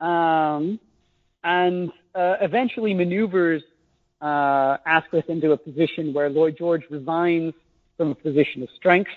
um, 0.00 0.78
and 1.42 1.90
uh, 2.14 2.36
eventually 2.40 2.94
maneuvers 2.94 3.62
Asquith 4.22 5.28
into 5.28 5.52
a 5.52 5.56
position 5.56 6.12
where 6.12 6.28
Lloyd 6.28 6.56
George 6.58 6.82
resigns 6.90 7.54
from 7.96 8.10
a 8.10 8.14
position 8.14 8.62
of 8.62 8.68
strength 8.76 9.10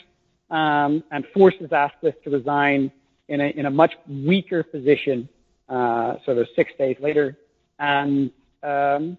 um, 0.50 1.04
and 1.12 1.26
forces 1.34 1.72
Asquith 1.72 2.16
to 2.24 2.30
resign 2.30 2.92
in 3.28 3.42
a, 3.42 3.48
in 3.48 3.66
a 3.66 3.72
much 3.72 3.94
weaker 4.08 4.64
position, 4.64 5.28
uh, 5.70 6.16
sort 6.26 6.38
of 6.38 6.48
six 6.56 6.72
days 6.78 6.98
later. 7.00 7.38
And, 7.80 8.32
um, 8.62 9.18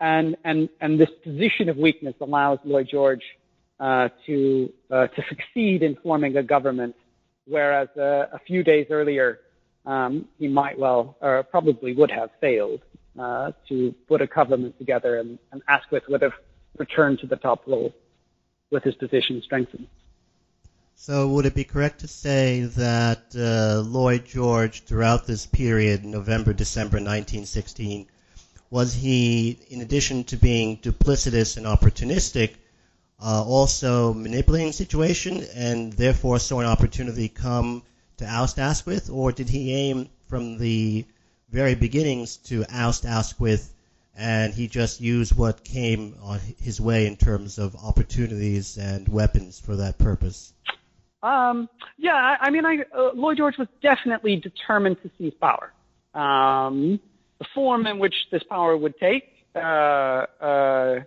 and, 0.00 0.36
and, 0.44 0.68
and 0.80 0.98
this 0.98 1.10
position 1.22 1.68
of 1.68 1.76
weakness 1.76 2.14
allows 2.20 2.58
Lloyd 2.64 2.88
George 2.90 3.22
uh, 3.82 4.08
to, 4.26 4.72
uh, 4.92 5.08
to 5.08 5.22
succeed 5.28 5.82
in 5.82 5.96
forming 5.96 6.36
a 6.36 6.42
government, 6.42 6.94
whereas 7.46 7.88
uh, 7.96 8.26
a 8.32 8.38
few 8.46 8.62
days 8.62 8.86
earlier, 8.90 9.40
um, 9.84 10.28
he 10.38 10.46
might 10.46 10.78
well, 10.78 11.16
or 11.20 11.42
probably 11.42 11.92
would 11.92 12.12
have 12.12 12.30
failed 12.40 12.80
uh, 13.18 13.50
to 13.68 13.92
put 14.06 14.22
a 14.22 14.28
government 14.28 14.78
together, 14.78 15.18
and, 15.18 15.36
and 15.50 15.62
Asquith 15.66 16.04
would 16.08 16.22
have 16.22 16.34
returned 16.78 17.18
to 17.18 17.26
the 17.26 17.34
top 17.34 17.66
role 17.66 17.92
with 18.70 18.84
his 18.84 18.94
position 18.94 19.42
strengthened. 19.44 19.88
So 20.94 21.26
would 21.30 21.46
it 21.46 21.54
be 21.56 21.64
correct 21.64 21.98
to 22.02 22.08
say 22.08 22.60
that 22.60 23.34
uh, 23.34 23.82
Lloyd 23.84 24.24
George, 24.26 24.84
throughout 24.84 25.26
this 25.26 25.44
period, 25.44 26.04
November, 26.04 26.52
December 26.52 26.98
1916, 26.98 28.06
was 28.70 28.94
he, 28.94 29.58
in 29.70 29.80
addition 29.80 30.22
to 30.24 30.36
being 30.36 30.76
duplicitous 30.76 31.56
and 31.56 31.66
opportunistic, 31.66 32.54
uh, 33.22 33.44
also 33.46 34.12
manipulating 34.12 34.68
the 34.68 34.72
situation 34.72 35.44
and 35.54 35.92
therefore 35.92 36.38
saw 36.38 36.60
an 36.60 36.66
opportunity 36.66 37.28
come 37.28 37.82
to 38.18 38.26
oust 38.26 38.58
Asquith, 38.58 39.10
or 39.10 39.32
did 39.32 39.48
he 39.48 39.72
aim 39.72 40.08
from 40.26 40.58
the 40.58 41.04
very 41.50 41.74
beginnings 41.74 42.38
to 42.38 42.64
oust 42.70 43.04
Asquith 43.04 43.72
and 44.16 44.52
he 44.52 44.68
just 44.68 45.00
used 45.00 45.36
what 45.36 45.64
came 45.64 46.16
on 46.22 46.38
his 46.60 46.80
way 46.80 47.06
in 47.06 47.16
terms 47.16 47.58
of 47.58 47.74
opportunities 47.76 48.76
and 48.76 49.08
weapons 49.08 49.58
for 49.58 49.76
that 49.76 49.98
purpose? 49.98 50.52
Um, 51.22 51.68
yeah, 51.96 52.14
I, 52.14 52.46
I 52.46 52.50
mean, 52.50 52.66
I, 52.66 52.84
uh, 52.94 53.10
Lloyd 53.14 53.38
George 53.38 53.56
was 53.56 53.68
definitely 53.80 54.36
determined 54.36 55.00
to 55.02 55.10
seize 55.16 55.32
power. 55.40 55.72
Um, 56.14 57.00
the 57.38 57.46
form 57.54 57.86
in 57.86 57.98
which 57.98 58.14
this 58.30 58.42
power 58.42 58.76
would 58.76 58.98
take 58.98 59.32
uh, 59.54 59.58
uh, 59.58 61.00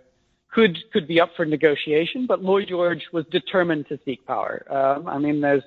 could 0.56 0.78
could 0.90 1.06
be 1.06 1.20
up 1.20 1.30
for 1.36 1.44
negotiation, 1.44 2.26
but 2.26 2.42
Lloyd 2.42 2.68
George 2.68 3.02
was 3.12 3.26
determined 3.26 3.86
to 3.88 3.98
seek 4.06 4.26
power. 4.26 4.64
Um, 4.70 5.06
I 5.06 5.18
mean, 5.18 5.42
there's 5.42 5.62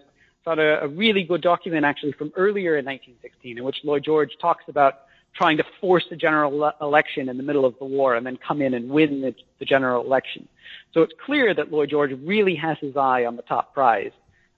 a, 0.47 0.52
a 0.82 0.88
really 0.88 1.23
good 1.23 1.41
document 1.41 1.86
actually 1.86 2.13
from 2.13 2.34
earlier 2.36 2.75
in 2.75 2.86
1916 2.86 3.60
in 3.60 3.63
which 3.63 3.78
Lloyd 3.84 4.04
George 4.04 4.32
talks 4.41 4.63
about 4.67 5.02
trying 5.36 5.58
to 5.58 5.63
force 5.80 6.06
a 6.10 6.15
general 6.15 6.71
election 6.82 7.30
in 7.30 7.38
the 7.38 7.43
middle 7.43 7.65
of 7.65 7.75
the 7.78 7.86
war 7.86 8.15
and 8.15 8.25
then 8.25 8.36
come 8.36 8.63
in 8.63 8.73
and 8.73 8.89
win 8.89 9.21
the, 9.21 9.36
the 9.60 9.65
general 9.65 10.04
election. 10.04 10.47
So 10.91 11.04
it's 11.04 11.13
clear 11.23 11.54
that 11.54 11.71
Lloyd 11.71 11.91
George 11.91 12.12
really 12.23 12.56
has 12.56 12.78
his 12.82 12.97
eye 12.97 13.25
on 13.25 13.36
the 13.36 13.43
top 13.43 13.75
prize 13.75 14.12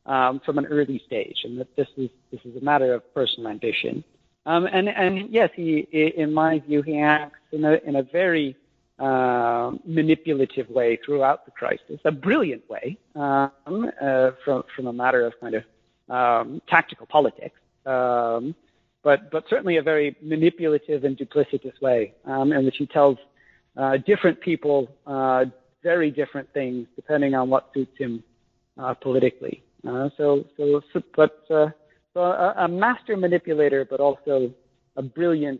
um, 0.05 0.39
from 0.45 0.57
an 0.57 0.65
early 0.67 1.01
stage, 1.05 1.39
and 1.43 1.59
that 1.59 1.75
this 1.75 1.89
is 1.97 2.09
this 2.31 2.39
is 2.45 2.55
a 2.55 2.63
matter 2.63 2.93
of 2.93 3.13
personal 3.13 3.49
ambition. 3.49 4.01
Um, 4.45 4.65
and 4.65 4.87
and 4.87 5.29
yes, 5.29 5.49
he, 5.57 5.79
in 5.91 6.33
my 6.33 6.59
view, 6.59 6.81
he 6.83 6.99
acts 6.99 7.37
in 7.51 7.65
a 7.65 7.73
in 7.85 7.97
a 7.97 8.03
very 8.03 8.55
uh, 9.01 9.71
manipulative 9.83 10.69
way 10.69 10.95
throughout 11.03 11.45
the 11.45 11.51
crisis, 11.51 11.99
a 12.05 12.11
brilliant 12.11 12.61
way 12.69 12.97
um, 13.15 13.91
uh, 13.99 14.29
from 14.45 14.63
from 14.75 14.85
a 14.85 14.93
matter 14.93 15.25
of 15.25 15.33
kind 15.41 15.55
of 15.55 15.63
um, 16.07 16.61
tactical 16.69 17.07
politics, 17.07 17.59
um, 17.87 18.53
but 19.03 19.31
but 19.31 19.43
certainly 19.49 19.77
a 19.77 19.81
very 19.81 20.15
manipulative 20.21 21.03
and 21.03 21.17
duplicitous 21.17 21.81
way 21.81 22.13
um, 22.25 22.53
in 22.53 22.63
which 22.63 22.75
he 22.77 22.85
tells 22.85 23.17
uh, 23.75 23.97
different 24.05 24.39
people 24.39 24.87
uh, 25.07 25.45
very 25.81 26.11
different 26.11 26.47
things 26.53 26.87
depending 26.95 27.33
on 27.33 27.49
what 27.49 27.71
suits 27.73 27.97
him 27.97 28.23
uh, 28.77 28.93
politically. 28.93 29.63
Uh, 29.87 30.09
so, 30.15 30.45
so, 30.57 30.79
but 31.15 31.43
so 31.49 31.71
a, 32.15 32.53
a, 32.59 32.67
master 32.67 33.17
manipulator, 33.17 33.83
but 33.83 33.99
also 33.99 34.53
a 34.95 35.01
brilliant 35.01 35.59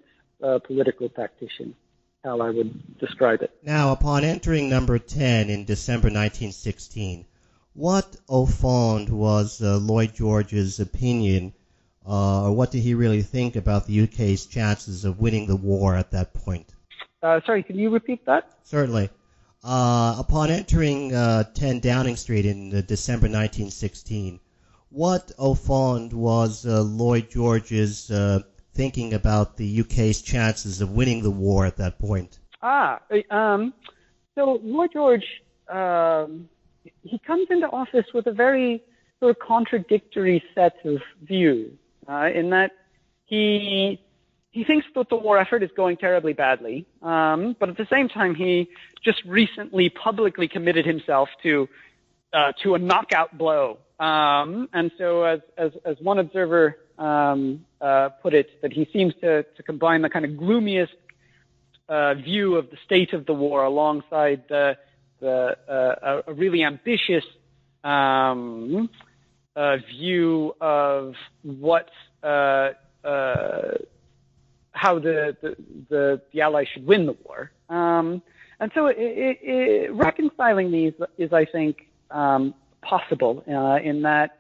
political 0.68 1.10
tactician. 1.10 1.74
How 2.24 2.40
I 2.40 2.52
would 2.52 3.00
describe 3.00 3.42
it. 3.42 3.52
Now, 3.64 3.94
upon 3.94 4.24
entering 4.24 4.70
number 4.70 5.00
10 5.00 5.50
in 5.50 5.66
December 5.66 6.06
1916, 6.06 7.26
what 7.74 8.16
au 8.30 8.46
fond 8.46 9.10
was 9.10 9.60
uh, 9.62 9.78
Lloyd 9.78 10.14
George's 10.14 10.80
opinion, 10.80 11.54
uh, 12.08 12.44
or 12.44 12.52
what 12.52 12.70
did 12.70 12.82
he 12.82 12.94
really 12.94 13.24
think 13.24 13.56
about 13.56 13.88
the 13.88 14.04
UK's 14.04 14.46
chances 14.46 15.04
of 15.04 15.20
winning 15.20 15.48
the 15.48 15.56
war 15.56 15.96
at 15.96 16.12
that 16.12 16.34
point? 16.34 16.76
Uh, 17.24 17.40
sorry, 17.46 17.64
can 17.64 17.78
you 17.78 17.90
repeat 17.90 18.26
that? 18.26 18.52
Certainly. 18.64 19.10
Uh, 19.64 20.16
upon 20.20 20.50
entering 20.50 21.14
uh, 21.16 21.44
10 21.44 21.80
Downing 21.80 22.18
Street 22.18 22.46
in 22.46 22.76
uh, 22.76 22.82
December 22.82 23.26
1916, 23.26 24.40
what 24.90 25.32
au 25.40 25.54
fond 25.54 26.14
was 26.14 26.66
uh, 26.66 26.82
Lloyd 26.82 27.30
George's 27.30 28.12
uh, 28.12 28.42
thinking 28.82 29.14
about 29.14 29.58
the 29.58 29.82
UK's 29.82 30.24
chances 30.24 30.82
of 30.82 30.90
winning 30.90 31.22
the 31.22 31.30
war 31.30 31.68
at 31.68 31.78
that 31.78 32.00
point? 32.00 32.40
Ah, 32.64 33.00
um, 33.30 33.76
so 34.34 34.60
Lloyd 34.64 34.90
George, 34.92 35.28
um, 35.70 36.50
he 37.04 37.20
comes 37.20 37.46
into 37.52 37.68
office 37.68 38.08
with 38.12 38.26
a 38.26 38.32
very 38.32 38.82
sort 39.20 39.30
of 39.30 39.38
contradictory 39.38 40.44
set 40.56 40.74
of 40.84 40.98
views, 41.22 41.78
uh, 42.08 42.30
in 42.34 42.50
that 42.50 42.72
he 43.26 44.02
he 44.50 44.64
thinks 44.64 44.88
that 44.96 45.10
the 45.10 45.16
war 45.16 45.38
effort 45.38 45.62
is 45.62 45.70
going 45.78 45.98
terribly 45.98 46.34
badly, 46.34 46.88
um, 47.04 47.56
but 47.60 47.70
at 47.70 47.78
the 47.78 47.88
same 47.92 48.10
time, 48.10 48.34
he 48.34 48.68
just 49.06 49.24
recently 49.26 49.90
publicly 49.90 50.48
committed 50.48 50.88
himself 50.88 51.30
to 51.44 51.70
uh, 52.34 52.52
to 52.64 52.74
a 52.74 52.80
knockout 52.80 53.38
blow. 53.38 53.78
Um, 54.00 54.70
and 54.74 54.90
so, 54.98 55.24
as 55.24 55.40
as, 55.56 55.72
as 55.86 55.98
one 56.02 56.18
observer 56.18 56.78
um, 57.02 57.66
uh, 57.82 58.10
put 58.22 58.34
it, 58.34 58.62
that 58.62 58.72
he 58.72 58.88
seems 58.94 59.14
to 59.22 59.44
to 59.44 59.64
combine 59.64 60.02
the 60.02 60.10
kind 60.10 60.26
of 60.26 60.38
gloomiest 60.38 60.94
uh, 61.90 62.14
view 62.14 62.56
of 62.56 62.70
the 62.70 62.78
state 62.86 63.14
of 63.14 63.26
the 63.26 63.34
war 63.34 63.64
alongside 63.64 64.44
the 64.50 64.78
the 65.20 65.58
uh, 65.68 66.22
a 66.28 66.34
really 66.34 66.64
ambitious 66.64 67.26
um, 67.84 68.90
uh, 69.56 69.78
view 69.90 70.56
of 70.62 71.14
what 71.44 71.90
uh, 72.24 72.70
how 74.74 74.98
the, 75.00 75.38
the, 75.42 75.56
the, 75.90 76.22
the, 76.34 76.42
Allies 76.42 76.68
should 76.74 76.86
win 76.88 77.06
the 77.06 77.16
war. 77.24 77.52
Um, 77.70 78.22
and 78.60 78.72
so 78.74 78.88
it, 78.88 78.98
it, 78.98 79.40
it, 79.42 79.94
reconciling 79.94 80.72
these 80.72 80.94
is, 81.18 81.34
I 81.34 81.46
think, 81.46 81.88
um, 82.10 82.54
possible 82.82 83.44
uh, 83.48 83.78
in 83.84 84.02
that, 84.04 84.40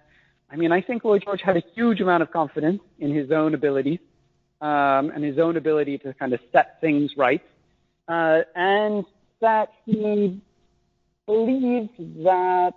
I 0.51 0.57
mean, 0.57 0.71
I 0.71 0.81
think 0.81 1.05
Lloyd 1.05 1.23
George 1.23 1.41
had 1.41 1.55
a 1.55 1.63
huge 1.73 2.01
amount 2.01 2.23
of 2.23 2.31
confidence 2.31 2.81
in 2.99 3.15
his 3.15 3.31
own 3.31 3.53
abilities 3.53 3.99
um, 4.59 5.11
and 5.15 5.23
his 5.23 5.39
own 5.39 5.55
ability 5.55 5.97
to 5.99 6.13
kind 6.13 6.33
of 6.33 6.39
set 6.51 6.81
things 6.81 7.11
right. 7.17 7.41
Uh, 8.07 8.39
and 8.55 9.05
that 9.39 9.69
he 9.85 10.41
believed 11.25 11.97
that 12.23 12.73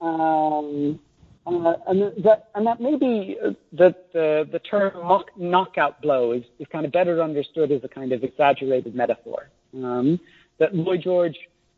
um, 0.00 0.98
uh, 1.46 1.74
and 1.88 2.24
that 2.24 2.48
and 2.54 2.66
that 2.66 2.80
maybe 2.80 3.36
that 3.72 4.06
the 4.12 4.48
the 4.50 4.58
term 4.60 4.92
knock, 4.94 5.26
knockout 5.36 6.00
blow 6.00 6.32
is, 6.32 6.44
is 6.58 6.66
kind 6.70 6.86
of 6.86 6.92
better 6.92 7.22
understood 7.22 7.72
as 7.72 7.82
a 7.84 7.88
kind 7.88 8.12
of 8.12 8.22
exaggerated 8.22 8.94
metaphor. 8.94 9.50
Um, 9.74 10.20
that 10.58 10.74
Lloyd 10.74 11.02
George 11.02 11.36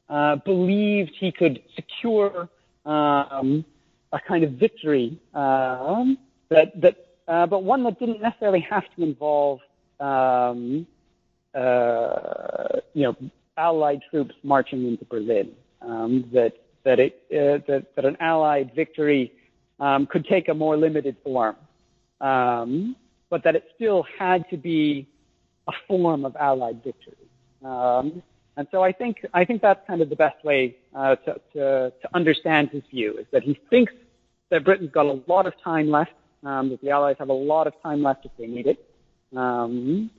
uh, 0.09 0.37
believed 0.37 1.13
he 1.19 1.33
could 1.33 1.63
secure 1.75 2.49
um, 2.85 3.65
a 4.15 4.21
kind 4.27 4.45
of 4.45 4.53
victory 4.53 5.19
um, 5.35 6.17
that 6.49 6.69
that 6.81 6.97
uh, 7.27 7.47
but 7.47 7.65
one 7.65 7.85
that 7.85 7.99
didn't 7.99 8.23
necessarily 8.23 8.65
have 8.71 8.85
to 8.97 9.03
involve 9.03 9.61
um, 10.01 10.87
uh, 11.55 12.81
you 12.95 13.05
know, 13.05 13.17
Allied 13.57 14.01
troops 14.11 14.35
marching 14.43 14.87
into 14.87 15.05
Berlin. 15.05 15.53
Um, 15.81 16.29
that 16.33 16.55
that 16.85 16.99
it 16.99 17.23
uh, 17.31 17.63
that 17.69 17.87
that 17.95 18.05
an 18.05 18.17
Allied 18.21 18.73
victory 18.75 19.33
um, 19.79 20.07
could 20.07 20.27
take 20.27 20.49
a 20.49 20.55
more 20.55 20.77
limited 20.77 21.17
form, 21.23 21.57
um, 22.21 22.97
but 23.31 23.45
that 23.45 23.55
it 23.55 23.65
still 23.77 24.05
had 24.19 24.49
to 24.51 24.57
be 24.57 25.07
a 25.69 25.73
form 25.87 26.25
of 26.25 26.35
Allied 26.37 26.83
victory. 26.83 27.15
Um, 27.65 28.23
and 28.57 28.67
so 28.71 28.83
I 28.83 28.93
think 28.93 29.19
I 29.33 29.45
think 29.45 29.63
that's 29.63 29.87
kind 29.87 30.01
of 30.01 30.09
the 30.09 30.17
best 30.17 30.45
way 30.45 30.77
uh, 30.95 31.17
to, 31.17 31.35
to, 31.53 31.93
to 32.03 32.09
understand 32.15 32.71
his 32.71 32.83
view 32.91 33.19
is 33.19 33.27
that 33.33 33.43
he 33.43 33.59
thinks 33.71 33.93
that 34.51 34.65
Britain's 34.65 34.91
got 34.91 35.07
a 35.07 35.21
lot 35.27 35.47
of 35.47 35.55
time 35.63 35.91
left, 35.91 36.13
um, 36.43 36.71
that 36.71 36.81
the 36.81 36.91
Allies 36.91 37.17
have 37.19 37.29
a 37.29 37.33
lot 37.33 37.67
of 37.67 37.75
time 37.83 38.03
left 38.03 38.25
if 38.25 38.33
they 38.39 38.47
need 38.47 38.67
it, 38.67 38.85
um, 39.37 40.11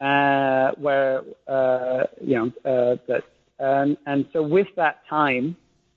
uh, 0.00 0.72
where 0.72 1.22
uh, 1.46 2.04
you 2.20 2.36
know 2.36 2.46
uh, 2.64 2.96
that 3.08 3.24
and 3.58 3.96
and 4.06 4.26
so 4.32 4.42
with 4.42 4.68
that 4.76 5.00
time 5.08 5.56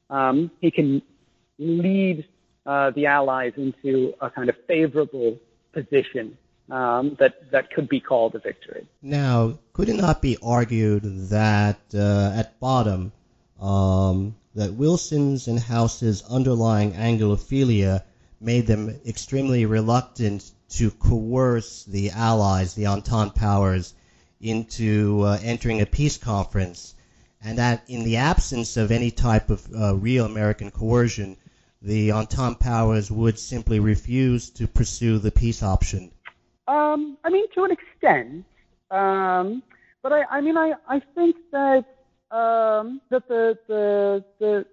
um, 0.09 0.51
he 0.61 0.71
can 0.71 1.01
lead 1.57 2.25
uh, 2.65 2.91
the 2.91 3.05
Allies 3.05 3.53
into 3.57 4.13
a 4.21 4.29
kind 4.29 4.49
of 4.49 4.55
favorable 4.67 5.37
position 5.73 6.37
um, 6.71 7.17
that 7.19 7.51
that 7.51 7.71
could 7.71 7.89
be 7.89 7.99
called 7.99 8.35
a 8.35 8.39
victory. 8.39 8.87
Now, 9.01 9.59
could 9.73 9.89
it 9.89 9.95
not 9.95 10.21
be 10.21 10.37
argued 10.41 11.03
that 11.29 11.79
uh, 11.93 12.31
at 12.35 12.59
bottom 12.59 13.11
um, 13.59 14.35
that 14.55 14.73
Wilson's 14.73 15.47
and 15.47 15.59
House's 15.59 16.23
underlying 16.23 16.93
Anglophilia 16.93 18.03
made 18.41 18.67
them 18.67 18.99
extremely 19.05 19.65
reluctant 19.65 20.51
to 20.69 20.91
coerce 20.91 21.83
the 21.85 22.11
Allies, 22.11 22.73
the 22.73 22.87
Entente 22.87 23.35
powers, 23.35 23.93
into 24.41 25.23
uh, 25.25 25.37
entering 25.43 25.81
a 25.81 25.85
peace 25.85 26.17
conference, 26.17 26.95
and 27.41 27.57
that 27.57 27.83
in 27.87 28.03
the 28.03 28.17
absence 28.17 28.77
of 28.77 28.91
any 28.91 29.11
type 29.11 29.49
of 29.49 29.67
uh, 29.75 29.95
real 29.95 30.25
American 30.25 30.71
coercion, 30.71 31.35
the 31.81 32.11
Entente 32.11 32.59
powers 32.59 33.11
would 33.11 33.37
simply 33.37 33.79
refuse 33.79 34.49
to 34.51 34.67
pursue 34.67 35.17
the 35.19 35.31
peace 35.31 35.61
option. 35.63 36.11
Um, 36.67 37.17
I 37.23 37.29
mean, 37.29 37.45
to 37.55 37.63
an 37.63 37.71
extent, 37.71 38.45
um, 38.91 39.63
but 40.01 40.13
I, 40.13 40.23
I 40.29 40.41
mean, 40.41 40.57
I, 40.57 40.73
I 40.87 40.99
think 41.15 41.35
that 41.51 41.85
um, 42.31 43.01
that 43.09 43.27
the, 43.27 43.57
the 43.67 44.23
the 44.39 44.65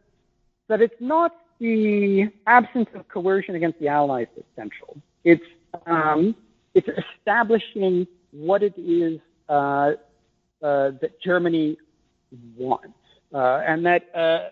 that 0.68 0.80
it's 0.80 1.00
not 1.00 1.32
the 1.58 2.30
absence 2.46 2.88
of 2.94 3.08
coercion 3.08 3.54
against 3.54 3.78
the 3.80 3.88
Allies 3.88 4.26
that's 4.34 4.48
central. 4.54 4.96
It's 5.24 5.44
um, 5.86 6.34
it's 6.74 6.88
establishing 7.18 8.06
what 8.32 8.62
it 8.62 8.74
is 8.78 9.20
uh, 9.48 9.92
uh, 10.62 10.90
that 11.00 11.20
Germany 11.24 11.78
wants, 12.56 12.98
uh, 13.32 13.62
and 13.66 13.86
that 13.86 14.02
uh, 14.14 14.50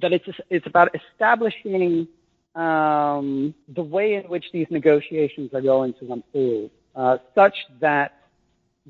that 0.00 0.12
it's 0.12 0.26
it's 0.50 0.66
about 0.66 0.94
establishing 0.94 2.06
um, 2.54 3.54
the 3.74 3.82
way 3.82 4.14
in 4.14 4.22
which 4.24 4.46
these 4.52 4.66
negotiations 4.70 5.50
are 5.52 5.60
going 5.60 5.94
to 6.00 6.12
unfold, 6.12 6.70
uh, 6.94 7.18
such 7.34 7.54
that 7.80 8.12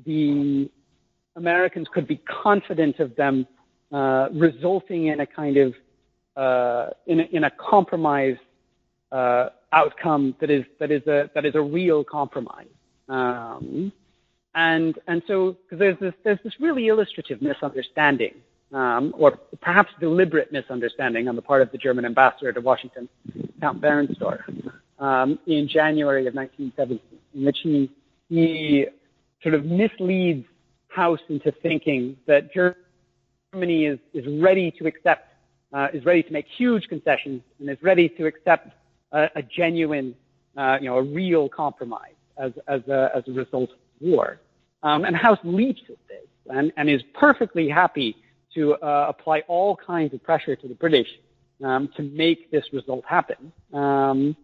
the 0.05 0.69
Americans 1.37 1.87
could 1.93 2.07
be 2.07 2.17
confident 2.17 2.99
of 2.99 3.15
them 3.15 3.47
uh, 3.93 4.27
resulting 4.33 5.07
in 5.07 5.21
a 5.21 5.25
kind 5.25 5.57
of 5.57 5.73
uh, 6.35 6.89
in, 7.05 7.21
a, 7.21 7.23
in 7.31 7.43
a 7.45 7.51
compromise 7.51 8.37
uh, 9.11 9.49
outcome 9.71 10.35
that 10.41 10.49
is 10.49 10.65
that 10.79 10.91
is 10.91 11.05
a 11.07 11.29
that 11.33 11.45
is 11.45 11.55
a 11.55 11.61
real 11.61 12.03
compromise. 12.03 12.67
Um, 13.07 13.93
and 14.53 14.97
and 15.07 15.21
so 15.27 15.55
because 15.63 15.79
there's 15.79 15.99
this 15.99 16.13
there's 16.25 16.39
this 16.43 16.53
really 16.59 16.87
illustrative 16.87 17.41
misunderstanding 17.41 18.33
um, 18.73 19.13
or 19.17 19.37
perhaps 19.61 19.91
deliberate 19.99 20.51
misunderstanding 20.51 21.27
on 21.27 21.35
the 21.35 21.41
part 21.41 21.61
of 21.61 21.71
the 21.71 21.77
German 21.77 22.05
ambassador 22.05 22.51
to 22.51 22.59
Washington, 22.59 23.07
Count 23.61 23.81
Bernstorff, 23.81 24.41
um, 24.99 25.39
in 25.47 25.67
January 25.67 26.27
of 26.27 26.33
1970, 26.33 27.01
in 27.33 27.45
which 27.45 27.59
he, 27.63 27.89
he 28.29 28.85
sort 29.41 29.55
of 29.55 29.65
misleads 29.65 30.45
House 30.97 31.19
into 31.29 31.51
thinking 31.51 32.17
that 32.25 32.41
Germany 32.51 33.85
is, 33.85 33.99
is 34.19 34.25
ready 34.41 34.71
to 34.79 34.87
accept, 34.87 35.25
uh, 35.71 35.87
is 35.93 36.03
ready 36.11 36.23
to 36.23 36.31
make 36.37 36.47
huge 36.61 36.87
concessions 36.93 37.41
and 37.59 37.69
is 37.69 37.81
ready 37.83 38.07
to 38.17 38.25
accept 38.25 38.65
a, 39.11 39.29
a 39.35 39.43
genuine, 39.43 40.15
uh, 40.57 40.77
you 40.81 40.87
know, 40.89 40.97
a 40.97 41.03
real 41.03 41.47
compromise 41.49 42.17
as, 42.45 42.51
as, 42.67 42.81
a, 42.87 43.11
as 43.15 43.23
a 43.27 43.31
result 43.43 43.69
of 43.69 43.77
war. 44.01 44.39
Um, 44.81 45.05
and 45.05 45.15
House 45.15 45.39
leaps 45.43 45.83
at 45.87 45.99
this 46.07 46.27
and, 46.49 46.71
and 46.77 46.89
is 46.89 47.03
perfectly 47.13 47.69
happy 47.69 48.15
to 48.55 48.73
uh, 48.75 49.05
apply 49.13 49.37
all 49.47 49.75
kinds 49.75 50.11
of 50.15 50.23
pressure 50.23 50.55
to 50.55 50.67
the 50.67 50.77
British 50.85 51.09
um, 51.63 51.89
to 51.95 52.01
make 52.23 52.49
this 52.49 52.65
result 52.73 53.03
happen. 53.05 53.51
Um, 53.71 54.35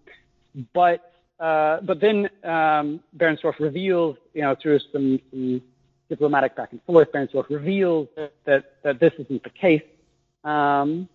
but 0.73 0.99
uh, 1.39 1.81
but 1.81 1.99
then 1.99 2.29
um, 2.43 3.01
Bernstorff 3.17 3.59
reveals, 3.59 4.15
you 4.33 4.43
know, 4.43 4.55
through 4.61 4.79
some, 4.93 5.19
some 5.31 5.61
diplomatic 6.15 6.55
back 6.55 6.71
and 6.71 6.81
forth, 6.83 7.11
Bernstorff 7.11 7.49
reveals 7.49 8.07
that, 8.45 8.63
that 8.83 8.99
this 8.99 9.13
isn't 9.19 9.43
the 9.43 9.49
case. 9.49 9.81
Um, 10.43 11.07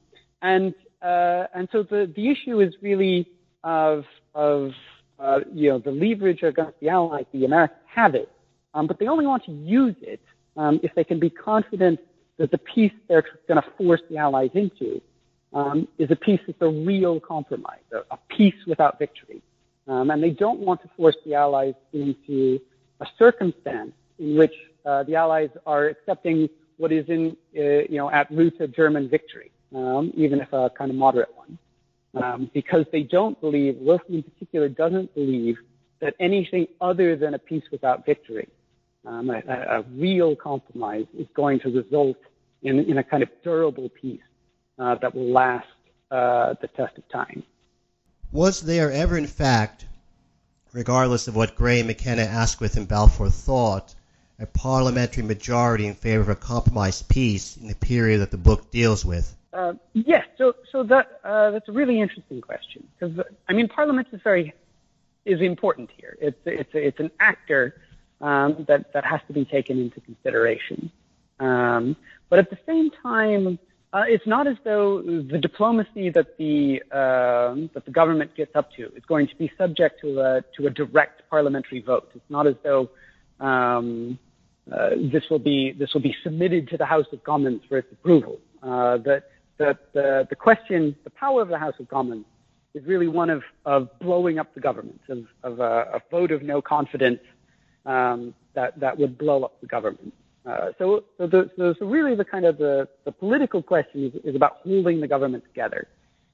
and 0.43 0.75
uh, 1.03 1.45
and 1.55 1.69
so 1.71 1.83
the, 1.83 2.13
the 2.15 2.29
issue 2.29 2.61
is 2.61 2.75
really 2.83 3.29
of 3.65 4.05
of 4.35 4.71
uh, 5.19 5.41
you 5.53 5.71
know 5.71 5.79
the 5.79 5.91
leverage 5.91 6.43
against 6.43 6.79
the 6.81 6.89
Allies. 6.89 7.25
The 7.33 7.45
Americans 7.45 7.81
have 7.95 8.15
it, 8.15 8.31
um, 8.75 8.87
but 8.87 8.99
they 8.99 9.07
only 9.07 9.27
want 9.27 9.45
to 9.45 9.53
use 9.53 9.97
it 10.01 10.21
um, 10.57 10.81
if 10.83 10.95
they 10.95 11.05
can 11.05 11.21
be 11.21 11.31
confident 11.31 12.01
that 12.39 12.51
the 12.51 12.59
peace 12.59 12.93
they're 13.09 13.25
going 13.47 13.61
to 13.61 13.69
force 13.77 14.01
the 14.11 14.17
Allies 14.17 14.51
into 14.55 15.01
um, 15.53 15.89
is 15.99 16.11
a 16.11 16.17
peace 16.17 16.41
that's 16.47 16.61
a 16.63 16.69
real 16.69 17.21
compromise, 17.21 17.81
a, 17.93 17.99
a 18.15 18.19
peace 18.37 18.55
without 18.67 18.99
victory. 18.99 19.43
Um, 19.87 20.11
and 20.11 20.23
they 20.23 20.31
don't 20.31 20.61
want 20.61 20.83
to 20.83 20.91
force 20.97 21.17
the 21.25 21.35
Allies 21.35 21.75
into 21.93 22.61
a 23.01 23.07
circumstance 23.19 23.93
in 24.19 24.37
which 24.37 24.53
uh, 24.89 25.03
the 25.03 25.14
Allies 25.14 25.51
are 25.66 25.86
accepting 25.86 26.49
what 26.78 26.93
is 26.93 27.05
in, 27.09 27.36
uh, 27.57 27.61
you 27.61 27.99
know, 27.99 28.11
at 28.11 28.30
root 28.30 28.55
a 28.61 28.66
German 28.66 29.09
victory, 29.09 29.51
um, 29.74 30.12
even 30.16 30.41
if 30.41 30.51
a 30.53 30.70
kind 30.78 30.91
of 30.91 30.97
moderate 30.97 31.34
one, 31.36 31.59
um, 32.22 32.51
because 32.55 32.86
they 32.91 33.03
don't 33.03 33.39
believe, 33.41 33.76
Wilson 33.78 34.14
in 34.14 34.22
particular 34.22 34.68
doesn't 34.68 35.14
believe 35.14 35.57
that 36.01 36.14
anything 36.18 36.66
other 36.80 37.16
than 37.16 37.34
a 37.34 37.39
peace 37.39 37.64
without 37.70 38.07
victory, 38.07 38.49
um, 39.05 39.30
a, 39.30 39.41
a, 39.78 39.82
real 39.93 40.34
compromise, 40.36 41.07
is 41.18 41.26
going 41.34 41.61
to 41.61 41.68
result 41.70 42.16
in, 42.62 42.78
in 42.78 42.99
a 42.99 43.05
kind 43.05 43.22
of 43.22 43.28
durable 43.43 43.91
peace 44.01 44.20
uh, 44.78 44.95
that 45.03 45.14
will 45.14 45.30
last 45.30 45.66
uh, 46.11 46.55
the 46.62 46.68
test 46.68 46.97
of 46.97 47.09
time. 47.09 47.43
Was 48.32 48.62
there 48.62 48.91
ever, 48.93 49.18
in 49.18 49.26
fact, 49.26 49.86
regardless 50.72 51.28
of 51.28 51.36
what 51.36 51.57
Grey, 51.57 51.82
McKenna, 51.82 52.22
Asquith, 52.22 52.76
and 52.76 52.86
Balfour 52.86 53.30
thought, 53.30 53.95
a 54.39 54.47
parliamentary 54.47 55.24
majority 55.24 55.86
in 55.86 55.95
favor 55.95 56.22
of 56.22 56.28
a 56.28 56.36
compromised 56.36 57.09
peace 57.09 57.57
in 57.57 57.68
the 57.68 57.74
period 57.74 58.18
that 58.18 58.30
the 58.30 58.36
book 58.36 58.70
deals 58.70 59.05
with? 59.05 59.34
Uh, 59.53 59.74
yes, 59.95 60.26
so 60.36 60.55
so 60.70 60.82
that 60.84 61.20
uh, 61.24 61.51
that's 61.51 61.68
a 61.68 61.72
really 61.72 62.01
interesting 62.01 62.41
question 62.41 62.86
because 62.99 63.24
I 63.49 63.53
mean 63.53 63.68
Parliament 63.68 64.09
is 64.12 64.20
very 64.22 64.53
is 65.24 65.41
important 65.41 65.91
here. 65.97 66.16
It's 66.20 66.39
it's 66.45 66.70
it's 66.74 67.01
an 67.01 67.11
actor 67.18 67.80
um, 68.20 68.64
that 68.68 68.93
that 68.93 69.05
has 69.05 69.20
to 69.26 69.32
be 69.32 69.45
taken 69.45 69.80
into 69.80 70.01
consideration. 70.01 70.93
Um, 71.41 71.97
but 72.28 72.39
at 72.39 72.51
the 72.51 72.59
same 72.66 72.91
time, 72.91 73.59
uh, 73.93 74.05
it's 74.07 74.26
not 74.26 74.47
as 74.47 74.57
though 74.64 75.01
the 75.01 75.39
diplomacy 75.39 76.11
that 76.11 76.36
the 76.36 76.82
uh, 76.93 77.55
that 77.72 77.84
the 77.86 77.91
government 77.91 78.36
gets 78.36 78.55
up 78.55 78.70
to 78.72 78.93
is 78.95 79.05
going 79.07 79.28
to 79.28 79.36
be 79.36 79.51
subject 79.57 80.01
to 80.03 80.20
a 80.20 80.45
to 80.57 80.66
a 80.66 80.70
direct 80.70 81.22
parliamentary 81.30 81.80
vote. 81.80 82.11
It's 82.14 82.30
not 82.30 82.47
as 82.47 82.55
though 82.62 82.91
um, 83.41 84.18
uh, 84.73 84.91
this 85.12 85.25
will 85.31 85.39
be 85.39 85.73
this 85.73 85.95
will 85.95 86.01
be 86.01 86.14
submitted 86.23 86.69
to 86.69 86.77
the 86.77 86.87
House 86.87 87.07
of 87.12 87.23
Commons 87.25 87.62
for 87.69 87.79
its 87.79 87.91
approval. 87.93 88.39
Uh, 88.62 88.99
that 88.99 89.31
that 89.59 89.93
the, 89.93 90.27
the 90.31 90.37
question, 90.37 90.95
the 91.05 91.11
power 91.11 91.43
of 91.43 91.49
the 91.49 91.59
House 91.59 91.75
of 91.81 91.89
Commons, 91.89 92.25
is 92.75 92.85
really 92.85 93.09
one 93.09 93.31
of 93.31 93.43
of 93.64 93.89
blowing 94.01 94.39
up 94.39 94.55
the 94.55 94.61
government, 94.61 95.01
of, 95.09 95.27
of 95.43 95.61
a, 95.61 95.95
a 95.95 96.03
vote 96.11 96.31
of 96.31 96.43
no 96.43 96.61
confidence 96.61 97.21
um, 97.87 98.35
that 98.55 98.79
that 98.81 98.99
would 98.99 99.16
blow 99.16 99.45
up 99.45 99.61
the 99.61 99.66
government. 99.66 100.12
Uh, 100.47 100.73
so, 100.79 101.05
so, 101.19 101.27
the, 101.27 101.51
so, 101.59 101.85
really, 101.85 102.14
the 102.14 102.25
kind 102.25 102.47
of 102.47 102.57
the, 102.57 102.89
the 103.05 103.12
political 103.12 103.62
question 103.62 104.07
is, 104.07 104.14
is 104.25 104.35
about 104.35 104.59
holding 104.62 104.99
the 104.99 105.07
government 105.07 105.45
together 105.45 105.87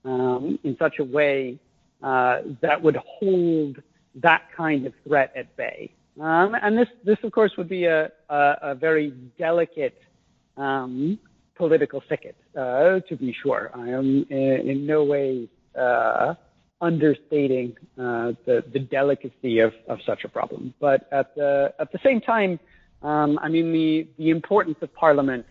um, 0.05 0.57
in 0.62 0.76
such 0.78 1.01
a 1.01 1.05
way 1.05 1.59
uh, 2.03 2.39
that 2.61 2.80
would 2.80 2.97
hold 2.97 3.82
that 4.14 4.43
kind 4.57 4.87
of 4.87 4.93
threat 5.05 5.32
at 5.35 5.57
bay. 5.57 5.91
Um, 6.21 6.55
and 6.62 6.79
this, 6.79 6.89
this, 7.05 7.19
of 7.23 7.33
course, 7.33 7.53
would 7.57 7.69
be 7.69 7.85
a, 7.85 8.11
a, 8.29 8.55
a 8.62 8.75
very 8.75 9.11
delicate 9.39 10.01
um, 10.57 11.19
political 11.57 12.03
thicket, 12.09 12.37
uh, 12.57 13.01
to 13.09 13.17
be 13.17 13.35
sure. 13.43 13.71
I 13.75 13.89
am 13.89 14.27
in, 14.31 14.69
in 14.71 14.87
no 14.87 15.05
way 15.05 15.49
uh, 15.79 16.35
understating 16.81 17.77
uh, 17.99 18.33
the, 18.47 18.65
the 18.73 18.81
delicacy 18.81 19.61
of, 19.61 19.73
of 19.89 19.99
such 20.07 20.25
a 20.25 20.29
problem. 20.29 20.75
But 20.81 21.09
at 21.12 21.35
the, 21.35 21.73
at 21.79 21.93
the 21.93 21.99
same 22.05 22.21
time, 22.21 22.61
Um, 23.05 23.39
I 23.47 23.49
mean, 23.55 23.69
the, 23.79 23.91
the 24.17 24.31
importance 24.31 24.79
of 24.81 24.89
Parliament 25.05 25.45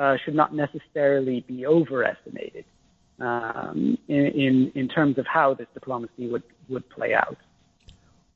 uh, 0.00 0.16
should 0.22 0.36
not 0.42 0.50
necessarily 0.64 1.38
be 1.52 1.66
overestimated 1.66 2.64
um, 3.20 3.98
in, 4.08 4.24
in, 4.44 4.54
in 4.80 4.86
terms 4.88 5.18
of 5.18 5.26
how 5.26 5.48
this 5.52 5.68
diplomacy 5.74 6.24
would, 6.32 6.46
would 6.72 6.86
play 6.96 7.12
out. 7.12 7.36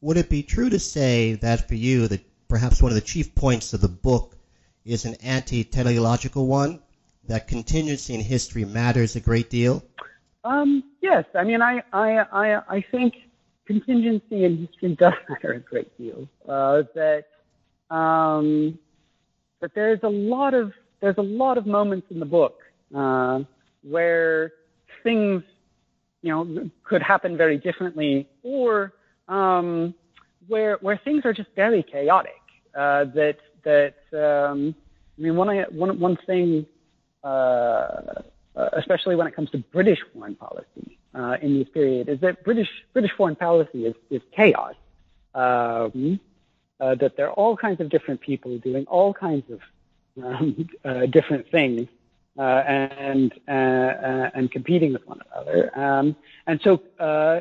Would 0.02 0.16
it 0.16 0.30
be 0.30 0.42
true 0.42 0.70
to 0.70 0.78
say 0.78 1.34
that 1.34 1.68
for 1.68 1.74
you, 1.74 2.08
that 2.08 2.24
perhaps 2.48 2.80
one 2.80 2.90
of 2.90 2.94
the 2.94 3.02
chief 3.02 3.34
points 3.34 3.74
of 3.74 3.80
the 3.80 3.88
book 3.88 4.34
is 4.84 5.04
an 5.04 5.14
anti-teleological 5.22 6.46
one, 6.46 6.80
that 7.26 7.48
contingency 7.48 8.14
in 8.14 8.20
history 8.20 8.64
matters 8.64 9.14
a 9.14 9.20
great 9.20 9.50
deal? 9.50 9.84
Um, 10.42 10.82
yes, 11.02 11.24
I 11.34 11.44
mean, 11.44 11.60
I, 11.60 11.82
I, 11.92 12.18
I, 12.32 12.76
I 12.76 12.84
think 12.90 13.14
contingency 13.66 14.44
in 14.44 14.66
history 14.66 14.96
does 14.98 15.12
matter 15.28 15.52
a 15.52 15.60
great 15.60 15.96
deal. 15.98 16.26
Uh, 16.48 16.82
that 16.94 17.26
um, 17.94 18.78
that 19.60 19.72
there's 19.74 20.00
a 20.02 20.08
lot 20.08 20.54
of 20.54 20.72
there's 21.00 21.18
a 21.18 21.22
lot 21.22 21.58
of 21.58 21.66
moments 21.66 22.06
in 22.10 22.20
the 22.20 22.26
book 22.26 22.60
uh, 22.94 23.40
where 23.82 24.52
things, 25.02 25.42
you 26.22 26.30
know, 26.30 26.70
could 26.84 27.02
happen 27.02 27.36
very 27.36 27.58
differently, 27.58 28.28
or 28.42 28.92
um, 29.30 29.94
where 30.48 30.76
where 30.82 31.00
things 31.02 31.24
are 31.24 31.32
just 31.32 31.48
very 31.56 31.82
chaotic. 31.82 32.32
Uh, 32.74 33.04
that 33.04 33.36
that 33.64 33.94
um, 34.12 34.74
I 35.18 35.22
mean, 35.22 35.36
one 35.36 35.48
one 35.70 35.98
one 35.98 36.18
thing, 36.26 36.66
uh, 37.24 37.26
uh, 37.26 38.22
especially 38.72 39.16
when 39.16 39.26
it 39.26 39.34
comes 39.34 39.50
to 39.50 39.58
British 39.58 40.00
foreign 40.12 40.34
policy 40.34 40.98
uh, 41.14 41.36
in 41.40 41.58
this 41.58 41.68
period, 41.68 42.08
is 42.08 42.20
that 42.20 42.44
British 42.44 42.68
British 42.92 43.12
foreign 43.16 43.36
policy 43.36 43.86
is 43.86 43.94
is 44.10 44.20
chaos. 44.36 44.74
Um, 45.34 46.20
uh, 46.80 46.94
that 46.94 47.14
there 47.16 47.28
are 47.28 47.32
all 47.32 47.56
kinds 47.56 47.80
of 47.80 47.90
different 47.90 48.22
people 48.22 48.56
doing 48.58 48.86
all 48.86 49.12
kinds 49.12 49.44
of 49.50 49.60
um, 50.24 50.68
uh, 50.84 51.06
different 51.06 51.48
things 51.50 51.86
and 52.36 53.32
and 53.46 54.50
competing 54.50 54.92
with 54.94 55.06
one 55.06 55.20
another. 55.30 55.78
Um, 55.78 56.16
and 56.46 56.60
so, 56.64 56.82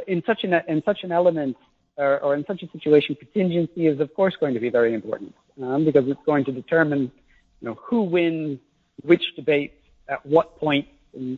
in 0.08 0.24
such 0.26 0.44
an 0.44 0.54
in 0.68 0.84
such 0.84 1.04
an 1.04 1.12
element 1.12 1.56
or, 2.00 2.20
or, 2.20 2.36
in 2.36 2.46
such 2.46 2.64
a 2.64 2.72
situation, 2.72 3.16
contingency 3.16 3.88
is 3.88 4.00
of 4.00 4.14
course 4.16 4.36
going 4.40 4.54
to 4.54 4.60
be 4.60 4.70
very 4.70 4.94
important 4.94 5.34
um, 5.62 5.86
because 5.86 6.06
it's 6.08 6.26
going 6.26 6.46
to 6.46 6.52
determine, 6.52 7.12
you 7.60 7.68
know, 7.68 7.76
who 7.76 8.04
wins 8.04 8.60
which 9.02 9.24
debates 9.36 9.76
at 10.08 10.26
what 10.26 10.58
point, 10.60 10.88
and 11.14 11.38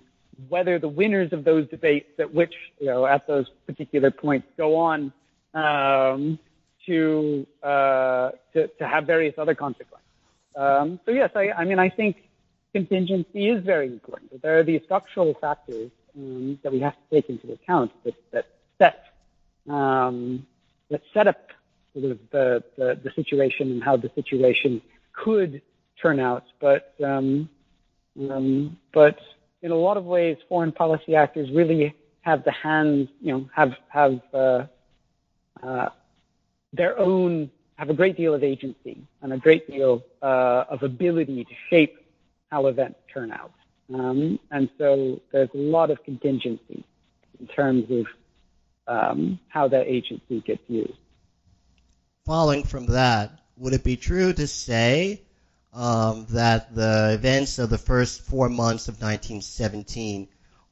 whether 0.50 0.80
the 0.80 0.88
winners 0.88 1.34
of 1.34 1.44
those 1.44 1.68
debates 1.70 2.10
at 2.20 2.34
which, 2.34 2.54
you 2.80 2.88
know, 2.88 3.06
at 3.06 3.28
those 3.28 3.48
particular 3.66 4.12
points 4.12 4.48
go 4.58 4.76
on 4.76 5.12
um, 5.54 6.40
to, 6.86 7.46
uh, 7.64 8.30
to, 8.54 8.68
to 8.68 8.88
have 8.88 9.06
various 9.06 9.36
other 9.38 9.56
consequences. 9.56 10.08
Um, 10.56 11.00
so 11.06 11.12
yes, 11.12 11.32
I, 11.36 11.52
I 11.52 11.66
mean, 11.66 11.80
I 11.80 11.90
think 11.90 12.18
contingency 12.74 13.50
is 13.50 13.64
very 13.64 13.88
important. 13.88 14.42
There 14.42 14.58
are 14.60 14.64
these 14.64 14.82
structural 14.86 15.34
factors 15.40 15.92
um, 16.18 16.60
that 16.64 16.72
we 16.72 16.80
have 16.80 16.94
to 16.94 17.22
take 17.22 17.30
into 17.30 17.52
account 17.52 17.92
that, 18.04 18.16
that 18.32 18.46
set 18.78 19.06
um, 19.70 20.46
that 20.92 21.02
set 21.14 21.28
up 21.28 21.48
sort 21.94 22.12
of 22.12 22.20
the, 22.32 22.64
the, 22.78 23.00
the, 23.04 23.12
situation 23.16 23.72
and 23.72 23.84
how 23.84 23.98
the 23.98 24.12
situation 24.16 24.82
could 25.14 25.62
turn 26.02 26.20
out. 26.20 26.44
But 26.60 26.94
um, 27.04 27.50
um, 28.30 28.78
but 28.94 29.18
in 29.62 29.72
a 29.72 29.76
lot 29.76 29.98
of 29.98 30.06
ways, 30.06 30.38
foreign 30.48 30.72
policy 30.72 31.16
actors 31.16 31.50
really 31.54 31.96
have 32.22 32.44
the 32.44 32.52
hands, 32.52 33.10
you 33.22 33.34
know, 33.34 33.50
have 33.56 33.74
have 33.90 34.22
uh, 34.34 34.66
uh, 35.64 35.90
their 36.74 36.98
own 37.00 37.50
have 37.76 37.90
a 37.90 37.94
great 37.94 38.16
deal 38.16 38.34
of 38.34 38.44
agency 38.44 39.02
and 39.22 39.34
a 39.34 39.38
great 39.38 39.68
deal 39.68 40.04
uh, 40.22 40.66
of 40.70 40.84
ability 40.84 41.44
to 41.44 41.54
shape 41.70 41.98
how 42.52 42.68
events 42.68 43.00
turn 43.12 43.32
out. 43.32 43.54
Um, 43.94 44.40
and 44.52 44.70
so 44.78 45.20
there's 45.32 45.50
a 45.54 45.58
lot 45.58 45.90
of 45.90 46.04
contingency 46.04 46.86
in 47.40 47.48
terms 47.48 47.86
of 47.90 48.06
um, 48.92 49.40
how 49.48 49.68
that 49.70 49.88
agency 49.88 50.42
gets 50.42 50.62
used. 50.68 50.94
Following 52.26 52.64
from 52.64 52.88
that, 52.88 53.32
would 53.58 53.74
it 53.74 53.84
be 53.84 53.96
true 53.96 54.34
to 54.34 54.48
say 54.48 55.22
um, 55.74 56.26
that 56.30 56.76
the 56.76 57.14
events 57.14 57.58
of 57.58 57.70
the 57.70 57.78
first 57.78 58.22
four 58.22 58.50
months 58.50 58.90
of 58.90 58.96
1917 58.96 60.28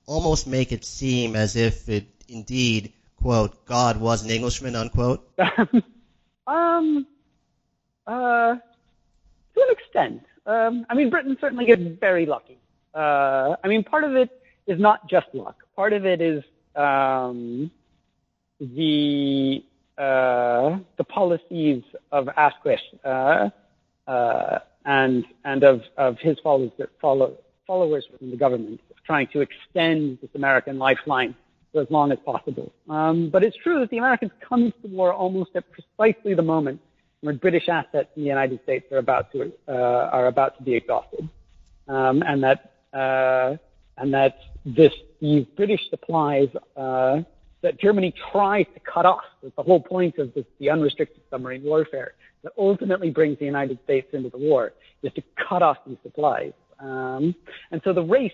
almost 0.05 0.47
make 0.47 0.71
it 0.71 0.83
seem 0.83 1.35
as 1.35 1.55
if 1.55 1.87
it 1.87 2.07
indeed, 2.27 2.93
quote, 3.15 3.65
God 3.65 3.99
was 3.99 4.23
an 4.23 4.31
Englishman, 4.31 4.75
unquote? 4.75 5.27
Um, 6.47 7.05
uh, 8.07 8.55
to 8.55 9.55
an 9.55 9.69
extent. 9.69 10.25
Um, 10.47 10.83
I 10.89 10.95
mean, 10.95 11.11
Britain 11.11 11.37
certainly 11.39 11.67
gets 11.67 11.83
very 11.99 12.25
lucky. 12.25 12.57
Uh, 12.91 13.55
I 13.63 13.67
mean, 13.67 13.83
part 13.83 14.03
of 14.03 14.15
it 14.15 14.31
is 14.65 14.79
not 14.79 15.07
just 15.07 15.27
luck. 15.33 15.57
Part 15.75 15.93
of 15.93 16.07
it 16.07 16.21
is 16.21 16.43
um, 16.75 17.69
the 18.59 19.63
uh, 19.97 20.79
the 20.97 21.03
policies 21.03 21.83
of 22.11 22.29
Asquith 22.29 22.79
uh, 23.03 23.49
uh, 24.07 24.59
and 24.85 25.25
and 25.43 25.63
of, 25.63 25.81
of 25.97 26.17
his 26.19 26.37
followers 26.39 26.71
follow, 27.01 27.37
followers 27.67 28.05
within 28.11 28.31
the 28.31 28.37
government, 28.37 28.79
trying 29.05 29.27
to 29.27 29.41
extend 29.41 30.19
this 30.21 30.29
American 30.35 30.77
lifeline 30.77 31.35
for 31.71 31.81
as 31.81 31.87
long 31.89 32.11
as 32.11 32.17
possible. 32.25 32.71
Um, 32.89 33.29
but 33.29 33.43
it's 33.43 33.57
true 33.57 33.79
that 33.81 33.89
the 33.89 33.97
Americans 33.97 34.31
come 34.47 34.65
into 34.65 34.77
the 34.81 34.87
war 34.87 35.13
almost 35.13 35.51
at 35.55 35.65
precisely 35.71 36.33
the 36.33 36.41
moment 36.41 36.81
when 37.21 37.37
British 37.37 37.67
assets 37.67 38.09
in 38.15 38.23
the 38.23 38.29
United 38.29 38.61
States 38.63 38.85
are 38.91 38.97
about 38.97 39.31
to 39.33 39.51
uh, 39.67 39.71
are 39.73 40.27
about 40.27 40.57
to 40.57 40.63
be 40.63 40.75
exhausted, 40.75 41.27
um, 41.87 42.23
and 42.25 42.43
that 42.43 42.73
uh, 42.93 43.57
and 43.97 44.13
that 44.13 44.37
this 44.65 44.93
these 45.19 45.45
British 45.57 45.81
supplies 45.89 46.47
uh, 46.77 47.21
that 47.61 47.79
Germany 47.79 48.13
tries 48.31 48.65
to 48.73 48.79
cut 48.79 49.05
off. 49.05 49.23
That's 49.43 49.55
the 49.55 49.63
whole 49.63 49.81
point 49.81 50.17
of 50.17 50.33
this, 50.33 50.45
the 50.59 50.69
unrestricted 50.69 51.21
submarine 51.29 51.63
warfare 51.63 52.13
that 52.43 52.53
ultimately 52.57 53.09
brings 53.09 53.37
the 53.39 53.45
United 53.45 53.79
States 53.83 54.07
into 54.13 54.29
the 54.29 54.37
war 54.37 54.71
is 55.03 55.11
to 55.13 55.23
cut 55.47 55.61
off 55.61 55.77
these 55.85 55.97
supplies. 56.03 56.53
Um, 56.79 57.35
and 57.71 57.81
so 57.83 57.93
the 57.93 58.03
race 58.03 58.31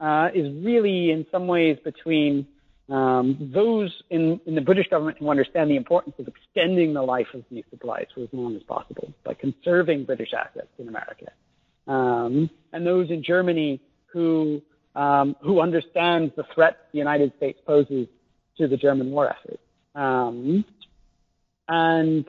uh, 0.00 0.28
is 0.34 0.52
really, 0.62 1.10
in 1.10 1.26
some 1.30 1.46
ways, 1.46 1.78
between 1.84 2.46
um, 2.88 3.50
those 3.54 3.90
in, 4.10 4.40
in 4.46 4.54
the 4.54 4.60
British 4.60 4.88
government 4.88 5.18
who 5.18 5.28
understand 5.28 5.70
the 5.70 5.76
importance 5.76 6.14
of 6.18 6.28
extending 6.28 6.94
the 6.94 7.02
life 7.02 7.26
of 7.34 7.42
these 7.50 7.64
supplies 7.70 8.06
for 8.14 8.22
as 8.22 8.28
long 8.32 8.54
as 8.54 8.62
possible 8.62 9.12
by 9.24 9.34
conserving 9.34 10.04
British 10.04 10.32
assets 10.32 10.68
in 10.78 10.88
America, 10.88 11.26
um, 11.88 12.48
and 12.72 12.86
those 12.86 13.10
in 13.10 13.24
Germany 13.24 13.80
who 14.06 14.62
um, 14.94 15.34
who 15.42 15.60
understand 15.60 16.32
the 16.36 16.44
threat 16.54 16.76
the 16.92 16.98
United 16.98 17.32
States 17.36 17.58
poses 17.66 18.06
to 18.58 18.68
the 18.68 18.76
German 18.76 19.10
war 19.10 19.30
effort, 19.30 19.60
um, 19.94 20.64
and 21.68 22.24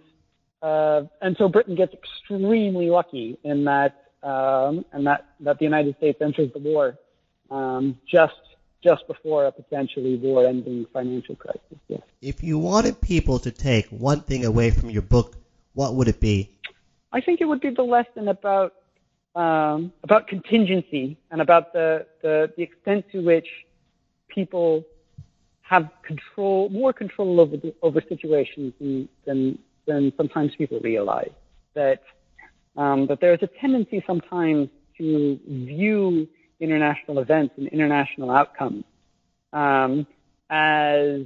uh, 0.62 1.04
and 1.22 1.36
so 1.38 1.48
Britain 1.48 1.76
gets 1.76 1.94
extremely 1.94 2.90
lucky 2.90 3.38
in 3.44 3.66
that 3.66 4.12
um, 4.24 4.86
and 4.92 5.06
that 5.08 5.26
that 5.42 5.60
the 5.60 5.66
United 5.66 5.96
States 5.98 6.20
enters 6.22 6.52
the 6.54 6.60
war 6.60 6.98
um, 7.52 7.98
just 8.10 8.34
just 8.84 9.08
before 9.08 9.46
a 9.46 9.52
potentially 9.52 10.18
war-ending 10.18 10.86
financial 10.94 11.36
crisis. 11.36 11.62
Yes. 11.88 12.02
If 12.22 12.44
you 12.44 12.60
wanted 12.60 13.02
people 13.02 13.40
to 13.40 13.52
take 13.52 13.88
one 13.88 14.22
thing 14.22 14.46
away 14.46 14.70
from 14.70 14.90
your 14.92 15.02
book, 15.02 15.36
what 15.74 15.96
would 15.96 16.08
it 16.08 16.20
be? 16.20 16.52
I 17.12 17.22
think 17.22 17.42
it 17.42 17.46
would 17.46 17.62
be 17.62 17.72
the 17.72 17.84
lesson 17.84 18.28
about 18.28 18.74
um, 19.36 19.94
about 20.04 20.28
contingency 20.28 21.18
and 21.30 21.42
about 21.42 21.72
the, 21.72 22.08
the, 22.24 22.52
the 22.58 22.64
extent 22.64 23.06
to 23.12 23.20
which 23.22 23.48
people 24.28 24.84
have 25.68 25.90
control, 26.04 26.70
more 26.70 26.94
control 26.94 27.40
over 27.40 27.58
the, 27.58 27.74
over 27.82 28.02
situations 28.08 28.74
than, 28.80 29.10
than 29.26 29.60
than 29.86 30.12
sometimes 30.18 30.52
people 30.58 30.80
realize. 30.82 31.32
That 31.74 32.02
um, 32.76 33.08
that 33.08 33.20
there's 33.22 33.40
a 33.42 33.50
tendency 33.60 34.04
sometimes 34.06 34.70
to 34.98 35.40
view 35.48 36.28
international 36.60 37.20
events 37.20 37.54
and 37.58 37.68
international 37.68 38.32
outcomes 38.32 38.84
um, 39.54 40.08
as 40.50 41.22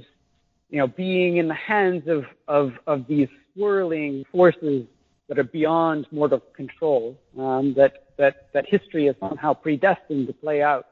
you 0.70 0.78
know 0.78 0.86
being 0.86 1.38
in 1.38 1.48
the 1.48 1.54
hands 1.54 2.04
of, 2.06 2.24
of, 2.48 2.72
of 2.86 3.06
these 3.06 3.28
swirling 3.54 4.24
forces 4.30 4.86
that 5.28 5.38
are 5.38 5.44
beyond 5.44 6.06
mortal 6.10 6.40
control 6.54 7.16
um, 7.38 7.74
that, 7.76 8.08
that, 8.18 8.48
that 8.52 8.66
history 8.68 9.06
is 9.06 9.16
somehow 9.20 9.54
predestined 9.54 10.26
to 10.26 10.32
play 10.32 10.62
out 10.62 10.86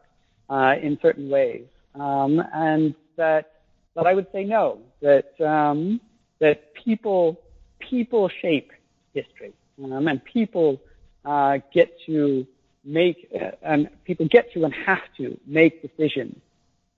uh, 0.49 0.75
in 0.83 0.99
certain 1.03 1.29
ways 1.29 1.65
um, 1.95 2.43
and 2.55 2.95
that 3.17 3.53
that 3.95 4.07
I 4.07 4.15
would 4.15 4.27
say 4.33 4.45
no 4.45 4.79
that 5.01 5.41
um, 5.41 6.01
that 6.39 6.75
people 6.75 7.41
people 7.79 8.29
shape 8.29 8.73
history 9.15 9.53
um, 9.83 10.09
and 10.09 10.25
people 10.25 10.81
uh, 11.25 11.59
get 11.73 11.99
to 12.07 12.47
make, 12.85 13.29
uh, 13.35 13.51
and 13.63 13.89
people 14.05 14.27
get 14.29 14.53
to 14.53 14.65
and 14.65 14.75
have 14.75 15.03
to 15.17 15.39
make 15.47 15.83
decisions 15.83 16.41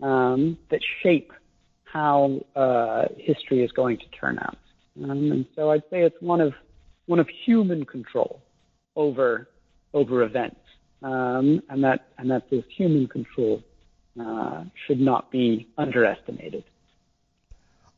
um, 0.02 0.58
that 0.70 0.80
shape 1.02 1.32
how 1.84 2.40
uh, 2.56 3.06
history 3.18 3.62
is 3.62 3.70
going 3.72 3.98
to 3.98 4.06
turn 4.18 4.38
out. 4.38 4.58
Um, 5.02 5.32
and 5.32 5.46
so 5.54 5.70
I'd 5.70 5.82
say 5.90 6.02
it's 6.02 6.20
one 6.20 6.40
of 6.40 6.54
one 7.06 7.18
of 7.18 7.28
human 7.28 7.84
control 7.84 8.42
over 8.96 9.48
over 9.94 10.22
events, 10.22 10.60
um, 11.02 11.62
and 11.68 11.82
that 11.84 12.06
and 12.18 12.30
that 12.30 12.48
this 12.50 12.64
human 12.76 13.06
control 13.06 13.62
uh, 14.18 14.64
should 14.86 15.00
not 15.00 15.30
be 15.30 15.68
underestimated. 15.78 16.64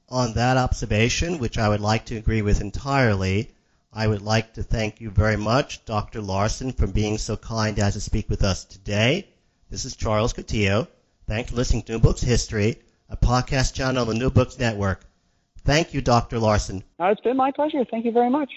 On 0.08 0.34
that 0.34 0.56
observation, 0.56 1.38
which 1.38 1.58
I 1.58 1.68
would 1.68 1.80
like 1.80 2.04
to 2.06 2.16
agree 2.16 2.42
with 2.42 2.60
entirely, 2.60 3.50
I 3.92 4.06
would 4.06 4.22
like 4.22 4.54
to 4.54 4.62
thank 4.62 5.00
you 5.00 5.10
very 5.10 5.36
much, 5.36 5.84
Dr. 5.84 6.20
Larson, 6.20 6.72
for 6.72 6.86
being 6.86 7.16
so 7.18 7.36
kind 7.36 7.78
as 7.78 7.94
to 7.94 8.00
speak 8.00 8.28
with 8.28 8.42
us 8.42 8.64
today. 8.64 9.28
This 9.70 9.84
is 9.84 9.96
Charles 9.96 10.32
Coutinho. 10.32 10.88
Thanks 11.26 11.50
for 11.50 11.56
listening 11.56 11.82
to 11.84 11.92
New 11.92 11.98
Books 12.00 12.20
History, 12.20 12.78
a 13.08 13.16
podcast 13.16 13.74
channel 13.74 14.02
on 14.02 14.08
the 14.08 14.14
New 14.14 14.30
Books 14.30 14.58
Network. 14.58 15.06
Thank 15.64 15.94
you, 15.94 16.00
Dr. 16.00 16.38
Larson. 16.38 16.84
Uh, 17.00 17.06
it's 17.06 17.20
been 17.22 17.36
my 17.36 17.50
pleasure. 17.50 17.84
Thank 17.90 18.04
you 18.04 18.12
very 18.12 18.30
much. 18.30 18.50